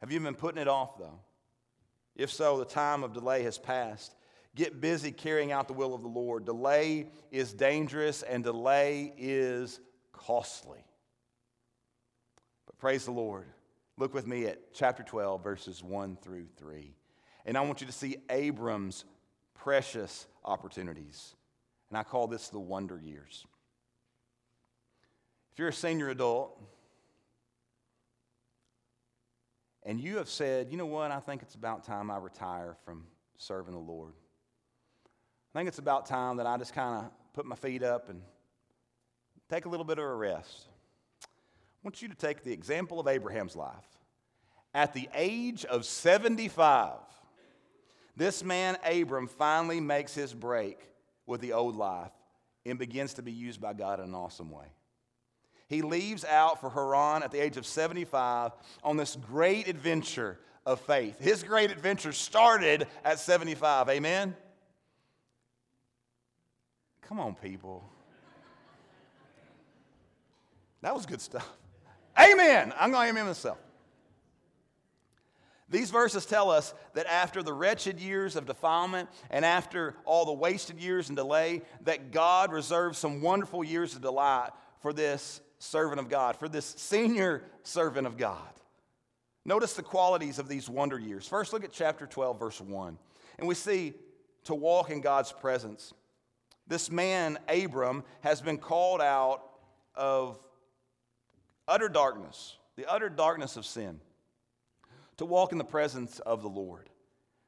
Have 0.00 0.10
you 0.10 0.18
been 0.18 0.34
putting 0.34 0.60
it 0.60 0.66
off, 0.66 0.98
though? 0.98 1.20
If 2.16 2.32
so, 2.32 2.58
the 2.58 2.64
time 2.64 3.04
of 3.04 3.12
delay 3.12 3.44
has 3.44 3.58
passed. 3.58 4.14
Get 4.56 4.80
busy 4.80 5.12
carrying 5.12 5.52
out 5.52 5.68
the 5.68 5.74
will 5.74 5.94
of 5.94 6.02
the 6.02 6.08
Lord. 6.08 6.44
Delay 6.44 7.06
is 7.30 7.52
dangerous 7.52 8.22
and 8.22 8.42
delay 8.42 9.14
is 9.16 9.78
costly. 10.12 10.84
But 12.66 12.76
praise 12.78 13.04
the 13.04 13.12
Lord. 13.12 13.46
Look 13.96 14.12
with 14.12 14.26
me 14.26 14.46
at 14.46 14.74
chapter 14.74 15.04
12, 15.04 15.44
verses 15.44 15.82
1 15.82 16.18
through 16.20 16.48
3. 16.56 16.92
And 17.46 17.56
I 17.56 17.60
want 17.60 17.80
you 17.80 17.86
to 17.86 17.92
see 17.92 18.16
Abram's 18.28 19.04
precious 19.62 20.26
opportunities. 20.44 21.34
And 21.88 21.96
I 21.96 22.02
call 22.02 22.26
this 22.26 22.48
the 22.48 22.58
wonder 22.58 22.98
years. 22.98 23.46
If 25.52 25.58
you're 25.58 25.68
a 25.68 25.72
senior 25.72 26.08
adult 26.08 26.60
and 29.84 30.00
you 30.00 30.16
have 30.16 30.28
said, 30.28 30.68
you 30.70 30.76
know 30.76 30.86
what, 30.86 31.10
I 31.10 31.20
think 31.20 31.42
it's 31.42 31.54
about 31.54 31.84
time 31.84 32.10
I 32.10 32.16
retire 32.16 32.76
from 32.84 33.04
serving 33.36 33.74
the 33.74 33.80
Lord. 33.80 34.14
I 35.54 35.58
think 35.58 35.68
it's 35.68 35.78
about 35.78 36.06
time 36.06 36.38
that 36.38 36.46
I 36.46 36.56
just 36.56 36.74
kind 36.74 37.04
of 37.04 37.10
put 37.34 37.46
my 37.46 37.56
feet 37.56 37.82
up 37.82 38.08
and 38.08 38.20
take 39.48 39.66
a 39.66 39.68
little 39.68 39.84
bit 39.84 39.98
of 39.98 40.04
a 40.04 40.14
rest. 40.14 40.66
I 41.22 41.26
want 41.84 42.02
you 42.02 42.08
to 42.08 42.14
take 42.14 42.42
the 42.42 42.52
example 42.52 42.98
of 42.98 43.06
Abraham's 43.06 43.54
life. 43.54 43.86
At 44.74 44.94
the 44.94 45.08
age 45.14 45.64
of 45.66 45.84
75, 45.84 46.96
this 48.16 48.44
man, 48.44 48.76
Abram, 48.84 49.26
finally 49.26 49.80
makes 49.80 50.14
his 50.14 50.34
break 50.34 50.78
with 51.26 51.40
the 51.40 51.52
old 51.52 51.76
life 51.76 52.12
and 52.66 52.78
begins 52.78 53.14
to 53.14 53.22
be 53.22 53.32
used 53.32 53.60
by 53.60 53.72
God 53.72 53.98
in 54.00 54.06
an 54.06 54.14
awesome 54.14 54.50
way. 54.50 54.66
He 55.68 55.80
leaves 55.82 56.24
out 56.24 56.60
for 56.60 56.68
Haran 56.68 57.22
at 57.22 57.30
the 57.30 57.40
age 57.40 57.56
of 57.56 57.64
75 57.64 58.52
on 58.84 58.96
this 58.96 59.16
great 59.16 59.68
adventure 59.68 60.38
of 60.66 60.80
faith. 60.80 61.18
His 61.18 61.42
great 61.42 61.70
adventure 61.70 62.12
started 62.12 62.86
at 63.04 63.18
75. 63.18 63.88
Amen? 63.88 64.36
Come 67.00 67.20
on, 67.20 67.34
people. 67.34 67.82
That 70.82 70.94
was 70.94 71.06
good 71.06 71.20
stuff. 71.20 71.48
Amen. 72.20 72.72
I'm 72.78 72.90
going 72.90 73.06
to 73.06 73.10
amen 73.10 73.26
myself. 73.26 73.58
These 75.72 75.90
verses 75.90 76.26
tell 76.26 76.50
us 76.50 76.74
that 76.92 77.06
after 77.06 77.42
the 77.42 77.54
wretched 77.54 77.98
years 77.98 78.36
of 78.36 78.44
defilement 78.44 79.08
and 79.30 79.42
after 79.42 79.96
all 80.04 80.26
the 80.26 80.32
wasted 80.32 80.78
years 80.78 81.08
and 81.08 81.16
delay, 81.16 81.62
that 81.84 82.10
God 82.10 82.52
reserves 82.52 82.98
some 82.98 83.22
wonderful 83.22 83.64
years 83.64 83.96
of 83.96 84.02
delight 84.02 84.50
for 84.80 84.92
this 84.92 85.40
servant 85.58 85.98
of 85.98 86.10
God, 86.10 86.36
for 86.36 86.46
this 86.46 86.66
senior 86.76 87.44
servant 87.62 88.06
of 88.06 88.18
God. 88.18 88.36
Notice 89.46 89.72
the 89.72 89.82
qualities 89.82 90.38
of 90.38 90.46
these 90.46 90.68
wonder 90.68 90.98
years. 90.98 91.26
First, 91.26 91.54
look 91.54 91.64
at 91.64 91.72
chapter 91.72 92.06
12, 92.06 92.38
verse 92.38 92.60
1. 92.60 92.98
And 93.38 93.48
we 93.48 93.54
see 93.54 93.94
to 94.44 94.54
walk 94.54 94.90
in 94.90 95.00
God's 95.00 95.32
presence. 95.32 95.94
This 96.68 96.90
man, 96.90 97.38
Abram, 97.48 98.04
has 98.20 98.42
been 98.42 98.58
called 98.58 99.00
out 99.00 99.42
of 99.94 100.38
utter 101.66 101.88
darkness, 101.88 102.58
the 102.76 102.84
utter 102.84 103.08
darkness 103.08 103.56
of 103.56 103.64
sin 103.64 104.00
to 105.16 105.24
walk 105.24 105.52
in 105.52 105.58
the 105.58 105.64
presence 105.64 106.18
of 106.20 106.42
the 106.42 106.48
Lord. 106.48 106.88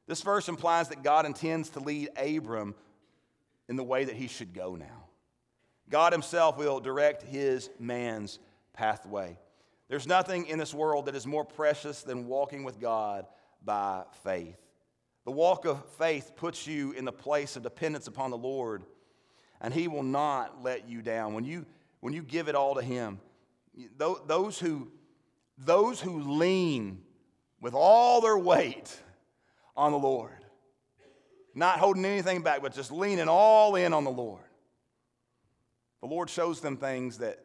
This 0.07 0.21
verse 0.21 0.47
implies 0.49 0.89
that 0.89 1.03
God 1.03 1.25
intends 1.25 1.69
to 1.71 1.79
lead 1.79 2.09
Abram 2.17 2.75
in 3.67 3.75
the 3.75 3.83
way 3.83 4.05
that 4.05 4.15
he 4.15 4.27
should 4.27 4.53
go 4.53 4.75
now. 4.75 5.05
God 5.89 6.13
himself 6.13 6.57
will 6.57 6.79
direct 6.79 7.23
his 7.23 7.69
man's 7.79 8.39
pathway. 8.73 9.37
There's 9.87 10.07
nothing 10.07 10.47
in 10.47 10.57
this 10.57 10.73
world 10.73 11.05
that 11.05 11.15
is 11.15 11.27
more 11.27 11.45
precious 11.45 12.01
than 12.01 12.27
walking 12.27 12.63
with 12.63 12.79
God 12.79 13.25
by 13.63 14.03
faith. 14.23 14.57
The 15.25 15.31
walk 15.31 15.65
of 15.65 15.83
faith 15.97 16.33
puts 16.35 16.67
you 16.67 16.91
in 16.91 17.05
the 17.05 17.11
place 17.11 17.55
of 17.55 17.63
dependence 17.63 18.07
upon 18.07 18.31
the 18.31 18.37
Lord, 18.37 18.83
and 19.59 19.73
He 19.73 19.87
will 19.87 20.03
not 20.03 20.63
let 20.63 20.87
you 20.87 21.01
down. 21.01 21.33
When 21.33 21.45
you, 21.45 21.65
when 21.99 22.13
you 22.13 22.21
give 22.21 22.47
it 22.47 22.55
all 22.55 22.75
to 22.75 22.81
Him, 22.81 23.19
those 23.97 24.59
who, 24.59 24.91
those 25.57 25.99
who 25.99 26.19
lean 26.19 27.01
with 27.65 27.73
all 27.73 28.21
their 28.21 28.37
weight 28.37 28.95
on 29.75 29.91
the 29.91 29.97
Lord, 29.97 30.45
not 31.55 31.79
holding 31.79 32.05
anything 32.05 32.43
back, 32.43 32.61
but 32.61 32.75
just 32.75 32.91
leaning 32.91 33.27
all 33.27 33.75
in 33.75 33.91
on 33.91 34.03
the 34.03 34.11
Lord, 34.11 34.43
the 35.99 36.05
Lord 36.05 36.29
shows 36.29 36.61
them 36.61 36.77
things 36.77 37.17
that 37.17 37.39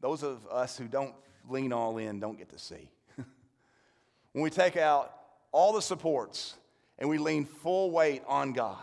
those 0.00 0.24
of 0.24 0.44
us 0.50 0.76
who 0.76 0.88
don't 0.88 1.14
lean 1.48 1.72
all 1.72 1.96
in 1.98 2.18
don't 2.18 2.36
get 2.36 2.48
to 2.48 2.58
see. 2.58 2.90
when 4.32 4.42
we 4.42 4.50
take 4.50 4.76
out 4.76 5.14
all 5.52 5.72
the 5.72 5.80
supports 5.80 6.56
and 6.98 7.08
we 7.08 7.16
lean 7.16 7.44
full 7.44 7.92
weight 7.92 8.22
on 8.26 8.52
God, 8.52 8.76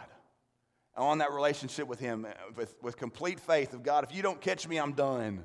on 0.95 1.17
that 1.17 1.33
relationship 1.33 1.89
with 1.89 1.99
Him, 1.99 2.25
with, 2.55 2.73
with 2.81 2.95
complete 2.95 3.41
faith 3.41 3.73
of 3.73 3.83
God, 3.83 4.05
if 4.05 4.15
you 4.15 4.21
don't 4.21 4.39
catch 4.39 4.65
me, 4.65 4.77
I'm 4.77 4.93
done. 4.93 5.43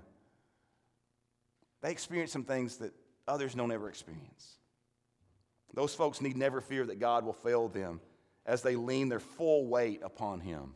They 1.82 1.90
experience 1.90 2.30
some 2.30 2.44
things 2.44 2.76
that 2.76 2.92
others 3.26 3.56
don't 3.56 3.72
ever 3.72 3.88
experience. 3.88 4.58
Those 5.74 5.94
folks 5.94 6.20
need 6.20 6.36
never 6.36 6.60
fear 6.60 6.86
that 6.86 6.98
God 6.98 7.24
will 7.24 7.32
fail 7.32 7.68
them 7.68 8.00
as 8.46 8.62
they 8.62 8.76
lean 8.76 9.08
their 9.08 9.20
full 9.20 9.66
weight 9.66 10.00
upon 10.02 10.40
Him. 10.40 10.74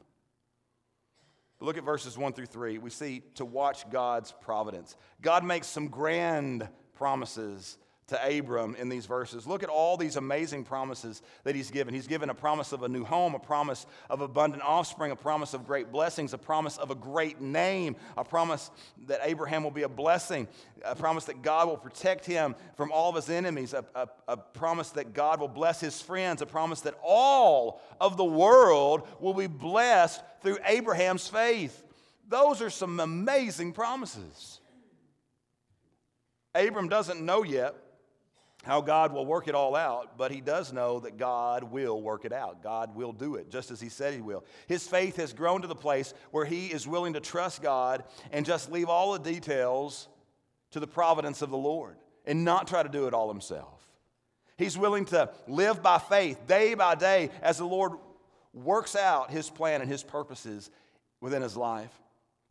But 1.59 1.67
look 1.67 1.79
at 1.79 1.85
verses 1.85 2.19
1 2.19 2.33
through 2.33 2.47
3. 2.47 2.79
We 2.79 2.91
see 2.91 3.23
to 3.37 3.45
watch 3.45 3.89
God's 3.91 4.33
providence. 4.33 4.97
God 5.21 5.45
makes 5.45 5.67
some 5.67 5.89
grand 5.89 6.69
promises 6.95 7.79
to 8.09 8.39
Abram 8.39 8.75
in 8.75 8.89
these 8.89 9.07
verses. 9.07 9.47
Look 9.47 9.63
at 9.63 9.69
all 9.69 9.97
these 9.97 10.17
amazing 10.17 10.65
promises 10.65 11.23
that 11.45 11.55
he's 11.55 11.71
given. 11.71 11.95
He's 11.95 12.09
given 12.09 12.31
a 12.31 12.35
promise 12.35 12.73
of 12.73 12.83
a 12.83 12.89
new 12.89 13.05
home, 13.05 13.35
a 13.35 13.39
promise 13.39 13.87
of 14.11 14.21
abundant 14.21 14.63
offspring, 14.63 15.13
a 15.13 15.17
promise 15.17 15.55
of 15.55 15.67
great 15.67 15.93
blessings, 15.93 16.33
a 16.33 16.39
promise 16.39 16.79
of 16.79 16.91
a 16.91 16.95
great 16.95 17.41
name, 17.41 17.97
a 18.19 18.25
promise 18.25 18.71
that 19.07 19.21
Abraham 19.23 19.63
will 19.63 19.71
be 19.71 19.85
a 19.85 19.89
blessing, 19.89 20.49
a 20.85 20.97
promise 20.97 21.25
that 21.27 21.43
God 21.43 21.69
will 21.69 21.77
protect 21.77 22.27
him 22.27 22.55
from 22.77 22.91
all 22.91 23.11
of 23.11 23.17
his 23.17 23.31
enemies, 23.31 23.73
a, 23.73 23.85
a, 23.95 24.09
a 24.29 24.37
promise 24.37 24.91
that 24.91 25.15
God 25.15 25.41
will 25.41 25.49
bless 25.49 25.81
his 25.81 26.03
friends, 26.03 26.43
a 26.43 26.47
promise 26.47 26.81
that 26.83 26.99
all 27.03 27.81
of 28.01 28.17
the 28.17 28.25
world 28.25 29.07
will 29.21 29.35
be 29.35 29.47
blessed 29.47 30.21
through 30.43 30.59
Abraham's 30.67 31.29
faith. 31.29 31.83
Those 32.29 32.61
are 32.61 32.71
some 32.71 32.99
amazing 32.99 33.73
promises. 33.73 34.61
Abram 36.55 36.89
doesn't 36.89 37.25
know 37.25 37.43
yet 37.43 37.75
how 38.63 38.81
God 38.81 39.13
will 39.13 39.27
work 39.27 39.49
it 39.49 39.55
all 39.55 39.75
out, 39.75 40.17
but 40.17 40.31
he 40.31 40.41
does 40.41 40.73
know 40.73 41.01
that 41.01 41.17
God 41.17 41.65
will 41.65 42.01
work 42.01 42.25
it 42.25 42.33
out. 42.33 42.63
God 42.63 42.95
will 42.95 43.13
do 43.13 43.35
it, 43.35 43.51
just 43.51 43.71
as 43.71 43.81
he 43.81 43.89
said 43.89 44.15
he 44.15 44.21
will. 44.21 44.45
His 44.69 44.87
faith 44.87 45.17
has 45.17 45.33
grown 45.33 45.63
to 45.63 45.69
the 45.69 45.75
place 45.75 46.15
where 46.31 46.45
he 46.45 46.69
is 46.69 46.87
willing 46.87 47.15
to 47.15 47.21
trust 47.21 47.61
God 47.61 48.05
and 48.31 48.47
just 48.47 48.71
leave 48.71 48.89
all 48.89 49.13
the 49.13 49.19
details 49.19 50.09
to 50.71 50.81
the 50.81 50.87
providence 50.87 51.43
of 51.43 51.51
the 51.51 51.57
Lord 51.57 51.97
and 52.25 52.45
not 52.45 52.69
try 52.69 52.83
to 52.83 52.89
do 52.89 53.09
it 53.09 53.15
all 53.15 53.29
himself. 53.29 53.81
He's 54.57 54.79
willing 54.79 55.07
to 55.07 55.31
live 55.49 55.83
by 55.83 55.99
faith 55.99 56.47
day 56.47 56.75
by 56.75 56.95
day 56.95 57.31
as 57.43 57.59
the 57.59 57.65
Lord 57.65 57.93
works 58.55 58.95
out 58.95 59.31
his 59.31 59.51
plan 59.51 59.81
and 59.81 59.91
his 59.91 60.05
purposes 60.05 60.71
within 61.21 61.43
his 61.43 61.57
life. 61.57 61.93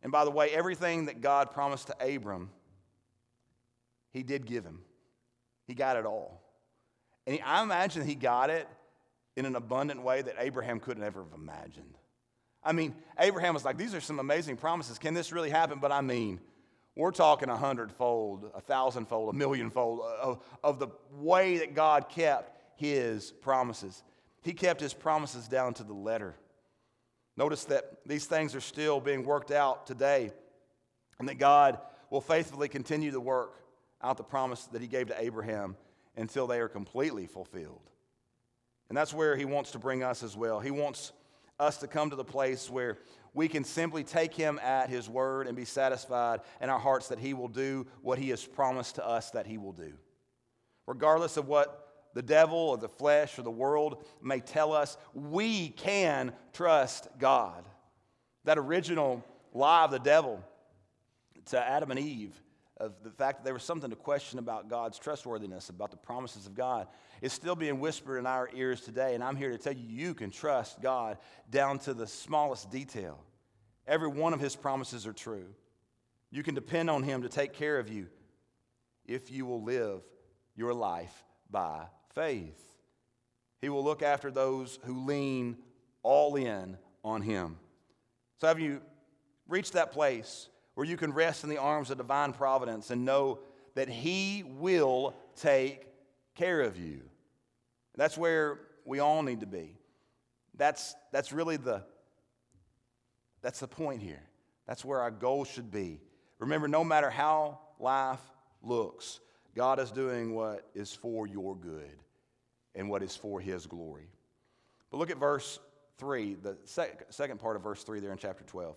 And 0.02 0.12
by 0.12 0.24
the 0.24 0.30
way, 0.30 0.50
everything 0.50 1.06
that 1.06 1.20
God 1.22 1.52
promised 1.52 1.86
to 1.86 1.96
Abram, 2.04 2.50
he 4.10 4.22
did 4.22 4.44
give 4.46 4.64
him. 4.64 4.80
He 5.66 5.74
got 5.74 5.96
it 5.96 6.06
all. 6.06 6.42
And 7.26 7.36
he, 7.36 7.42
I 7.42 7.62
imagine 7.62 8.04
he 8.04 8.14
got 8.14 8.50
it 8.50 8.68
in 9.36 9.46
an 9.46 9.56
abundant 9.56 10.02
way 10.02 10.22
that 10.22 10.36
Abraham 10.38 10.80
couldn't 10.80 11.02
ever 11.02 11.22
have 11.22 11.32
imagined. 11.32 11.96
I 12.64 12.72
mean, 12.72 12.94
Abraham 13.18 13.54
was 13.54 13.64
like, 13.64 13.76
These 13.76 13.94
are 13.94 14.00
some 14.00 14.18
amazing 14.18 14.56
promises. 14.56 14.98
Can 14.98 15.14
this 15.14 15.32
really 15.32 15.50
happen? 15.50 15.78
But 15.80 15.92
I 15.92 16.00
mean, 16.00 16.40
we're 16.94 17.10
talking 17.10 17.48
a 17.48 17.56
hundredfold, 17.56 18.50
a 18.54 18.60
thousandfold, 18.60 19.34
a 19.34 19.36
millionfold 19.36 20.00
uh, 20.00 20.22
of, 20.22 20.40
of 20.62 20.78
the 20.78 20.88
way 21.12 21.58
that 21.58 21.74
God 21.74 22.08
kept 22.08 22.58
his 22.76 23.32
promises. 23.32 24.02
He 24.42 24.52
kept 24.52 24.80
his 24.80 24.92
promises 24.92 25.48
down 25.48 25.74
to 25.74 25.84
the 25.84 25.94
letter. 25.94 26.34
Notice 27.36 27.64
that 27.66 27.98
these 28.04 28.26
things 28.26 28.54
are 28.54 28.60
still 28.60 29.00
being 29.00 29.24
worked 29.24 29.50
out 29.50 29.86
today, 29.86 30.32
and 31.18 31.28
that 31.28 31.38
God 31.38 31.78
will 32.10 32.20
faithfully 32.20 32.68
continue 32.68 33.10
the 33.10 33.20
work 33.20 33.54
out 34.02 34.16
the 34.16 34.24
promise 34.24 34.64
that 34.66 34.80
he 34.80 34.88
gave 34.88 35.08
to 35.08 35.22
Abraham 35.22 35.76
until 36.16 36.46
they 36.46 36.60
are 36.60 36.68
completely 36.68 37.26
fulfilled. 37.26 37.88
And 38.88 38.96
that's 38.96 39.14
where 39.14 39.36
he 39.36 39.44
wants 39.44 39.70
to 39.72 39.78
bring 39.78 40.02
us 40.02 40.22
as 40.22 40.36
well. 40.36 40.60
He 40.60 40.70
wants 40.70 41.12
us 41.58 41.78
to 41.78 41.86
come 41.86 42.10
to 42.10 42.16
the 42.16 42.24
place 42.24 42.68
where 42.68 42.98
we 43.34 43.48
can 43.48 43.64
simply 43.64 44.04
take 44.04 44.34
him 44.34 44.58
at 44.62 44.90
his 44.90 45.08
word 45.08 45.46
and 45.46 45.56
be 45.56 45.64
satisfied 45.64 46.40
in 46.60 46.68
our 46.68 46.78
hearts 46.78 47.08
that 47.08 47.18
he 47.18 47.32
will 47.32 47.48
do 47.48 47.86
what 48.02 48.18
he 48.18 48.28
has 48.30 48.44
promised 48.44 48.96
to 48.96 49.06
us 49.06 49.30
that 49.30 49.46
he 49.46 49.56
will 49.56 49.72
do. 49.72 49.92
Regardless 50.86 51.36
of 51.36 51.48
what 51.48 51.88
the 52.14 52.22
devil 52.22 52.58
or 52.58 52.76
the 52.76 52.88
flesh 52.88 53.38
or 53.38 53.42
the 53.42 53.50
world 53.50 54.04
may 54.20 54.40
tell 54.40 54.72
us, 54.72 54.98
we 55.14 55.70
can 55.70 56.32
trust 56.52 57.08
God. 57.18 57.64
That 58.44 58.58
original 58.58 59.24
lie 59.54 59.84
of 59.84 59.90
the 59.90 59.98
devil 59.98 60.42
to 61.46 61.58
Adam 61.58 61.90
and 61.90 62.00
Eve 62.00 62.38
of 62.82 62.94
the 63.04 63.10
fact 63.10 63.38
that 63.38 63.44
there 63.44 63.54
was 63.54 63.62
something 63.62 63.90
to 63.90 63.96
question 63.96 64.40
about 64.40 64.68
God's 64.68 64.98
trustworthiness, 64.98 65.68
about 65.68 65.92
the 65.92 65.96
promises 65.96 66.46
of 66.46 66.56
God, 66.56 66.88
is 67.20 67.32
still 67.32 67.54
being 67.54 67.78
whispered 67.78 68.18
in 68.18 68.26
our 68.26 68.50
ears 68.52 68.80
today. 68.80 69.14
And 69.14 69.22
I'm 69.22 69.36
here 69.36 69.50
to 69.50 69.58
tell 69.58 69.72
you, 69.72 69.86
you 69.88 70.14
can 70.14 70.32
trust 70.32 70.82
God 70.82 71.18
down 71.48 71.78
to 71.80 71.94
the 71.94 72.08
smallest 72.08 72.72
detail. 72.72 73.20
Every 73.86 74.08
one 74.08 74.34
of 74.34 74.40
His 74.40 74.56
promises 74.56 75.06
are 75.06 75.12
true. 75.12 75.46
You 76.32 76.42
can 76.42 76.56
depend 76.56 76.90
on 76.90 77.04
Him 77.04 77.22
to 77.22 77.28
take 77.28 77.52
care 77.52 77.78
of 77.78 77.88
you 77.88 78.08
if 79.06 79.30
you 79.30 79.46
will 79.46 79.62
live 79.62 80.02
your 80.56 80.74
life 80.74 81.24
by 81.52 81.84
faith. 82.16 82.60
He 83.60 83.68
will 83.68 83.84
look 83.84 84.02
after 84.02 84.32
those 84.32 84.80
who 84.84 85.04
lean 85.04 85.56
all 86.02 86.34
in 86.34 86.76
on 87.04 87.22
Him. 87.22 87.58
So, 88.40 88.48
have 88.48 88.58
you 88.58 88.80
reached 89.46 89.74
that 89.74 89.92
place 89.92 90.48
where 90.74 90.86
you 90.86 90.96
can 90.96 91.12
rest 91.12 91.44
in 91.44 91.50
the 91.50 91.58
arms 91.58 91.90
of 91.90 91.98
divine 91.98 92.32
providence 92.32 92.90
and 92.90 93.04
know 93.04 93.40
that 93.74 93.88
He 93.88 94.44
will 94.58 95.14
take 95.36 95.86
care 96.34 96.60
of 96.60 96.78
you. 96.78 97.02
That's 97.96 98.16
where 98.16 98.60
we 98.84 99.00
all 99.00 99.22
need 99.22 99.40
to 99.40 99.46
be. 99.46 99.76
That's, 100.56 100.94
that's 101.12 101.32
really 101.32 101.56
the, 101.56 101.82
that's 103.42 103.60
the 103.60 103.68
point 103.68 104.02
here. 104.02 104.22
That's 104.66 104.84
where 104.84 105.00
our 105.00 105.10
goal 105.10 105.44
should 105.44 105.70
be. 105.70 106.00
Remember, 106.38 106.68
no 106.68 106.84
matter 106.84 107.10
how 107.10 107.58
life 107.78 108.20
looks, 108.62 109.20
God 109.54 109.78
is 109.78 109.90
doing 109.90 110.34
what 110.34 110.68
is 110.74 110.94
for 110.94 111.26
your 111.26 111.56
good 111.56 111.98
and 112.74 112.88
what 112.88 113.02
is 113.02 113.14
for 113.14 113.40
His 113.40 113.66
glory. 113.66 114.08
But 114.90 114.98
look 114.98 115.10
at 115.10 115.18
verse 115.18 115.58
3, 115.98 116.34
the 116.34 116.56
sec- 116.64 117.06
second 117.10 117.38
part 117.38 117.56
of 117.56 117.62
verse 117.62 117.82
3 117.82 118.00
there 118.00 118.12
in 118.12 118.18
chapter 118.18 118.44
12. 118.44 118.76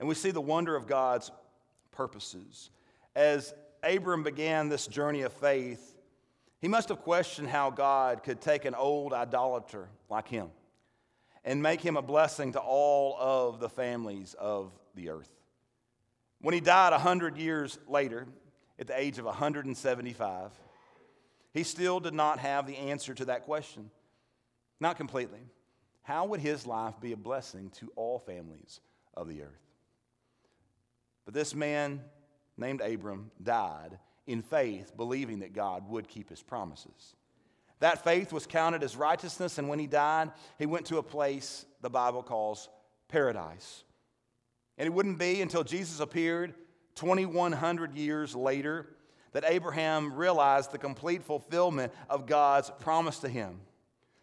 And 0.00 0.08
we 0.08 0.14
see 0.16 0.30
the 0.30 0.40
wonder 0.40 0.74
of 0.74 0.86
God's 0.86 1.30
purposes. 1.92 2.70
As 3.14 3.54
Abram 3.82 4.22
began 4.22 4.68
this 4.70 4.86
journey 4.86 5.22
of 5.22 5.32
faith, 5.34 5.94
he 6.60 6.68
must 6.68 6.88
have 6.88 7.02
questioned 7.02 7.48
how 7.48 7.70
God 7.70 8.22
could 8.22 8.40
take 8.40 8.64
an 8.64 8.74
old 8.74 9.12
idolater 9.12 9.88
like 10.08 10.26
him 10.26 10.48
and 11.44 11.62
make 11.62 11.82
him 11.82 11.96
a 11.96 12.02
blessing 12.02 12.52
to 12.52 12.58
all 12.58 13.16
of 13.18 13.60
the 13.60 13.68
families 13.68 14.34
of 14.38 14.72
the 14.94 15.10
earth. 15.10 15.30
When 16.40 16.54
he 16.54 16.60
died 16.60 16.92
100 16.92 17.36
years 17.36 17.78
later, 17.86 18.26
at 18.78 18.86
the 18.86 18.98
age 18.98 19.18
of 19.18 19.26
175, 19.26 20.50
he 21.52 21.62
still 21.62 22.00
did 22.00 22.14
not 22.14 22.38
have 22.38 22.66
the 22.66 22.76
answer 22.76 23.12
to 23.12 23.26
that 23.26 23.44
question. 23.44 23.90
Not 24.80 24.96
completely. 24.96 25.40
How 26.02 26.24
would 26.26 26.40
his 26.40 26.66
life 26.66 26.94
be 27.00 27.12
a 27.12 27.16
blessing 27.18 27.70
to 27.80 27.92
all 27.96 28.18
families 28.18 28.80
of 29.14 29.28
the 29.28 29.42
earth? 29.42 29.69
But 31.24 31.34
this 31.34 31.54
man 31.54 32.02
named 32.56 32.80
Abram 32.80 33.30
died 33.42 33.98
in 34.26 34.42
faith, 34.42 34.96
believing 34.96 35.40
that 35.40 35.52
God 35.52 35.88
would 35.88 36.08
keep 36.08 36.28
his 36.28 36.42
promises. 36.42 37.16
That 37.80 38.04
faith 38.04 38.32
was 38.32 38.46
counted 38.46 38.82
as 38.82 38.96
righteousness, 38.96 39.58
and 39.58 39.68
when 39.68 39.78
he 39.78 39.86
died, 39.86 40.30
he 40.58 40.66
went 40.66 40.86
to 40.86 40.98
a 40.98 41.02
place 41.02 41.64
the 41.80 41.90
Bible 41.90 42.22
calls 42.22 42.68
paradise. 43.08 43.84
And 44.78 44.86
it 44.86 44.92
wouldn't 44.92 45.18
be 45.18 45.40
until 45.42 45.64
Jesus 45.64 46.00
appeared 46.00 46.54
2,100 46.94 47.94
years 47.94 48.34
later 48.34 48.86
that 49.32 49.44
Abraham 49.46 50.12
realized 50.14 50.72
the 50.72 50.78
complete 50.78 51.22
fulfillment 51.22 51.92
of 52.08 52.26
God's 52.26 52.70
promise 52.80 53.18
to 53.20 53.28
him. 53.28 53.60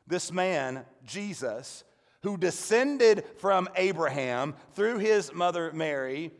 This 0.05 0.31
man, 0.31 0.85
Jesus, 1.03 1.83
who 2.23 2.37
descended 2.37 3.25
from 3.37 3.69
Abraham 3.75 4.55
through 4.73 4.99
his 4.99 5.33
mother 5.33 5.71
Mary, 5.73 6.31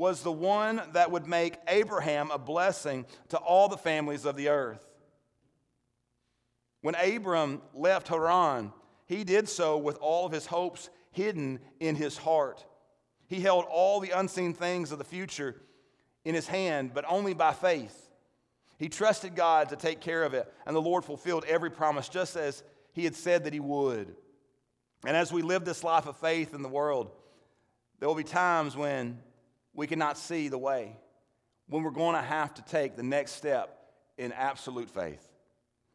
was 0.00 0.22
the 0.22 0.32
one 0.32 0.80
that 0.94 1.10
would 1.10 1.26
make 1.26 1.58
Abraham 1.68 2.30
a 2.30 2.38
blessing 2.38 3.04
to 3.28 3.36
all 3.36 3.68
the 3.68 3.76
families 3.76 4.24
of 4.24 4.34
the 4.34 4.48
earth. 4.48 4.80
When 6.80 6.94
Abram 6.94 7.60
left 7.74 8.08
Haran, 8.08 8.72
he 9.04 9.24
did 9.24 9.46
so 9.46 9.76
with 9.76 9.98
all 9.98 10.24
of 10.24 10.32
his 10.32 10.46
hopes 10.46 10.88
hidden 11.12 11.60
in 11.80 11.96
his 11.96 12.16
heart. 12.16 12.64
He 13.28 13.40
held 13.40 13.66
all 13.70 14.00
the 14.00 14.18
unseen 14.18 14.54
things 14.54 14.90
of 14.90 14.96
the 14.96 15.04
future 15.04 15.60
in 16.24 16.34
his 16.34 16.48
hand, 16.48 16.92
but 16.94 17.04
only 17.06 17.34
by 17.34 17.52
faith. 17.52 18.08
He 18.78 18.88
trusted 18.88 19.36
God 19.36 19.68
to 19.68 19.76
take 19.76 20.00
care 20.00 20.22
of 20.22 20.32
it, 20.32 20.50
and 20.64 20.74
the 20.74 20.80
Lord 20.80 21.04
fulfilled 21.04 21.44
every 21.46 21.70
promise 21.70 22.08
just 22.08 22.36
as 22.36 22.62
he 22.94 23.04
had 23.04 23.14
said 23.14 23.44
that 23.44 23.52
he 23.52 23.60
would. 23.60 24.16
And 25.04 25.14
as 25.14 25.30
we 25.30 25.42
live 25.42 25.66
this 25.66 25.84
life 25.84 26.06
of 26.06 26.16
faith 26.16 26.54
in 26.54 26.62
the 26.62 26.70
world, 26.70 27.10
there 27.98 28.08
will 28.08 28.16
be 28.16 28.24
times 28.24 28.74
when 28.74 29.18
we 29.80 29.86
cannot 29.86 30.18
see 30.18 30.48
the 30.48 30.58
way, 30.58 30.94
when 31.66 31.82
we're 31.82 31.90
going 31.90 32.14
to 32.14 32.20
have 32.20 32.52
to 32.52 32.62
take 32.66 32.96
the 32.96 33.02
next 33.02 33.32
step 33.32 33.94
in 34.18 34.30
absolute 34.30 34.90
faith. 34.90 35.26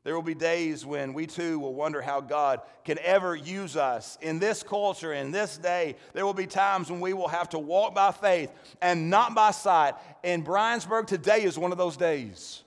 There 0.03 0.15
will 0.15 0.23
be 0.23 0.33
days 0.33 0.83
when 0.83 1.13
we 1.13 1.27
too 1.27 1.59
will 1.59 1.75
wonder 1.75 2.01
how 2.01 2.19
God 2.19 2.61
can 2.83 2.97
ever 3.03 3.35
use 3.35 3.77
us 3.77 4.17
in 4.23 4.39
this 4.39 4.63
culture, 4.63 5.13
in 5.13 5.29
this 5.29 5.59
day. 5.59 5.97
There 6.13 6.25
will 6.25 6.33
be 6.33 6.47
times 6.47 6.89
when 6.89 6.99
we 6.99 7.13
will 7.13 7.27
have 7.27 7.49
to 7.49 7.59
walk 7.59 7.93
by 7.93 8.11
faith 8.11 8.51
and 8.81 9.11
not 9.11 9.35
by 9.35 9.51
sight. 9.51 9.93
And 10.23 10.43
Bryansburg 10.43 11.05
today 11.05 11.43
is 11.43 11.55
one 11.55 11.71
of 11.71 11.77
those 11.77 11.95
days. 11.95 12.63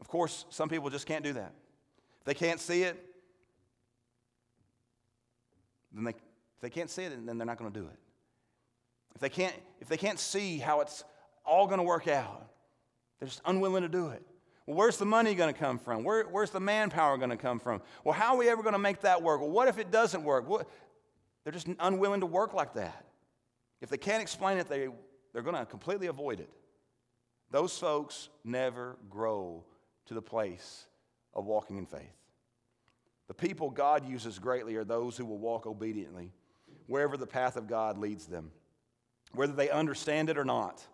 Of 0.00 0.08
course, 0.08 0.46
some 0.50 0.68
people 0.68 0.90
just 0.90 1.06
can't 1.06 1.22
do 1.22 1.34
that. 1.34 1.52
If 2.22 2.24
they 2.24 2.34
can't 2.34 2.58
see 2.58 2.82
it, 2.82 3.00
then 5.92 6.02
they, 6.02 6.10
if 6.10 6.60
they 6.60 6.70
can't 6.70 6.90
see 6.90 7.04
it, 7.04 7.24
then 7.24 7.38
they're 7.38 7.46
not 7.46 7.56
going 7.56 7.72
to 7.72 7.80
do 7.80 7.86
it. 7.86 7.98
If 9.16 9.20
they 9.20 9.30
can't, 9.30 9.54
if 9.80 9.88
they 9.88 9.96
can't 9.96 10.18
see 10.18 10.58
how 10.58 10.82
it's 10.82 11.02
all 11.42 11.66
going 11.66 11.78
to 11.78 11.84
work 11.84 12.06
out, 12.06 12.50
they're 13.18 13.26
just 13.26 13.40
unwilling 13.46 13.80
to 13.80 13.88
do 13.88 14.08
it. 14.08 14.22
Well, 14.66 14.76
where's 14.76 14.98
the 14.98 15.06
money 15.06 15.34
going 15.34 15.50
to 15.52 15.58
come 15.58 15.78
from? 15.78 16.04
Where, 16.04 16.24
where's 16.24 16.50
the 16.50 16.60
manpower 16.60 17.16
going 17.16 17.30
to 17.30 17.38
come 17.38 17.58
from? 17.58 17.80
Well, 18.04 18.12
how 18.12 18.34
are 18.34 18.36
we 18.36 18.50
ever 18.50 18.62
going 18.62 18.74
to 18.74 18.78
make 18.78 19.00
that 19.00 19.22
work? 19.22 19.40
Well, 19.40 19.48
what 19.48 19.68
if 19.68 19.78
it 19.78 19.90
doesn't 19.90 20.22
work? 20.22 20.46
What? 20.46 20.68
They're 21.44 21.52
just 21.54 21.66
unwilling 21.80 22.20
to 22.20 22.26
work 22.26 22.52
like 22.52 22.74
that. 22.74 23.06
If 23.80 23.88
they 23.88 23.96
can't 23.96 24.20
explain 24.20 24.58
it, 24.58 24.68
they, 24.68 24.88
they're 25.32 25.40
going 25.40 25.56
to 25.56 25.64
completely 25.64 26.08
avoid 26.08 26.40
it. 26.40 26.50
Those 27.50 27.78
folks 27.78 28.28
never 28.44 28.98
grow 29.08 29.64
to 30.08 30.14
the 30.14 30.20
place 30.20 30.84
of 31.32 31.46
walking 31.46 31.78
in 31.78 31.86
faith. 31.86 32.02
The 33.28 33.34
people 33.34 33.70
God 33.70 34.06
uses 34.06 34.38
greatly 34.38 34.76
are 34.76 34.84
those 34.84 35.16
who 35.16 35.24
will 35.24 35.38
walk 35.38 35.66
obediently 35.66 36.32
wherever 36.86 37.16
the 37.16 37.26
path 37.26 37.56
of 37.56 37.66
God 37.66 37.96
leads 37.96 38.26
them, 38.26 38.50
whether 39.32 39.52
they 39.52 39.70
understand 39.70 40.30
it 40.30 40.38
or 40.38 40.44
not, 40.44 40.84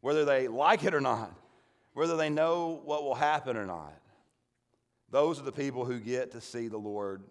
whether 0.00 0.24
they 0.24 0.48
like 0.48 0.84
it 0.84 0.94
or 0.94 1.00
not 1.00 1.32
whether 1.98 2.16
they 2.16 2.30
know 2.30 2.80
what 2.84 3.02
will 3.02 3.16
happen 3.16 3.56
or 3.56 3.66
not. 3.66 4.00
Those 5.10 5.40
are 5.40 5.42
the 5.42 5.50
people 5.50 5.84
who 5.84 5.98
get 5.98 6.30
to 6.30 6.40
see 6.40 6.68
the 6.68 6.78
Lord 6.78 7.24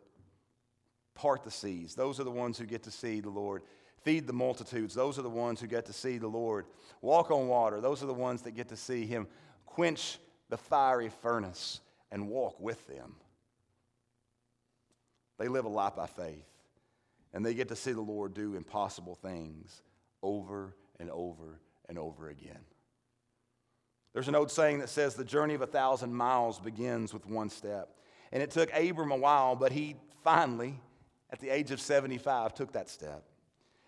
part 1.15 1.45
the 1.45 1.51
seas. 1.51 1.95
Those 1.95 2.19
are 2.19 2.25
the 2.25 2.31
ones 2.31 2.57
who 2.57 2.65
get 2.65 2.83
to 2.83 2.91
see 2.91 3.21
the 3.21 3.29
Lord 3.29 3.61
feed 4.03 4.27
the 4.27 4.33
multitudes. 4.33 4.93
Those 4.93 5.17
are 5.17 5.21
the 5.21 5.29
ones 5.29 5.61
who 5.61 5.67
get 5.67 5.85
to 5.85 5.93
see 5.93 6.17
the 6.17 6.27
Lord 6.27 6.65
walk 7.01 7.31
on 7.31 7.47
water. 7.47 7.79
Those 7.79 8.03
are 8.03 8.07
the 8.07 8.13
ones 8.13 8.41
that 8.41 8.57
get 8.57 8.67
to 8.67 8.75
see 8.75 9.05
Him 9.05 9.27
quench 9.65 10.19
the 10.49 10.57
fiery 10.57 11.11
furnace 11.21 11.79
and 12.11 12.27
walk 12.27 12.59
with 12.59 12.85
them. 12.87 13.15
They 15.39 15.47
live 15.47 15.63
a 15.63 15.69
life 15.69 15.95
by 15.95 16.07
faith, 16.07 16.43
and 17.33 17.45
they 17.45 17.53
get 17.53 17.69
to 17.69 17.75
see 17.75 17.91
the 17.91 18.01
Lord 18.01 18.33
do 18.33 18.55
impossible 18.55 19.15
things 19.15 19.81
over 20.21 20.75
and 20.99 21.09
over 21.11 21.59
and 21.87 21.97
over 21.97 22.29
again. 22.29 22.59
There's 24.13 24.27
an 24.27 24.35
old 24.35 24.51
saying 24.51 24.79
that 24.79 24.89
says 24.89 25.13
the 25.13 25.23
journey 25.23 25.53
of 25.53 25.61
a 25.61 25.67
thousand 25.67 26.13
miles 26.13 26.59
begins 26.59 27.13
with 27.13 27.25
one 27.27 27.49
step. 27.49 27.89
And 28.31 28.41
it 28.41 28.51
took 28.51 28.73
Abram 28.75 29.11
a 29.11 29.15
while, 29.15 29.55
but 29.55 29.71
he 29.71 29.95
finally, 30.23 30.79
at 31.29 31.39
the 31.39 31.49
age 31.49 31.71
of 31.71 31.79
75, 31.79 32.53
took 32.53 32.73
that 32.73 32.89
step. 32.89 33.23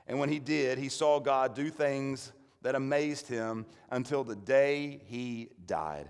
And 0.07 0.19
when 0.19 0.29
he 0.29 0.39
did, 0.39 0.77
he 0.77 0.89
saw 0.89 1.19
God 1.19 1.55
do 1.55 1.69
things 1.69 2.31
that 2.61 2.75
amazed 2.75 3.27
him 3.27 3.65
until 3.89 4.23
the 4.23 4.35
day 4.35 5.01
he 5.05 5.49
died. 5.65 6.09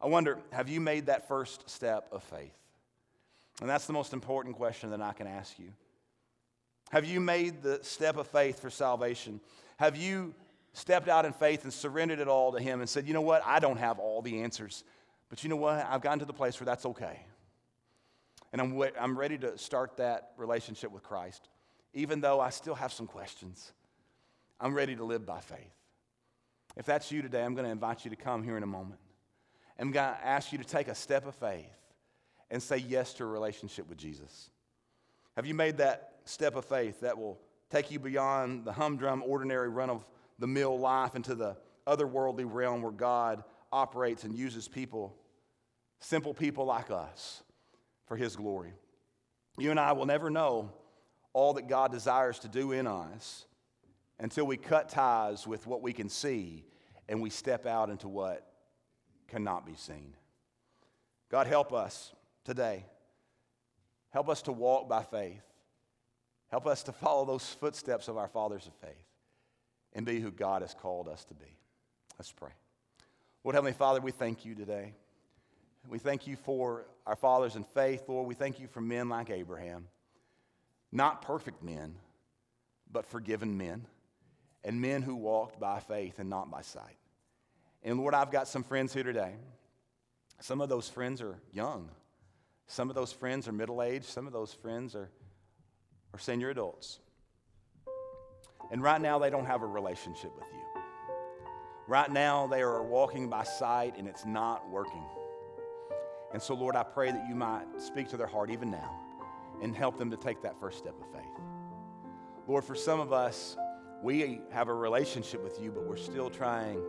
I 0.00 0.06
wonder, 0.06 0.38
have 0.50 0.68
you 0.68 0.80
made 0.80 1.06
that 1.06 1.28
first 1.28 1.68
step 1.70 2.08
of 2.12 2.22
faith? 2.24 2.54
And 3.60 3.68
that's 3.68 3.86
the 3.86 3.92
most 3.92 4.12
important 4.12 4.56
question 4.56 4.90
that 4.90 5.00
I 5.00 5.12
can 5.12 5.26
ask 5.26 5.58
you. 5.58 5.72
Have 6.92 7.06
you 7.06 7.20
made 7.20 7.62
the 7.62 7.80
step 7.82 8.18
of 8.18 8.26
faith 8.26 8.60
for 8.60 8.68
salvation? 8.68 9.40
Have 9.78 9.96
you 9.96 10.34
stepped 10.74 11.08
out 11.08 11.24
in 11.24 11.32
faith 11.32 11.64
and 11.64 11.72
surrendered 11.72 12.18
it 12.18 12.28
all 12.28 12.52
to 12.52 12.60
Him 12.60 12.80
and 12.80 12.88
said, 12.88 13.06
you 13.06 13.14
know 13.14 13.22
what, 13.22 13.42
I 13.46 13.60
don't 13.60 13.78
have 13.78 13.98
all 13.98 14.20
the 14.20 14.42
answers, 14.42 14.84
but 15.30 15.42
you 15.42 15.48
know 15.48 15.56
what, 15.56 15.86
I've 15.88 16.02
gotten 16.02 16.18
to 16.18 16.26
the 16.26 16.34
place 16.34 16.60
where 16.60 16.66
that's 16.66 16.84
okay. 16.84 17.24
And 18.52 18.60
I'm, 18.60 18.78
I'm 19.00 19.18
ready 19.18 19.38
to 19.38 19.56
start 19.56 19.96
that 19.96 20.32
relationship 20.36 20.92
with 20.92 21.02
Christ, 21.02 21.48
even 21.94 22.20
though 22.20 22.40
I 22.40 22.50
still 22.50 22.74
have 22.74 22.92
some 22.92 23.06
questions. 23.06 23.72
I'm 24.60 24.74
ready 24.74 24.94
to 24.94 25.04
live 25.04 25.24
by 25.24 25.40
faith. 25.40 25.72
If 26.76 26.84
that's 26.84 27.10
you 27.10 27.22
today, 27.22 27.42
I'm 27.42 27.54
going 27.54 27.64
to 27.64 27.72
invite 27.72 28.04
you 28.04 28.10
to 28.10 28.16
come 28.16 28.42
here 28.42 28.58
in 28.58 28.62
a 28.62 28.66
moment. 28.66 29.00
I'm 29.78 29.92
going 29.92 30.14
to 30.14 30.26
ask 30.26 30.52
you 30.52 30.58
to 30.58 30.64
take 30.64 30.88
a 30.88 30.94
step 30.94 31.26
of 31.26 31.34
faith 31.34 31.64
and 32.50 32.62
say 32.62 32.76
yes 32.76 33.14
to 33.14 33.24
a 33.24 33.26
relationship 33.26 33.88
with 33.88 33.96
Jesus. 33.96 34.50
Have 35.36 35.46
you 35.46 35.54
made 35.54 35.78
that 35.78 36.11
step 36.24 36.56
of 36.56 36.64
faith 36.64 37.00
that 37.00 37.18
will 37.18 37.38
take 37.70 37.90
you 37.90 37.98
beyond 37.98 38.64
the 38.64 38.72
humdrum, 38.72 39.22
ordinary 39.26 39.68
run 39.68 39.90
of 39.90 40.08
the 40.38 40.46
mill 40.46 40.78
life 40.78 41.14
into 41.14 41.34
the 41.34 41.56
otherworldly 41.86 42.44
realm 42.46 42.82
where 42.82 42.92
God 42.92 43.42
operates 43.72 44.24
and 44.24 44.34
uses 44.34 44.68
people, 44.68 45.16
simple 46.00 46.34
people 46.34 46.64
like 46.64 46.90
us, 46.90 47.42
for 48.06 48.16
His 48.16 48.36
glory. 48.36 48.72
You 49.58 49.70
and 49.70 49.80
I 49.80 49.92
will 49.92 50.06
never 50.06 50.30
know 50.30 50.72
all 51.32 51.54
that 51.54 51.68
God 51.68 51.92
desires 51.92 52.38
to 52.40 52.48
do 52.48 52.72
in 52.72 52.86
us 52.86 53.46
until 54.18 54.46
we 54.46 54.56
cut 54.56 54.88
ties 54.88 55.46
with 55.46 55.66
what 55.66 55.82
we 55.82 55.92
can 55.92 56.08
see 56.08 56.64
and 57.08 57.20
we 57.20 57.30
step 57.30 57.66
out 57.66 57.90
into 57.90 58.08
what 58.08 58.46
cannot 59.28 59.66
be 59.66 59.74
seen. 59.74 60.14
God, 61.30 61.46
help 61.46 61.72
us 61.72 62.12
today. 62.44 62.84
Help 64.10 64.28
us 64.28 64.42
to 64.42 64.52
walk 64.52 64.88
by 64.88 65.02
faith. 65.02 65.42
Help 66.52 66.66
us 66.66 66.82
to 66.82 66.92
follow 66.92 67.24
those 67.24 67.48
footsteps 67.48 68.08
of 68.08 68.18
our 68.18 68.28
fathers 68.28 68.66
of 68.66 68.74
faith 68.74 69.06
and 69.94 70.04
be 70.04 70.20
who 70.20 70.30
God 70.30 70.60
has 70.60 70.74
called 70.74 71.08
us 71.08 71.24
to 71.24 71.34
be. 71.34 71.56
Let's 72.18 72.30
pray. 72.30 72.50
Lord 73.42 73.54
Heavenly 73.54 73.72
Father, 73.72 74.02
we 74.02 74.12
thank 74.12 74.44
you 74.44 74.54
today. 74.54 74.92
We 75.88 75.98
thank 75.98 76.26
you 76.26 76.36
for 76.36 76.84
our 77.06 77.16
fathers 77.16 77.56
in 77.56 77.64
faith, 77.64 78.02
Lord. 78.06 78.28
We 78.28 78.34
thank 78.34 78.60
you 78.60 78.68
for 78.68 78.82
men 78.82 79.08
like 79.08 79.30
Abraham. 79.30 79.88
Not 80.92 81.22
perfect 81.22 81.62
men, 81.62 81.94
but 82.92 83.06
forgiven 83.06 83.56
men, 83.56 83.86
and 84.62 84.78
men 84.78 85.00
who 85.00 85.16
walked 85.16 85.58
by 85.58 85.80
faith 85.80 86.18
and 86.18 86.28
not 86.28 86.50
by 86.50 86.60
sight. 86.60 86.98
And 87.82 87.98
Lord, 87.98 88.12
I've 88.12 88.30
got 88.30 88.46
some 88.46 88.62
friends 88.62 88.92
here 88.92 89.04
today. 89.04 89.32
Some 90.40 90.60
of 90.60 90.68
those 90.68 90.86
friends 90.86 91.22
are 91.22 91.38
young, 91.50 91.88
some 92.66 92.90
of 92.90 92.94
those 92.94 93.10
friends 93.10 93.48
are 93.48 93.52
middle 93.52 93.82
aged, 93.82 94.04
some 94.04 94.26
of 94.26 94.34
those 94.34 94.52
friends 94.52 94.94
are, 94.94 95.08
are 96.14 96.18
senior 96.18 96.50
adults. 96.50 96.98
And 98.70 98.82
right 98.82 99.00
now, 99.00 99.18
they 99.18 99.30
don't 99.30 99.46
have 99.46 99.62
a 99.62 99.66
relationship 99.66 100.34
with 100.36 100.48
you. 100.52 100.82
Right 101.88 102.10
now, 102.10 102.46
they 102.46 102.62
are 102.62 102.82
walking 102.82 103.28
by 103.28 103.44
sight 103.44 103.96
and 103.98 104.06
it's 104.08 104.24
not 104.24 104.68
working. 104.70 105.04
And 106.32 106.40
so, 106.40 106.54
Lord, 106.54 106.76
I 106.76 106.82
pray 106.82 107.10
that 107.10 107.28
you 107.28 107.34
might 107.34 107.66
speak 107.78 108.08
to 108.08 108.16
their 108.16 108.26
heart 108.26 108.50
even 108.50 108.70
now 108.70 108.98
and 109.62 109.76
help 109.76 109.98
them 109.98 110.10
to 110.10 110.16
take 110.16 110.40
that 110.42 110.58
first 110.58 110.78
step 110.78 110.94
of 111.00 111.12
faith. 111.12 111.42
Lord, 112.48 112.64
for 112.64 112.74
some 112.74 112.98
of 112.98 113.12
us, 113.12 113.56
we 114.02 114.40
have 114.50 114.68
a 114.68 114.74
relationship 114.74 115.44
with 115.44 115.60
you, 115.60 115.70
but 115.70 115.86
we're 115.86 115.96
still 115.96 116.30
trying 116.30 116.82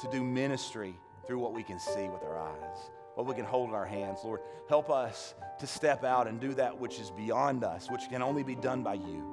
to 0.00 0.08
do 0.10 0.22
ministry 0.22 0.94
through 1.26 1.38
what 1.38 1.52
we 1.52 1.62
can 1.62 1.78
see 1.78 2.08
with 2.08 2.22
our 2.22 2.38
eyes, 2.40 2.90
what 3.14 3.26
we 3.26 3.34
can 3.34 3.44
hold 3.44 3.68
in 3.68 3.74
our 3.74 3.84
hands. 3.84 4.20
Lord, 4.24 4.40
help 4.68 4.90
us 4.90 5.34
to 5.60 5.66
step 5.66 6.04
out 6.04 6.26
and 6.26 6.40
do 6.40 6.54
that 6.54 6.78
which 6.78 6.98
is 6.98 7.10
beyond 7.10 7.64
us, 7.64 7.90
which 7.90 8.02
can 8.10 8.22
only 8.22 8.42
be 8.42 8.54
done 8.54 8.82
by 8.82 8.94
you. 8.94 9.24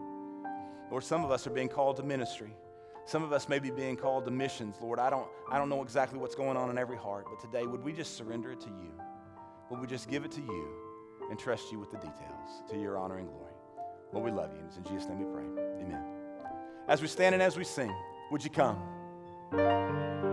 Lord, 0.91 1.03
some 1.03 1.23
of 1.23 1.31
us 1.31 1.45
are 1.47 1.51
being 1.51 1.69
called 1.69 1.97
to 1.97 2.03
ministry. 2.03 2.51
Some 3.05 3.23
of 3.23 3.33
us 3.33 3.49
may 3.49 3.59
be 3.59 3.71
being 3.71 3.95
called 3.95 4.25
to 4.25 4.31
missions. 4.31 4.75
Lord, 4.81 4.99
I 4.99 5.09
don't, 5.09 5.27
I 5.49 5.57
don't 5.57 5.69
know 5.69 5.81
exactly 5.81 6.19
what's 6.19 6.35
going 6.35 6.57
on 6.57 6.69
in 6.69 6.77
every 6.77 6.97
heart, 6.97 7.25
but 7.29 7.39
today, 7.39 7.65
would 7.65 7.83
we 7.83 7.93
just 7.93 8.15
surrender 8.15 8.51
it 8.51 8.59
to 8.61 8.69
you? 8.69 8.91
Would 9.69 9.79
we 9.79 9.87
just 9.87 10.09
give 10.09 10.25
it 10.25 10.31
to 10.33 10.41
you 10.41 10.67
and 11.29 11.39
trust 11.39 11.71
you 11.71 11.79
with 11.79 11.91
the 11.91 11.97
details 11.97 12.63
to 12.69 12.79
your 12.79 12.97
honor 12.97 13.17
and 13.17 13.27
glory? 13.27 13.53
Lord, 14.11 14.25
we 14.25 14.31
love 14.31 14.51
you. 14.53 14.59
And 14.59 14.67
it's 14.67 14.77
in 14.77 14.83
Jesus' 14.83 15.07
name 15.07 15.19
we 15.19 15.33
pray. 15.33 15.43
Amen. 15.81 16.03
As 16.87 17.01
we 17.01 17.07
stand 17.07 17.33
and 17.33 17.43
as 17.43 17.57
we 17.57 17.63
sing, 17.63 17.93
would 18.31 18.43
you 18.43 18.49
come? 18.49 20.28